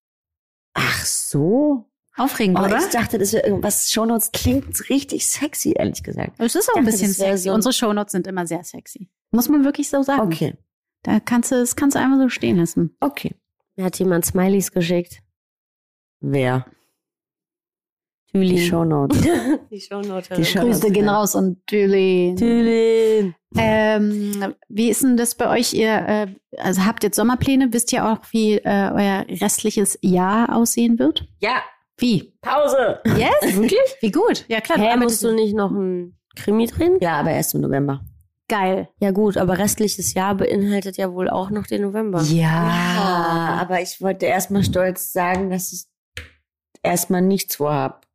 Ach 0.74 1.04
so. 1.04 1.84
Aufregend, 2.16 2.58
Oh, 2.58 2.64
oder? 2.64 2.78
ich 2.78 2.88
dachte, 2.88 3.18
das 3.18 3.32
wäre 3.32 3.46
irgendwas. 3.46 3.90
Shownotes 3.90 4.32
klingt 4.32 4.88
richtig 4.90 5.28
sexy, 5.28 5.72
ehrlich 5.76 6.02
gesagt. 6.02 6.34
Es 6.38 6.54
ist 6.56 6.68
auch 6.70 6.74
ein 6.76 6.84
dachte, 6.84 6.92
bisschen 6.96 7.10
das 7.12 7.18
wär 7.20 7.26
sexy. 7.28 7.44
so 7.44 7.50
ein- 7.50 7.54
Unsere 7.56 7.72
Shownotes 7.72 8.12
sind 8.12 8.26
immer 8.26 8.46
sehr 8.46 8.64
sexy. 8.64 9.08
Muss 9.30 9.48
man 9.48 9.64
wirklich 9.64 9.88
so 9.88 10.02
sagen. 10.02 10.22
Okay, 10.22 10.56
Da 11.02 11.20
kannst 11.20 11.52
du, 11.52 11.56
das 11.56 11.76
kannst 11.76 11.94
du 11.96 12.00
einfach 12.00 12.18
so 12.18 12.28
stehen 12.28 12.56
lassen. 12.56 12.96
okay. 13.00 13.34
Mir 13.76 13.84
hat 13.84 13.98
jemand 14.00 14.24
Smileys 14.26 14.72
geschickt. 14.72 15.20
Wer? 16.20 16.66
Die 18.34 18.38
Thülin. 18.40 18.58
Shownotes. 18.58 19.20
Die 19.70 19.80
Shownote. 19.80 20.34
Die 20.34 20.44
Show- 20.44 20.60
Grüße 20.60 20.90
gehen 20.90 21.08
raus 21.08 21.34
und 21.34 21.66
Tülin. 21.66 22.36
Thülin. 22.36 23.34
Ähm, 23.56 24.54
wie 24.68 24.90
ist 24.90 25.02
denn 25.02 25.16
das 25.16 25.34
bei 25.34 25.48
euch? 25.48 25.72
Ihr 25.72 25.88
äh, 25.90 26.26
also 26.58 26.84
habt 26.84 27.02
jetzt 27.04 27.16
Sommerpläne? 27.16 27.68
Wisst 27.72 27.92
ihr 27.92 28.06
auch, 28.06 28.18
wie 28.32 28.54
äh, 28.58 28.90
euer 28.92 29.24
restliches 29.40 29.98
Jahr 30.02 30.54
aussehen 30.54 30.98
wird? 30.98 31.26
Ja, 31.40 31.62
Wie? 31.96 32.34
Pause. 32.42 33.00
Yes? 33.16 33.32
Wirklich? 33.56 33.80
Wie 34.00 34.12
gut. 34.12 34.44
Ja, 34.48 34.60
klar. 34.60 34.78
Hä, 34.78 34.96
musst 34.98 35.22
du 35.24 35.32
nicht 35.34 35.54
noch 35.54 35.70
ein 35.70 36.16
Krimi 36.36 36.66
drehen? 36.66 36.98
Ja, 37.00 37.14
aber 37.20 37.30
erst 37.30 37.54
im 37.54 37.62
November. 37.62 38.02
geil. 38.48 38.88
Ja 39.00 39.10
gut, 39.10 39.36
aber 39.38 39.58
restliches 39.58 40.12
Jahr 40.14 40.34
beinhaltet 40.34 40.96
ja 40.98 41.12
wohl 41.12 41.28
auch 41.30 41.48
noch 41.50 41.66
den 41.66 41.82
November. 41.82 42.22
Ja, 42.22 43.58
aber 43.62 43.80
ich 43.80 44.00
wollte 44.00 44.26
erstmal 44.26 44.62
stolz 44.64 45.12
sagen, 45.12 45.50
dass 45.50 45.72
ich 45.72 45.84
erstmal 46.82 47.22
nichts 47.22 47.56
vorhab. 47.56 48.06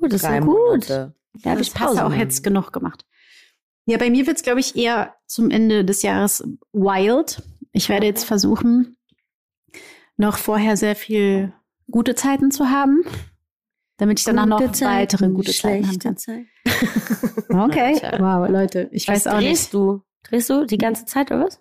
Gut, 0.00 0.12
das 0.12 0.22
ja 0.22 0.40
gut. 0.40 0.88
Da 0.90 1.12
habe 1.44 1.58
Das 1.58 1.68
ich 1.68 1.74
Pause 1.74 2.04
auch 2.04 2.12
jetzt 2.12 2.42
genug 2.42 2.72
gemacht. 2.72 3.04
Ja, 3.86 3.98
bei 3.98 4.10
mir 4.10 4.26
wird 4.26 4.36
es, 4.36 4.42
glaube 4.42 4.60
ich, 4.60 4.76
eher 4.76 5.14
zum 5.26 5.50
Ende 5.50 5.84
des 5.84 6.02
Jahres 6.02 6.42
wild. 6.72 7.42
Ich 7.72 7.88
werde 7.88 8.06
jetzt 8.06 8.24
versuchen, 8.24 8.96
noch 10.16 10.38
vorher 10.38 10.76
sehr 10.76 10.96
viel 10.96 11.52
gute 11.90 12.14
Zeiten 12.14 12.50
zu 12.50 12.70
haben, 12.70 13.02
damit 13.98 14.18
ich 14.18 14.24
danach 14.24 14.46
noch 14.46 14.60
weitere 14.60 15.28
gute 15.28 15.52
Zeiten 15.52 15.86
haben 15.86 15.98
kann. 15.98 16.16
Zeit. 16.16 16.46
Okay, 17.48 18.00
wow, 18.18 18.48
Leute, 18.50 18.88
ich 18.92 19.06
Was 19.08 19.24
weiß 19.24 19.26
auch 19.28 19.38
drehst 19.38 19.62
nicht. 19.64 19.74
du? 19.74 20.02
Drehst 20.24 20.50
du 20.50 20.66
die 20.66 20.78
ganze 20.78 21.06
Zeit 21.06 21.30
oder 21.30 21.46
was? 21.46 21.60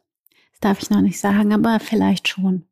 Das 0.52 0.60
darf 0.62 0.82
ich 0.82 0.89
noch 0.89 1.02
nicht 1.02 1.19
sagen, 1.19 1.54
aber 1.54 1.80
vielleicht 1.80 2.28
schon. 2.28 2.65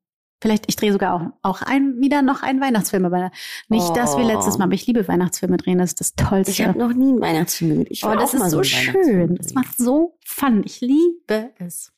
Vielleicht, 0.43 0.65
ich 0.67 0.75
drehe 0.75 0.91
sogar 0.91 1.13
auch, 1.13 1.21
auch 1.41 1.61
ein, 1.61 2.01
wieder 2.01 2.21
noch 2.21 2.43
einen 2.43 2.59
Weihnachtsfilm, 2.59 3.05
aber 3.05 3.31
nicht 3.69 3.95
das 3.95 4.17
wie 4.17 4.23
Oh. 4.23 4.27
letztes 4.27 4.57
Mal. 4.57 4.65
Aber 4.65 4.73
ich 4.73 4.85
liebe 4.85 5.07
Weihnachtsfilme 5.07 5.55
drehen, 5.55 5.77
das 5.77 5.91
ist 5.91 6.01
das 6.01 6.15
Tollste. 6.15 6.51
Ich 6.51 6.61
habe 6.67 6.77
noch 6.77 6.91
nie 6.93 7.11
einen 7.13 7.21
Weihnachtsfilm 7.21 7.69
gesehen. 7.69 7.87
Ich 7.89 8.03
oh, 8.05 8.13
das 8.13 8.35
auch 8.35 8.43
ist 8.43 8.51
so 8.51 8.61
schön. 8.61 9.35
Das 9.35 9.53
macht 9.53 9.77
so 9.77 10.17
Fun. 10.25 10.61
Ich 10.65 10.81
liebe 10.81 11.51
es. 11.59 11.93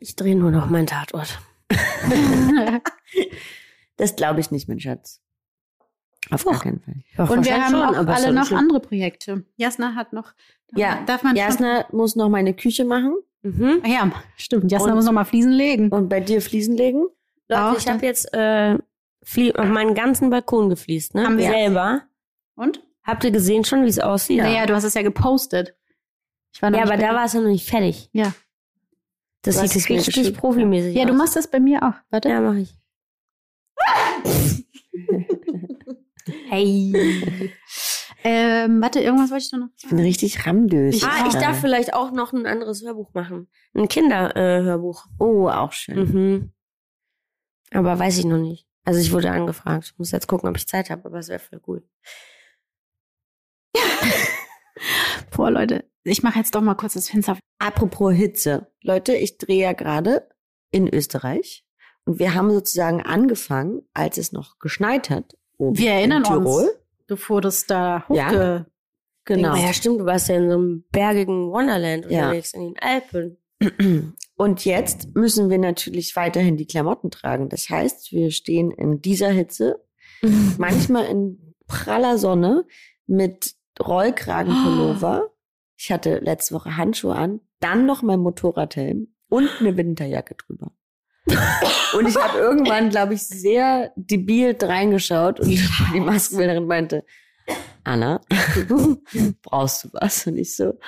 Ich 0.00 0.16
drehe 0.16 0.34
nur 0.34 0.50
noch 0.50 0.68
meinen 0.68 0.88
Tatort. 0.88 1.38
Das 3.96 4.16
glaube 4.16 4.40
ich 4.40 4.50
nicht, 4.50 4.68
mein 4.68 4.80
Schatz. 4.80 5.20
Auf 6.30 6.44
Doch. 6.44 6.52
gar 6.52 6.60
keinen 6.62 6.80
Fall. 6.80 7.28
Und 7.36 7.44
wir 7.44 7.64
haben 7.64 7.74
auch 7.74 7.94
aber 7.96 8.14
alle 8.14 8.32
noch 8.32 8.50
andere 8.50 8.80
Projekte. 8.80 9.44
Jasna 9.56 9.94
hat 9.94 10.12
noch. 10.12 10.32
Ja, 10.74 11.02
darf 11.06 11.22
man 11.22 11.36
schon- 11.36 11.44
Jasna 11.46 11.84
muss 11.92 12.16
noch 12.16 12.28
meine 12.28 12.54
Küche 12.54 12.84
machen 12.84 13.14
Mhm. 13.42 13.80
Ah 13.82 13.88
Ja, 13.88 14.12
stimmt. 14.36 14.70
Jasna 14.70 14.90
Und- 14.90 14.96
muss 14.96 15.04
noch 15.06 15.12
mal 15.12 15.24
Fliesen 15.24 15.52
legen. 15.52 15.88
und 15.90 16.08
bei 16.10 16.20
dir 16.20 16.42
Fliesen 16.42 16.76
legen. 16.76 17.06
Leute, 17.50 17.62
Auch 17.64 17.76
ich 17.78 17.88
habe 17.88 18.06
jetzt 18.06 18.32
äh, 18.32 18.74
auf 18.74 19.68
meinen 19.68 19.94
ganzen 19.94 20.30
Balkon 20.30 20.70
gefliest, 20.70 21.14
ne? 21.14 21.24
Haben 21.24 21.36
wir. 21.38 21.50
Selber. 21.50 22.02
Und? 22.54 22.82
Habt 23.02 23.24
ihr 23.24 23.30
gesehen 23.30 23.64
schon, 23.64 23.84
wie 23.84 23.88
es 23.88 23.98
aussieht? 23.98 24.38
Ja. 24.38 24.44
Naja, 24.44 24.66
du 24.66 24.74
hast 24.74 24.84
es 24.84 24.94
ja 24.94 25.02
gepostet. 25.02 25.74
Ich 26.52 26.62
war 26.62 26.70
noch 26.70 26.78
Ja, 26.78 26.84
aber 26.84 26.96
da 26.96 27.14
war 27.14 27.24
es 27.24 27.32
ja 27.32 27.40
noch 27.40 27.48
nicht 27.48 27.68
fertig. 27.68 28.08
Ja. 28.12 28.32
Das 29.42 29.56
Du 29.60 29.66
sieht 29.66 29.88
mir 29.88 29.96
richtig 29.96 30.14
geschickt. 30.14 30.38
profimäßig 30.38 30.94
Ja, 30.94 31.04
aus. 31.04 31.08
du 31.10 31.14
machst 31.16 31.36
das 31.36 31.48
bei 31.50 31.60
mir 31.60 31.82
auch. 31.82 31.94
Warte. 32.10 32.28
Ja, 32.28 32.40
mach 32.40 32.54
ich. 32.56 32.74
Hey. 36.48 36.92
ähm, 38.24 38.80
warte, 38.82 39.00
irgendwas 39.00 39.30
wollte 39.30 39.44
ich 39.44 39.52
noch. 39.52 39.68
Ich 39.76 39.88
bin 39.88 39.98
richtig 39.98 40.46
ramdös. 40.46 41.02
Ah, 41.02 41.26
ich 41.28 41.34
darf 41.34 41.60
vielleicht 41.60 41.94
auch 41.94 42.12
noch 42.12 42.32
ein 42.32 42.46
anderes 42.46 42.82
Hörbuch 42.84 43.12
machen. 43.14 43.48
Ein 43.74 43.88
Kinderhörbuch. 43.88 45.06
Äh. 45.06 45.08
Oh, 45.18 45.48
auch 45.48 45.72
schön. 45.72 45.98
mhm. 45.98 46.52
Aber 47.72 47.98
weiß 47.98 48.18
ich 48.18 48.24
noch 48.24 48.38
nicht. 48.38 48.66
Also 48.84 49.00
ich 49.00 49.12
wurde 49.12 49.30
angefragt. 49.30 49.94
Muss 49.98 50.10
jetzt 50.10 50.26
gucken, 50.26 50.48
ob 50.48 50.56
ich 50.56 50.66
Zeit 50.66 50.90
habe, 50.90 51.04
aber 51.04 51.18
es 51.18 51.28
wäre 51.28 51.38
voll 51.38 51.60
cool. 51.66 51.82
Boah, 55.30 55.50
Leute, 55.50 55.84
ich 56.02 56.22
mache 56.22 56.38
jetzt 56.38 56.54
doch 56.54 56.60
mal 56.60 56.74
kurz 56.74 56.94
das 56.94 57.08
Fenster. 57.10 57.38
Apropos 57.58 58.12
Hitze. 58.14 58.66
Leute, 58.82 59.14
ich 59.14 59.38
drehe 59.38 59.62
ja 59.62 59.72
gerade 59.72 60.28
in 60.70 60.92
Österreich. 60.92 61.64
Und 62.04 62.18
wir 62.18 62.34
haben 62.34 62.50
sozusagen 62.50 63.02
angefangen, 63.02 63.82
als 63.92 64.16
es 64.18 64.32
noch 64.32 64.58
geschneit 64.58 65.10
hat. 65.10 65.36
oben 65.58 65.76
Wir 65.78 65.92
erinnern 65.92 66.18
in 66.24 66.24
Tirol. 66.24 66.62
uns. 66.64 66.72
Du 67.06 67.16
wurdest 67.28 67.70
da 67.70 68.04
Ja. 68.08 68.28
hochge... 68.28 68.66
Genau. 69.26 69.52
Ah 69.52 69.58
ja, 69.58 69.72
stimmt. 69.74 70.00
Du 70.00 70.06
warst 70.06 70.28
ja 70.28 70.36
in 70.36 70.48
so 70.50 70.56
einem 70.56 70.84
bergigen 70.90 71.50
Wonderland 71.52 72.06
Ja. 72.10 72.24
unterwegs 72.28 72.54
in 72.54 72.62
den 72.62 72.78
Alpen. 72.80 73.36
Und 74.40 74.64
jetzt 74.64 75.14
müssen 75.14 75.50
wir 75.50 75.58
natürlich 75.58 76.16
weiterhin 76.16 76.56
die 76.56 76.66
Klamotten 76.66 77.10
tragen. 77.10 77.50
Das 77.50 77.68
heißt, 77.68 78.10
wir 78.10 78.30
stehen 78.30 78.70
in 78.70 79.02
dieser 79.02 79.28
Hitze, 79.28 79.84
manchmal 80.56 81.04
in 81.08 81.54
praller 81.66 82.16
Sonne 82.16 82.64
mit 83.06 83.54
Rollkragenpullover. 83.78 85.28
Ich 85.76 85.92
hatte 85.92 86.20
letzte 86.20 86.54
Woche 86.54 86.78
Handschuhe 86.78 87.16
an, 87.16 87.40
dann 87.58 87.84
noch 87.84 88.00
mein 88.00 88.20
Motorradhelm 88.20 89.08
und 89.28 89.50
eine 89.60 89.76
Winterjacke 89.76 90.36
drüber. 90.36 90.72
Und 91.92 92.08
ich 92.08 92.16
habe 92.16 92.38
irgendwann, 92.38 92.88
glaube 92.88 93.12
ich, 93.12 93.28
sehr 93.28 93.92
debil 93.94 94.56
reingeschaut 94.58 95.38
und 95.40 95.50
die 95.50 96.00
Maskenbildnerin 96.00 96.66
meinte, 96.66 97.04
Anna, 97.84 98.22
brauchst 99.42 99.84
du 99.84 99.88
was? 99.92 100.26
Und 100.26 100.38
ich 100.38 100.56
so, 100.56 100.78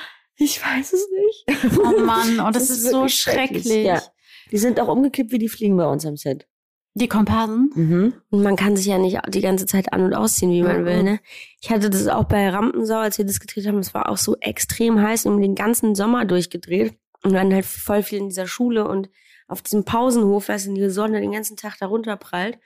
ich 0.42 0.62
weiß 0.62 0.92
es 0.92 1.08
nicht. 1.10 1.78
Oh 1.78 2.00
Mann, 2.00 2.40
oh, 2.40 2.50
das, 2.52 2.70
ist, 2.70 2.84
so 2.84 3.02
wirklich 3.02 3.14
schrecklich. 3.14 3.66
Ja. 3.84 4.02
Die 4.50 4.58
sind 4.58 4.80
auch 4.80 4.88
umgekippt 4.88 5.32
wie 5.32 5.38
die 5.38 5.48
Fliegen 5.48 5.76
bei 5.76 5.86
uns 5.86 6.04
am 6.04 6.16
Set. 6.16 6.46
Die 6.94 7.08
Komparsen? 7.08 7.70
Mhm. 7.74 8.12
Und 8.30 8.42
man 8.42 8.56
kann 8.56 8.76
sich 8.76 8.84
ja 8.86 8.98
nicht 8.98 9.18
die 9.28 9.40
ganze 9.40 9.64
Zeit 9.64 9.92
an- 9.94 10.02
und 10.04 10.14
ausziehen, 10.14 10.50
wie 10.50 10.62
man 10.62 10.82
Mhm. 10.82 10.86
will, 10.86 11.02
ne? 11.02 11.20
Ich 11.60 11.70
hatte 11.70 11.88
das 11.88 12.06
auch 12.08 12.24
bei 12.24 12.50
Rampensau, 12.50 12.98
als 12.98 13.16
wir 13.16 13.24
das 13.24 13.40
gedreht 13.40 13.66
haben. 13.66 13.78
Es 13.78 13.94
war 13.94 14.10
auch 14.10 14.18
so 14.18 14.36
extrem 14.40 15.00
heiß 15.00 15.24
und 15.24 15.40
den 15.40 15.54
ganzen 15.54 15.94
Sommer 15.94 16.26
durchgedreht. 16.26 16.94
Und 17.24 17.32
waren 17.32 17.54
halt 17.54 17.64
voll 17.64 18.02
viel 18.02 18.18
in 18.18 18.28
dieser 18.28 18.48
Schule 18.48 18.86
und 18.86 19.08
auf 19.46 19.62
diesem 19.62 19.84
Pausenhof, 19.84 20.50
als 20.50 20.66
in 20.66 20.74
die 20.74 20.90
Sonne 20.90 21.20
den 21.20 21.30
ganzen 21.32 21.56
Tag 21.56 21.76
da 21.78 21.86
runterprallt. 21.86 22.58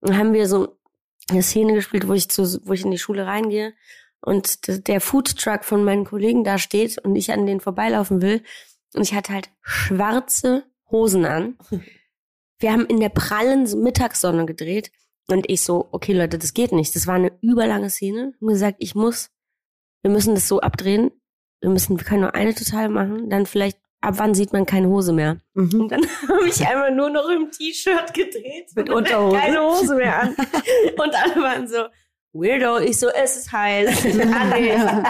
Und 0.00 0.18
haben 0.18 0.32
wir 0.32 0.48
so 0.48 0.76
eine 1.30 1.42
Szene 1.42 1.72
gespielt, 1.72 2.08
wo 2.08 2.12
ich 2.12 2.28
zu, 2.28 2.42
wo 2.66 2.72
ich 2.72 2.84
in 2.84 2.90
die 2.90 2.98
Schule 2.98 3.26
reingehe 3.26 3.74
und 4.24 4.88
der 4.88 5.00
Foodtruck 5.00 5.64
von 5.64 5.84
meinen 5.84 6.04
Kollegen 6.04 6.44
da 6.44 6.58
steht 6.58 6.98
und 6.98 7.16
ich 7.16 7.32
an 7.32 7.46
den 7.46 7.60
vorbeilaufen 7.60 8.22
will. 8.22 8.42
Und 8.94 9.02
ich 9.02 9.14
hatte 9.14 9.32
halt 9.32 9.50
schwarze 9.62 10.64
Hosen 10.90 11.24
an. 11.24 11.58
Wir 12.58 12.70
haben 12.70 12.86
in 12.86 13.00
der 13.00 13.08
prallen 13.08 13.64
Mittagssonne 13.82 14.46
gedreht 14.46 14.92
und 15.26 15.50
ich 15.50 15.62
so, 15.62 15.88
okay 15.90 16.12
Leute, 16.12 16.38
das 16.38 16.54
geht 16.54 16.70
nicht. 16.70 16.94
Das 16.94 17.08
war 17.08 17.14
eine 17.14 17.32
überlange 17.40 17.90
Szene. 17.90 18.34
Und 18.38 18.48
gesagt, 18.48 18.76
ich 18.78 18.94
muss, 18.94 19.30
wir 20.02 20.12
müssen 20.12 20.36
das 20.36 20.46
so 20.46 20.60
abdrehen. 20.60 21.10
Wir 21.60 21.70
müssen, 21.70 21.98
wir 21.98 22.04
können 22.04 22.20
nur 22.20 22.36
eine 22.36 22.54
total 22.54 22.88
machen. 22.88 23.28
Dann 23.30 23.46
vielleicht, 23.46 23.78
ab 24.00 24.14
wann 24.18 24.34
sieht 24.34 24.52
man 24.52 24.64
keine 24.64 24.88
Hose 24.88 25.12
mehr? 25.12 25.40
Mhm. 25.54 25.80
Und 25.80 25.88
dann 25.90 26.02
habe 26.28 26.48
ich 26.48 26.64
einfach 26.64 26.94
nur 26.94 27.10
noch 27.10 27.28
im 27.30 27.50
T-Shirt 27.50 28.14
gedreht. 28.14 28.70
Mit 28.76 28.90
Unterhose? 28.90 29.36
Keine 29.36 29.60
Hose 29.60 29.96
mehr 29.96 30.20
an. 30.20 30.28
Und 30.98 31.14
alle 31.14 31.42
waren 31.42 31.66
so, 31.66 31.84
weirdo. 32.32 32.78
Ich 32.78 32.98
so, 32.98 33.08
es 33.08 33.36
ist 33.36 33.52
heiß. 33.52 34.04
Ah. 34.32 35.04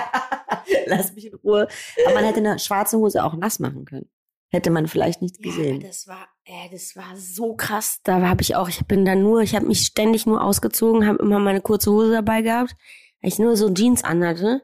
Lass 0.87 1.15
mich 1.15 1.27
in 1.27 1.35
Ruhe. 1.35 1.67
Aber 2.07 2.15
man 2.15 2.25
hätte 2.25 2.39
eine 2.39 2.59
schwarze 2.59 2.99
Hose 2.99 3.25
auch 3.25 3.35
nass 3.35 3.59
machen 3.59 3.85
können. 3.85 4.09
Hätte 4.51 4.71
man 4.71 4.87
vielleicht 4.87 5.23
nicht 5.23 5.37
Ja, 5.39 5.51
gesehen. 5.51 5.77
aber 5.79 5.87
das 5.89 6.07
war, 6.07 6.29
äh, 6.45 6.69
das 6.71 6.95
war 6.95 7.17
so 7.17 7.55
krass. 7.55 8.01
Da 8.05 8.21
habe 8.21 8.43
ich 8.43 8.55
auch, 8.55 8.69
ich 8.69 8.85
bin 8.87 9.05
dann 9.05 9.23
nur, 9.23 9.41
ich 9.41 9.55
habe 9.57 9.67
mich 9.67 9.81
ständig 9.87 10.27
nur 10.27 10.43
ausgezogen, 10.45 11.07
habe 11.07 11.19
immer 11.23 11.39
meine 11.39 11.61
kurze 11.63 11.91
Hose 11.91 12.13
dabei 12.13 12.43
gehabt, 12.43 12.75
weil 13.23 13.29
ich 13.33 13.39
nur 13.39 13.57
so 13.57 13.73
Jeans 13.73 14.05
anhatte 14.05 14.63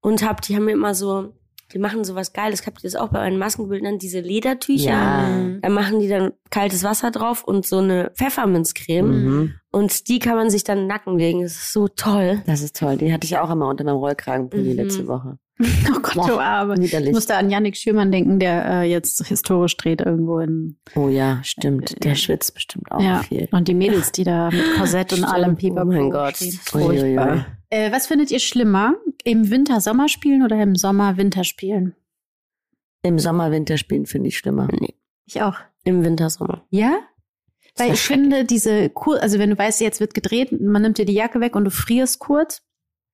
und 0.00 0.22
hab, 0.22 0.42
die 0.42 0.54
haben 0.54 0.66
mir 0.66 0.72
immer 0.72 0.94
so, 0.94 1.34
die 1.72 1.78
machen 1.78 2.04
so 2.04 2.14
was 2.14 2.32
Geiles. 2.32 2.66
Habt 2.66 2.78
ihr 2.84 2.90
das 2.90 2.94
auch 3.00 3.08
bei 3.08 3.20
euren 3.20 3.38
Maskenbildern? 3.38 3.98
Diese 3.98 4.20
Ledertücher. 4.20 4.90
Ja. 4.90 5.28
Da 5.62 5.68
machen 5.68 6.00
die 6.00 6.08
dann 6.08 6.32
kaltes 6.50 6.84
Wasser 6.84 7.10
drauf 7.10 7.42
und 7.44 7.66
so 7.66 7.78
eine 7.78 8.10
Pfefferminzcreme. 8.14 9.08
Mhm. 9.24 9.54
Und 9.72 10.08
die 10.08 10.18
kann 10.18 10.36
man 10.36 10.48
sich 10.50 10.64
dann 10.64 10.78
in 10.78 10.84
den 10.84 10.88
Nacken 10.88 11.18
legen. 11.18 11.42
Das 11.42 11.52
ist 11.52 11.72
so 11.72 11.88
toll. 11.88 12.42
Das 12.46 12.62
ist 12.62 12.76
toll. 12.76 12.96
Die 12.96 13.12
hatte 13.12 13.26
ich 13.26 13.36
auch 13.38 13.50
immer 13.50 13.68
unter 13.68 13.84
meinem 13.84 13.96
Rollkragenpulli 13.96 14.70
Mhm. 14.70 14.76
letzte 14.76 15.06
Woche. 15.08 15.38
Oh 15.88 16.00
Gott, 16.00 16.28
du 16.28 16.38
Arme. 16.38 16.74
Ich 16.84 17.12
musste 17.12 17.36
an 17.36 17.48
Yannick 17.50 17.76
Schürmann 17.76 18.12
denken, 18.12 18.38
der 18.38 18.64
äh, 18.66 18.82
jetzt 18.90 19.26
historisch 19.26 19.76
dreht 19.76 20.00
irgendwo 20.02 20.38
in. 20.38 20.78
Oh 20.94 21.08
ja, 21.08 21.40
stimmt. 21.42 22.04
Der 22.04 22.12
Äh, 22.12 22.16
schwitzt 22.16 22.52
bestimmt 22.54 22.90
auch 22.92 23.00
ja. 23.00 23.22
viel. 23.22 23.48
Und 23.52 23.66
die 23.68 23.74
Mädels, 23.74 24.12
die 24.12 24.24
da 24.24 24.50
mit 24.52 24.62
Korsett 24.76 25.12
und 25.14 25.24
allem 25.24 25.56
Pipapo 25.56 25.82
Oh 25.88 25.92
mein 25.92 26.10
Gott. 26.10 26.36
Furchtbar. 26.36 27.46
Äh, 27.70 27.90
was 27.90 28.06
findet 28.06 28.30
ihr 28.30 28.38
schlimmer? 28.40 28.94
Im 29.24 29.50
Winter 29.50 29.80
Sommer 29.80 30.08
spielen 30.08 30.42
oder 30.42 30.62
im 30.62 30.76
Sommer 30.76 31.16
Winter 31.16 31.42
spielen? 31.42 31.94
Im 33.02 33.18
Sommer 33.18 33.50
Winter 33.50 33.78
spielen 33.78 34.06
finde 34.06 34.28
ich 34.28 34.36
schlimmer. 34.38 34.68
Nee, 34.70 34.94
Ich 35.24 35.40
auch. 35.42 35.56
im 35.84 36.04
Winter, 36.04 36.28
Sommer. 36.28 36.66
Ja? 36.70 36.98
Weil 37.76 37.92
ich 37.94 38.00
finde, 38.00 38.44
diese 38.44 38.88
kur 38.90 39.22
also 39.22 39.38
wenn 39.38 39.50
du 39.50 39.58
weißt, 39.58 39.80
jetzt 39.80 40.00
wird 40.00 40.14
gedreht, 40.14 40.50
man 40.60 40.82
nimmt 40.82 40.98
dir 40.98 41.04
die 41.04 41.12
Jacke 41.14 41.40
weg 41.40 41.54
und 41.56 41.64
du 41.64 41.70
frierst 41.70 42.18
kurz. 42.20 42.62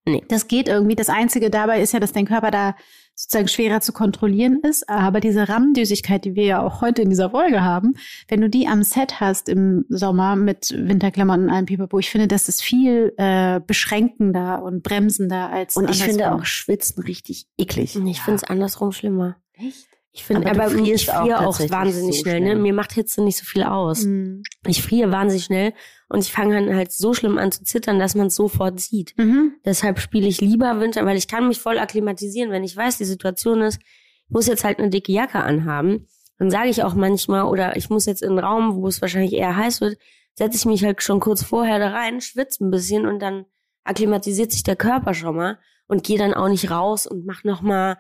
Nee. 0.05 0.23
Das 0.29 0.49
geht 0.49 0.69
irgendwie. 0.69 0.97
Das 0.97 1.09
Einzige 1.09 1.49
dabei 1.51 1.81
ist 1.81 1.93
ja, 1.93 2.01
dass 2.01 2.13
dein 2.13 2.27
Körper 2.27 2.51
da 2.51 2.75
sozusagen 3.15 3.49
schwerer 3.49 3.81
zu 3.81 3.93
kontrollieren 3.93 4.61
ist. 4.63 4.89
Aber 4.89 5.21
diese 5.21 5.49
Rammdüsigkeit, 5.49 6.25
die 6.25 6.35
wir 6.35 6.45
ja 6.45 6.63
auch 6.63 6.81
heute 6.81 7.03
in 7.03 7.11
dieser 7.11 7.31
Folge 7.31 7.63
haben, 7.63 7.95
wenn 8.29 8.41
du 8.41 8.49
die 8.49 8.67
am 8.67 8.83
Set 8.83 9.21
hast 9.21 9.49
im 9.49 9.85
Sommer 9.89 10.35
mit 10.35 10.71
Winterklamotten 10.77 11.45
und 11.45 11.51
allem 11.51 11.67
Pipapo, 11.67 11.99
ich 11.99 12.11
finde, 12.11 12.27
das 12.27 12.49
ist 12.49 12.63
viel 12.63 13.13
äh, 13.17 13.61
beschränkender 13.65 14.63
und 14.63 14.83
bremsender 14.83 15.51
als 15.51 15.77
Und 15.77 15.85
ich 15.85 16.03
andersrum. 16.03 16.09
finde 16.11 16.35
auch 16.35 16.45
Schwitzen 16.45 17.03
richtig 17.05 17.47
eklig. 17.59 17.95
Ich 17.95 18.23
finde 18.23 18.37
es 18.37 18.45
andersrum 18.45 18.93
schlimmer. 18.93 19.37
Echt? 19.53 19.87
Ich 20.15 20.25
finde, 20.25 20.51
Aber 20.51 20.65
aber, 20.65 20.75
ich 20.75 21.11
auch 21.11 21.23
friere 21.23 21.39
auch, 21.39 21.45
tatsächlich 21.45 21.73
wahnsinnig 21.73 22.17
so 22.17 22.23
schnell, 22.23 22.41
ne? 22.41 22.55
Mir 22.55 22.75
macht 22.75 22.93
Hitze 22.93 23.23
nicht 23.23 23.39
so 23.39 23.45
viel 23.47 23.63
aus. 23.63 24.05
Mhm. 24.05 24.43
Ich 24.67 24.83
friere 24.83 25.11
wahnsinnig 25.11 25.45
schnell 25.45 25.73
und 26.09 26.21
ich 26.21 26.31
fange 26.31 26.55
dann 26.55 26.77
halt 26.77 26.93
so 26.93 27.15
schlimm 27.15 27.39
an 27.39 27.51
zu 27.51 27.65
zittern, 27.65 27.99
dass 27.99 28.15
man 28.15 28.27
es 28.27 28.35
sofort 28.35 28.79
sieht. 28.79 29.15
Mhm. 29.17 29.55
Deshalb 29.65 30.01
spiele 30.01 30.29
ich 30.29 30.43
lieber 30.43 30.81
Winter, 30.81 31.07
weil 31.07 31.17
ich 31.17 31.29
kann 31.29 31.49
mich 31.49 31.61
voll 31.61 31.79
akklimatisieren. 31.79 32.51
Wenn 32.51 32.63
ich 32.63 32.77
weiß, 32.77 32.99
die 32.99 33.07
Situation 33.07 33.63
ist, 33.63 33.81
ich 33.81 34.31
muss 34.31 34.47
jetzt 34.47 34.65
halt 34.65 34.79
eine 34.79 34.91
dicke 34.91 35.13
Jacke 35.13 35.43
anhaben, 35.43 36.07
dann 36.39 36.51
sage 36.51 36.69
ich 36.69 36.83
auch 36.83 36.95
manchmal, 36.95 37.45
oder 37.45 37.77
ich 37.77 37.89
muss 37.89 38.05
jetzt 38.05 38.23
in 38.23 38.31
einen 38.31 38.39
Raum, 38.39 38.77
wo 38.77 38.89
es 38.89 39.01
wahrscheinlich 39.01 39.33
eher 39.33 39.57
heiß 39.57 39.81
wird, 39.81 39.97
setze 40.35 40.57
ich 40.59 40.65
mich 40.67 40.85
halt 40.85 41.03
schon 41.03 41.21
kurz 41.21 41.43
vorher 41.43 41.79
da 41.79 41.89
rein, 41.89 42.21
schwitze 42.21 42.65
ein 42.65 42.71
bisschen 42.71 43.07
und 43.07 43.21
dann 43.21 43.47
akklimatisiert 43.85 44.53
sich 44.53 44.63
der 44.63 44.77
Körper 44.77 45.15
schon 45.15 45.37
mal 45.37 45.59
und 45.87 46.05
gehe 46.05 46.19
dann 46.19 46.35
auch 46.35 46.49
nicht 46.49 46.71
raus 46.71 47.07
und 47.07 47.25
mach 47.25 47.45
noch 47.45 47.63
mal 47.63 47.97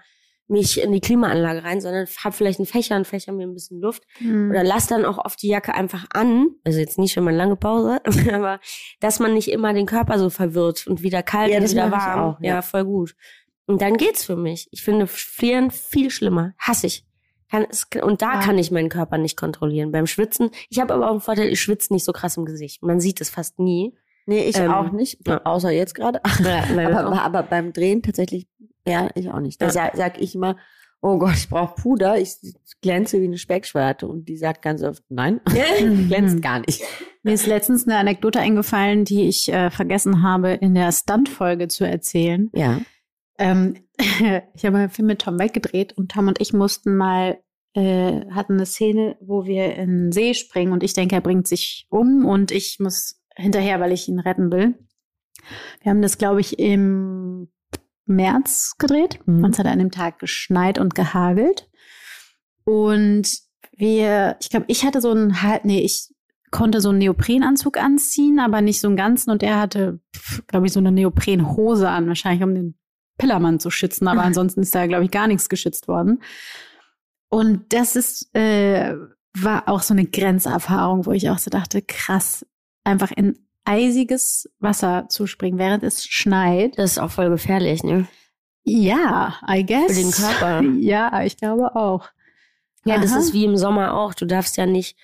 mich 0.52 0.80
in 0.80 0.92
die 0.92 1.00
Klimaanlage 1.00 1.64
rein, 1.64 1.80
sondern 1.80 2.06
hab 2.22 2.34
vielleicht 2.34 2.60
einen 2.60 2.66
Fächer 2.66 2.94
und 2.96 3.06
fächer 3.06 3.32
mir 3.32 3.46
ein 3.46 3.54
bisschen 3.54 3.80
Luft 3.80 4.04
Mhm. 4.20 4.50
oder 4.50 4.62
lass 4.62 4.86
dann 4.86 5.04
auch 5.04 5.18
oft 5.18 5.42
die 5.42 5.48
Jacke 5.48 5.74
einfach 5.74 6.06
an. 6.12 6.50
Also 6.64 6.78
jetzt 6.78 6.98
nicht, 6.98 7.16
wenn 7.16 7.24
man 7.24 7.34
lange 7.34 7.56
Pause 7.56 8.00
aber 8.32 8.60
dass 9.00 9.18
man 9.18 9.34
nicht 9.34 9.48
immer 9.50 9.72
den 9.74 9.86
Körper 9.86 10.18
so 10.18 10.30
verwirrt 10.30 10.86
und 10.86 11.02
wieder 11.02 11.22
kalt 11.24 11.50
Ja, 11.50 11.58
und 11.58 11.68
wieder 11.70 11.90
warm. 11.90 12.20
auch, 12.20 12.40
ja. 12.40 12.54
ja, 12.56 12.62
voll 12.62 12.84
gut. 12.84 13.16
Und 13.66 13.80
dann 13.82 13.96
geht's 13.96 14.24
für 14.24 14.36
mich. 14.36 14.68
Ich 14.70 14.82
finde 14.82 15.06
Frieren 15.06 15.70
viel 15.70 16.10
schlimmer. 16.10 16.52
Hasse 16.58 16.86
ich. 16.86 17.04
Kann, 17.50 17.66
es, 17.70 17.86
und 18.02 18.22
da 18.22 18.34
Ja. 18.34 18.40
kann 18.40 18.58
ich 18.58 18.70
meinen 18.70 18.88
Körper 18.88 19.18
nicht 19.18 19.36
kontrollieren. 19.36 19.92
Beim 19.92 20.06
Schwitzen, 20.06 20.50
ich 20.70 20.80
habe 20.80 20.94
aber 20.94 21.06
auch 21.08 21.12
einen 21.12 21.20
Vorteil, 21.20 21.48
ich 21.48 21.60
schwitze 21.60 21.92
nicht 21.92 22.04
so 22.04 22.12
krass 22.12 22.36
im 22.36 22.44
Gesicht. 22.44 22.82
Man 22.82 22.98
sieht 23.00 23.20
es 23.20 23.28
fast 23.30 23.58
nie. 23.58 23.94
Nee, 24.26 24.44
ich 24.44 24.56
Ähm, 24.56 24.70
auch 24.72 24.90
nicht, 24.92 25.26
ja. 25.26 25.40
außer 25.44 25.70
jetzt 25.70 25.94
gerade. 25.94 26.20
weil 26.74 26.94
aber, 26.94 27.20
aber 27.22 27.42
beim 27.42 27.72
Drehen 27.72 28.02
tatsächlich, 28.02 28.46
ja, 28.86 29.08
ich 29.14 29.30
auch 29.30 29.40
nicht. 29.40 29.60
Da 29.60 29.66
Ja. 29.66 29.72
sag, 29.72 29.96
sag 29.96 30.20
ich 30.20 30.34
immer, 30.34 30.56
oh 31.00 31.18
Gott, 31.18 31.34
ich 31.36 31.48
brauche 31.48 31.74
Puder, 31.80 32.18
ich 32.18 32.36
glänze 32.80 33.20
wie 33.20 33.26
eine 33.26 33.38
Speckschwarte. 33.38 34.06
Und 34.06 34.28
die 34.28 34.36
sagt 34.36 34.62
ganz 34.62 34.82
oft, 34.82 35.02
nein, 35.08 35.40
glänzt 36.08 36.42
gar 36.42 36.60
nicht. 36.60 36.82
Mir 37.22 37.34
ist 37.34 37.46
letztens 37.46 37.86
eine 37.86 37.98
Anekdote 37.98 38.40
eingefallen, 38.40 39.04
die 39.04 39.28
ich 39.28 39.52
äh, 39.52 39.70
vergessen 39.70 40.22
habe, 40.22 40.52
in 40.52 40.74
der 40.74 40.92
Stunt-Folge 40.92 41.68
zu 41.68 41.86
erzählen. 41.86 42.50
Ja. 42.54 42.80
Ähm, 43.38 43.74
ich 44.54 44.64
habe 44.64 44.78
einen 44.78 44.90
Film 44.90 45.06
mit 45.06 45.22
Tom 45.22 45.36
Beck 45.36 45.52
gedreht 45.52 45.92
und 45.96 46.12
Tom 46.12 46.28
und 46.28 46.40
ich 46.40 46.52
mussten 46.52 46.96
mal, 46.96 47.38
äh, 47.74 48.26
hatten 48.30 48.54
eine 48.54 48.66
Szene, 48.66 49.16
wo 49.20 49.44
wir 49.44 49.74
in 49.76 49.88
den 49.88 50.12
See 50.12 50.34
springen 50.34 50.72
und 50.72 50.82
ich 50.82 50.92
denke, 50.92 51.14
er 51.16 51.20
bringt 51.20 51.48
sich 51.48 51.86
um 51.88 52.26
und 52.26 52.50
ich 52.50 52.78
muss 52.80 53.20
hinterher, 53.34 53.80
weil 53.80 53.92
ich 53.92 54.08
ihn 54.08 54.18
retten 54.20 54.52
will. 54.52 54.74
Wir 55.80 55.90
haben 55.90 56.02
das, 56.02 56.18
glaube 56.18 56.40
ich, 56.40 56.58
im 56.58 57.48
März 58.06 58.74
gedreht 58.78 59.20
Mhm. 59.26 59.44
und 59.44 59.50
es 59.52 59.58
hat 59.58 59.66
an 59.66 59.78
dem 59.78 59.90
Tag 59.90 60.18
geschneit 60.18 60.78
und 60.78 60.94
gehagelt. 60.94 61.68
Und 62.64 63.28
wir, 63.76 64.36
ich 64.40 64.50
glaube, 64.50 64.66
ich 64.68 64.84
hatte 64.84 65.00
so 65.00 65.10
einen, 65.10 65.42
halt, 65.42 65.64
nee, 65.64 65.80
ich 65.80 66.08
konnte 66.50 66.80
so 66.80 66.90
einen 66.90 66.98
Neoprenanzug 66.98 67.78
anziehen, 67.78 68.38
aber 68.38 68.60
nicht 68.60 68.80
so 68.80 68.88
einen 68.88 68.96
ganzen 68.96 69.30
und 69.30 69.42
er 69.42 69.58
hatte, 69.58 70.00
glaube 70.46 70.66
ich, 70.66 70.72
so 70.72 70.80
eine 70.80 70.92
Neoprenhose 70.92 71.88
an, 71.88 72.06
wahrscheinlich 72.08 72.44
um 72.44 72.54
den 72.54 72.78
Pillermann 73.18 73.58
zu 73.60 73.70
schützen, 73.70 74.06
aber 74.08 74.22
ansonsten 74.24 74.60
ist 74.60 74.74
da, 74.74 74.86
glaube 74.86 75.04
ich, 75.04 75.10
gar 75.10 75.26
nichts 75.26 75.48
geschützt 75.48 75.88
worden. 75.88 76.22
Und 77.30 77.72
das 77.72 77.96
ist, 77.96 78.34
äh, 78.34 78.94
war 79.34 79.68
auch 79.68 79.80
so 79.80 79.94
eine 79.94 80.04
Grenzerfahrung, 80.04 81.06
wo 81.06 81.12
ich 81.12 81.30
auch 81.30 81.38
so 81.38 81.48
dachte, 81.50 81.80
krass, 81.80 82.44
einfach 82.84 83.10
in 83.12 83.38
eisiges 83.64 84.50
Wasser 84.58 85.06
zu 85.08 85.26
springen, 85.26 85.58
während 85.58 85.82
es 85.82 86.04
schneit. 86.04 86.78
das 86.78 86.92
ist 86.92 86.98
auch 86.98 87.10
voll 87.10 87.30
gefährlich, 87.30 87.82
ne? 87.82 88.06
Ja, 88.64 89.36
I 89.48 89.64
guess. 89.66 89.86
Für 89.86 90.02
den 90.02 90.10
Körper. 90.10 90.62
Ja, 90.78 91.24
ich 91.24 91.36
glaube 91.36 91.74
auch. 91.74 92.08
Ja, 92.84 92.98
das 92.98 93.12
Aha. 93.12 93.20
ist 93.20 93.32
wie 93.32 93.44
im 93.44 93.56
Sommer 93.56 93.94
auch. 93.94 94.14
Du 94.14 94.24
darfst 94.26 94.56
ja 94.56 94.66
nicht, 94.66 94.96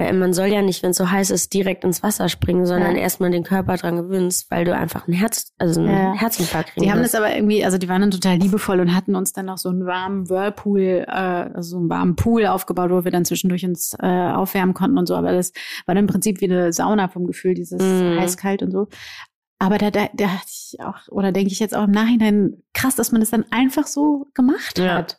weil 0.00 0.14
man 0.14 0.32
soll 0.32 0.46
ja 0.46 0.62
nicht, 0.62 0.82
wenn 0.82 0.92
es 0.92 0.96
so 0.96 1.10
heiß 1.10 1.28
ist, 1.30 1.52
direkt 1.52 1.84
ins 1.84 2.02
Wasser 2.02 2.30
springen, 2.30 2.64
sondern 2.64 2.96
Ja. 2.96 3.02
erstmal 3.02 3.30
den 3.30 3.42
Körper 3.42 3.76
dran 3.76 3.96
gewöhnst, 3.96 4.50
weil 4.50 4.64
du 4.64 4.74
einfach 4.74 5.06
ein 5.06 5.12
Herz, 5.12 5.52
also 5.58 5.80
einen 5.80 5.90
Ja. 5.90 6.12
Herzinfarkt 6.14 6.70
kriegen 6.70 6.86
Die 6.86 6.90
haben 6.90 7.02
das 7.02 7.14
aber 7.14 7.34
irgendwie, 7.34 7.64
also 7.64 7.76
die 7.76 7.88
waren 7.88 8.00
dann 8.00 8.10
total 8.10 8.36
liebevoll 8.38 8.80
und 8.80 8.94
hatten 8.94 9.14
uns 9.14 9.32
dann 9.34 9.44
noch 9.46 9.58
so 9.58 9.68
einen 9.68 9.84
warmen 9.84 10.30
Whirlpool, 10.30 11.04
äh, 11.06 11.10
also 11.10 11.70
so 11.72 11.76
einen 11.78 11.90
warmen 11.90 12.16
Pool 12.16 12.46
aufgebaut, 12.46 12.90
wo 12.90 13.04
wir 13.04 13.10
dann 13.10 13.26
zwischendurch 13.26 13.64
uns 13.66 13.94
äh, 14.00 14.06
aufwärmen 14.06 14.72
konnten 14.74 14.96
und 14.96 15.06
so. 15.06 15.14
Aber 15.16 15.32
das 15.32 15.52
war 15.84 15.94
dann 15.94 16.04
im 16.04 16.08
Prinzip 16.10 16.40
wie 16.40 16.46
eine 16.50 16.72
Sauna 16.72 17.08
vom 17.08 17.26
Gefühl, 17.26 17.52
dieses 17.52 17.82
Mhm. 17.82 18.18
heiß-kalt 18.18 18.62
und 18.62 18.70
so. 18.70 18.88
Aber 19.58 19.76
da, 19.76 19.90
da, 19.90 20.08
da 20.14 20.24
dachte 20.24 20.46
ich 20.48 20.80
auch, 20.80 20.96
oder 21.10 21.32
denke 21.32 21.52
ich 21.52 21.60
jetzt 21.60 21.76
auch 21.76 21.84
im 21.84 21.90
Nachhinein, 21.90 22.62
krass, 22.72 22.94
dass 22.96 23.12
man 23.12 23.20
das 23.20 23.28
dann 23.28 23.44
einfach 23.50 23.86
so 23.86 24.26
gemacht 24.32 24.78
Ja. 24.78 24.94
hat. 24.94 25.18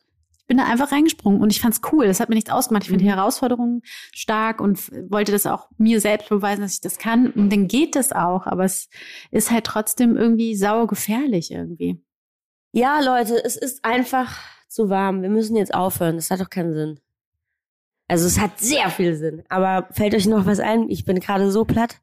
Ich 0.51 0.57
bin 0.57 0.65
da 0.65 0.69
einfach 0.69 0.91
reingesprungen 0.91 1.39
und 1.39 1.49
ich 1.49 1.61
fand's 1.61 1.79
cool. 1.93 2.07
Das 2.07 2.19
hat 2.19 2.27
mir 2.27 2.35
nichts 2.35 2.49
ausgemacht. 2.49 2.83
Ich 2.83 2.89
finde 2.89 3.05
die 3.05 3.09
Mhm. 3.09 3.15
Herausforderung 3.15 3.83
stark 4.11 4.59
und 4.59 4.91
wollte 5.09 5.31
das 5.31 5.45
auch 5.45 5.69
mir 5.77 6.01
selbst 6.01 6.27
beweisen, 6.27 6.59
dass 6.59 6.73
ich 6.73 6.81
das 6.81 6.97
kann. 6.97 7.31
Und 7.31 7.49
dann 7.53 7.69
geht 7.69 7.95
das 7.95 8.11
auch, 8.11 8.47
aber 8.47 8.65
es 8.65 8.89
ist 9.31 9.49
halt 9.49 9.63
trotzdem 9.63 10.17
irgendwie 10.17 10.53
sauer 10.57 10.87
gefährlich 10.87 11.51
irgendwie. 11.51 12.01
Ja, 12.73 12.99
Leute, 12.99 13.41
es 13.41 13.55
ist 13.55 13.85
einfach 13.85 14.37
zu 14.67 14.89
warm. 14.89 15.21
Wir 15.21 15.29
müssen 15.29 15.55
jetzt 15.55 15.73
aufhören. 15.73 16.17
Das 16.17 16.29
hat 16.31 16.41
doch 16.41 16.49
keinen 16.49 16.73
Sinn. 16.73 16.99
Also 18.09 18.25
es 18.27 18.37
hat 18.37 18.59
sehr 18.59 18.89
viel 18.89 19.15
Sinn. 19.15 19.43
Aber 19.47 19.87
fällt 19.93 20.13
euch 20.15 20.27
noch 20.27 20.45
was 20.45 20.59
ein? 20.59 20.89
Ich 20.89 21.05
bin 21.05 21.21
gerade 21.21 21.49
so 21.49 21.63
platt. 21.63 22.01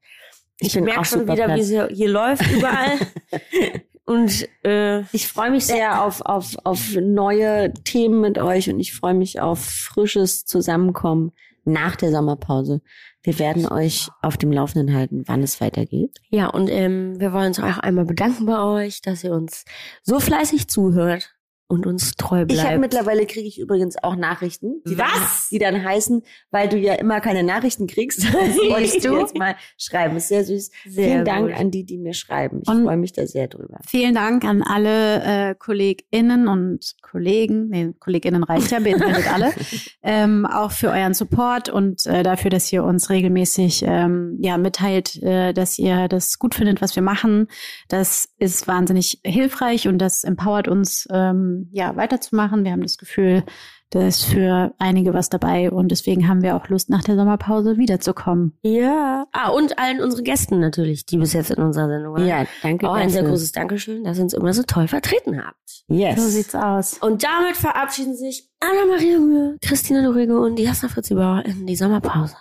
Ich, 0.59 0.73
bin 0.73 0.85
merke 0.85 1.05
schon 1.05 1.25
wieder, 1.25 1.45
platt. 1.45 1.57
wie 1.59 1.61
es 1.61 1.69
hier, 1.69 1.89
hier 1.93 2.09
läuft 2.09 2.51
überall. 2.51 2.97
Und 4.09 4.49
äh, 4.65 5.03
Ich 5.13 5.29
freue 5.29 5.51
mich 5.51 5.67
sehr 5.67 6.03
auf, 6.03 6.23
auf, 6.23 6.57
auf 6.65 6.97
neue 6.97 7.75
Themen 7.85 8.23
mit 8.23 8.39
euch 8.39 8.71
und 8.71 8.81
ich 8.81 8.95
freue 8.95 9.13
mich 9.13 9.39
auf 9.39 9.59
frisches 9.59 10.47
Zusammenkommen 10.47 11.33
nach 11.67 11.95
der 11.95 12.11
Sommerpause. 12.11 12.81
Wir 13.23 13.39
werden 13.39 13.67
euch 13.67 14.09
auf 14.23 14.39
dem 14.39 14.51
Laufenden 14.51 14.97
halten, 14.97 15.25
wann 15.27 15.43
es 15.43 15.61
weitergeht. 15.61 16.17
ja, 16.31 16.47
und 16.47 16.71
ähm, 16.71 17.21
wir 17.21 17.35
wollen 17.35 17.49
uns 17.49 17.61
auch 17.61 17.77
einmal 17.77 18.07
bedanken 18.07 18.47
bei 18.47 18.59
euch, 18.63 19.03
dass 19.03 19.23
ihr 19.25 19.33
uns 19.33 19.67
so 20.03 20.19
fleißig 20.21 20.69
zuhört 20.69 21.35
und 21.69 21.87
uns 21.87 22.17
treu 22.17 22.47
bleibt. 22.47 22.53
Ich 22.53 22.65
habe 22.65 22.79
mittlerweile 22.79 23.27
kriege 23.27 23.47
ich 23.47 23.61
übrigens 23.61 24.03
auch 24.03 24.17
Nachrichten, 24.17 24.83
die 24.87 24.97
dann, 24.97 25.09
die 25.51 25.59
dann 25.59 25.85
heißen, 25.85 26.23
weil 26.51 26.69
du 26.69 26.79
ja 26.79 26.95
immer 26.95 27.21
keine 27.21 27.43
Nachrichten 27.43 27.87
kriegst, 27.87 28.25
wollte 28.33 28.85
ich 28.85 28.93
dir 28.99 29.11
du? 29.11 29.19
jetzt 29.19 29.37
mal 29.37 29.55
schreiben. 29.77 30.17
Ist 30.17 30.29
sehr 30.29 30.45
süß. 30.45 30.71
Sehr 30.87 31.05
Vielen 31.05 31.25
Dank 31.27 31.49
gut. 31.49 31.61
an 31.61 31.71
die, 31.71 31.85
die 31.85 31.99
mir 31.99 32.15
schreiben. 32.15 32.63
Ich 32.63 32.71
freue 32.71 32.97
mich 32.97 33.13
da 33.13 33.27
sehr 33.27 33.49
drüber. 33.49 33.79
Vielen 33.87 34.15
Dank 34.15 34.45
an 34.45 34.63
alle 34.63 35.51
äh, 35.51 35.55
KollegInnen 35.55 36.49
und 36.49 36.95
Kollegen, 37.03 37.69
nee, 37.69 37.93
KollegInnen 38.01 38.45
reicht 38.45 38.71
ja, 38.71 38.81
beinhaltet 38.81 39.31
alle, 39.33 39.53
ähm, 40.03 40.47
auch 40.47 40.73
für 40.73 40.89
euren 40.89 41.13
Support 41.13 41.69
und 41.69 42.07
äh, 42.07 42.23
dafür, 42.23 42.51
dass 42.51 42.73
ihr 42.73 42.83
uns 42.83 43.11
regelmäßig 43.11 43.85
ähm, 43.87 44.39
ja, 44.41 44.57
mitteilt, 44.57 45.23
äh, 45.23 45.53
dass 45.53 45.79
ihr 45.79 46.09
das 46.09 46.39
gut 46.39 46.55
findet, 46.55 46.81
was 46.81 46.97
wir 46.97 47.03
machen. 47.03 47.49
Das 47.89 48.29
ist 48.39 48.67
wahnsinnig 48.67 49.21
hilfreich 49.25 49.87
und 49.87 49.99
das 49.99 50.25
empowert 50.25 50.69
uns, 50.69 51.07
ähm, 51.13 51.58
ja, 51.73 51.97
weiterzumachen. 51.97 52.65
Wir 52.65 52.73
haben 52.73 52.83
das 52.83 52.99
Gefühl, 52.99 53.45
da 53.91 54.07
ist 54.07 54.25
für 54.25 54.75
einige 54.79 55.15
was 55.15 55.31
dabei 55.31 55.71
und 55.71 55.89
deswegen 55.91 56.29
haben 56.29 56.43
wir 56.43 56.57
auch 56.57 56.69
Lust, 56.69 56.91
nach 56.91 57.03
der 57.03 57.17
Sommerpause 57.17 57.79
wiederzukommen. 57.79 58.53
Ja. 58.63 59.27
Ah, 59.33 59.49
und 59.49 59.79
allen 59.79 60.01
unseren 60.01 60.25
Gästen 60.25 60.61
natürlich, 60.61 61.07
die 61.07 61.17
bis 61.17 61.33
jetzt 61.33 61.51
in 61.51 61.63
unserer 61.63 61.89
Sendung 61.89 62.15
waren. 62.15 62.27
Ja, 62.27 62.45
danke 62.63 62.89
Auch 62.89 62.95
ein 62.95 63.09
sehr 63.09 63.23
großes 63.23 63.53
Dankeschön, 63.53 64.05
dass 64.05 64.19
ihr 64.19 64.25
uns 64.25 64.35
immer 64.35 64.53
so 64.53 64.63
toll 64.63 64.89
vertreten 64.89 65.43
habt. 65.43 65.85
Yes. 65.89 66.23
So 66.23 66.29
sieht's 66.29 66.55
aus. 66.55 66.99
Und 66.99 67.25
damit 67.25 67.57
verabschieden 67.57 68.15
sich 68.15 68.51
Anna-Maria 68.61 69.19
Mühe, 69.19 69.57
Christina 69.63 70.03
Dorigo 70.03 70.45
und 70.45 70.59
Jasna 70.59 70.91
Fritzi 70.91 71.15
Bauer 71.15 71.45
in 71.47 71.67
die 71.67 71.77
Sommerpause. 71.77 72.37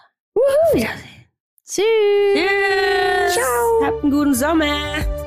Wiedersehen. 0.73 1.17
Tschüss. 1.65 1.83
Tschüss. 2.33 3.33
Ciao. 3.33 3.85
Habt 3.85 4.03
einen 4.03 4.11
guten 4.11 4.33
Sommer. 4.33 5.26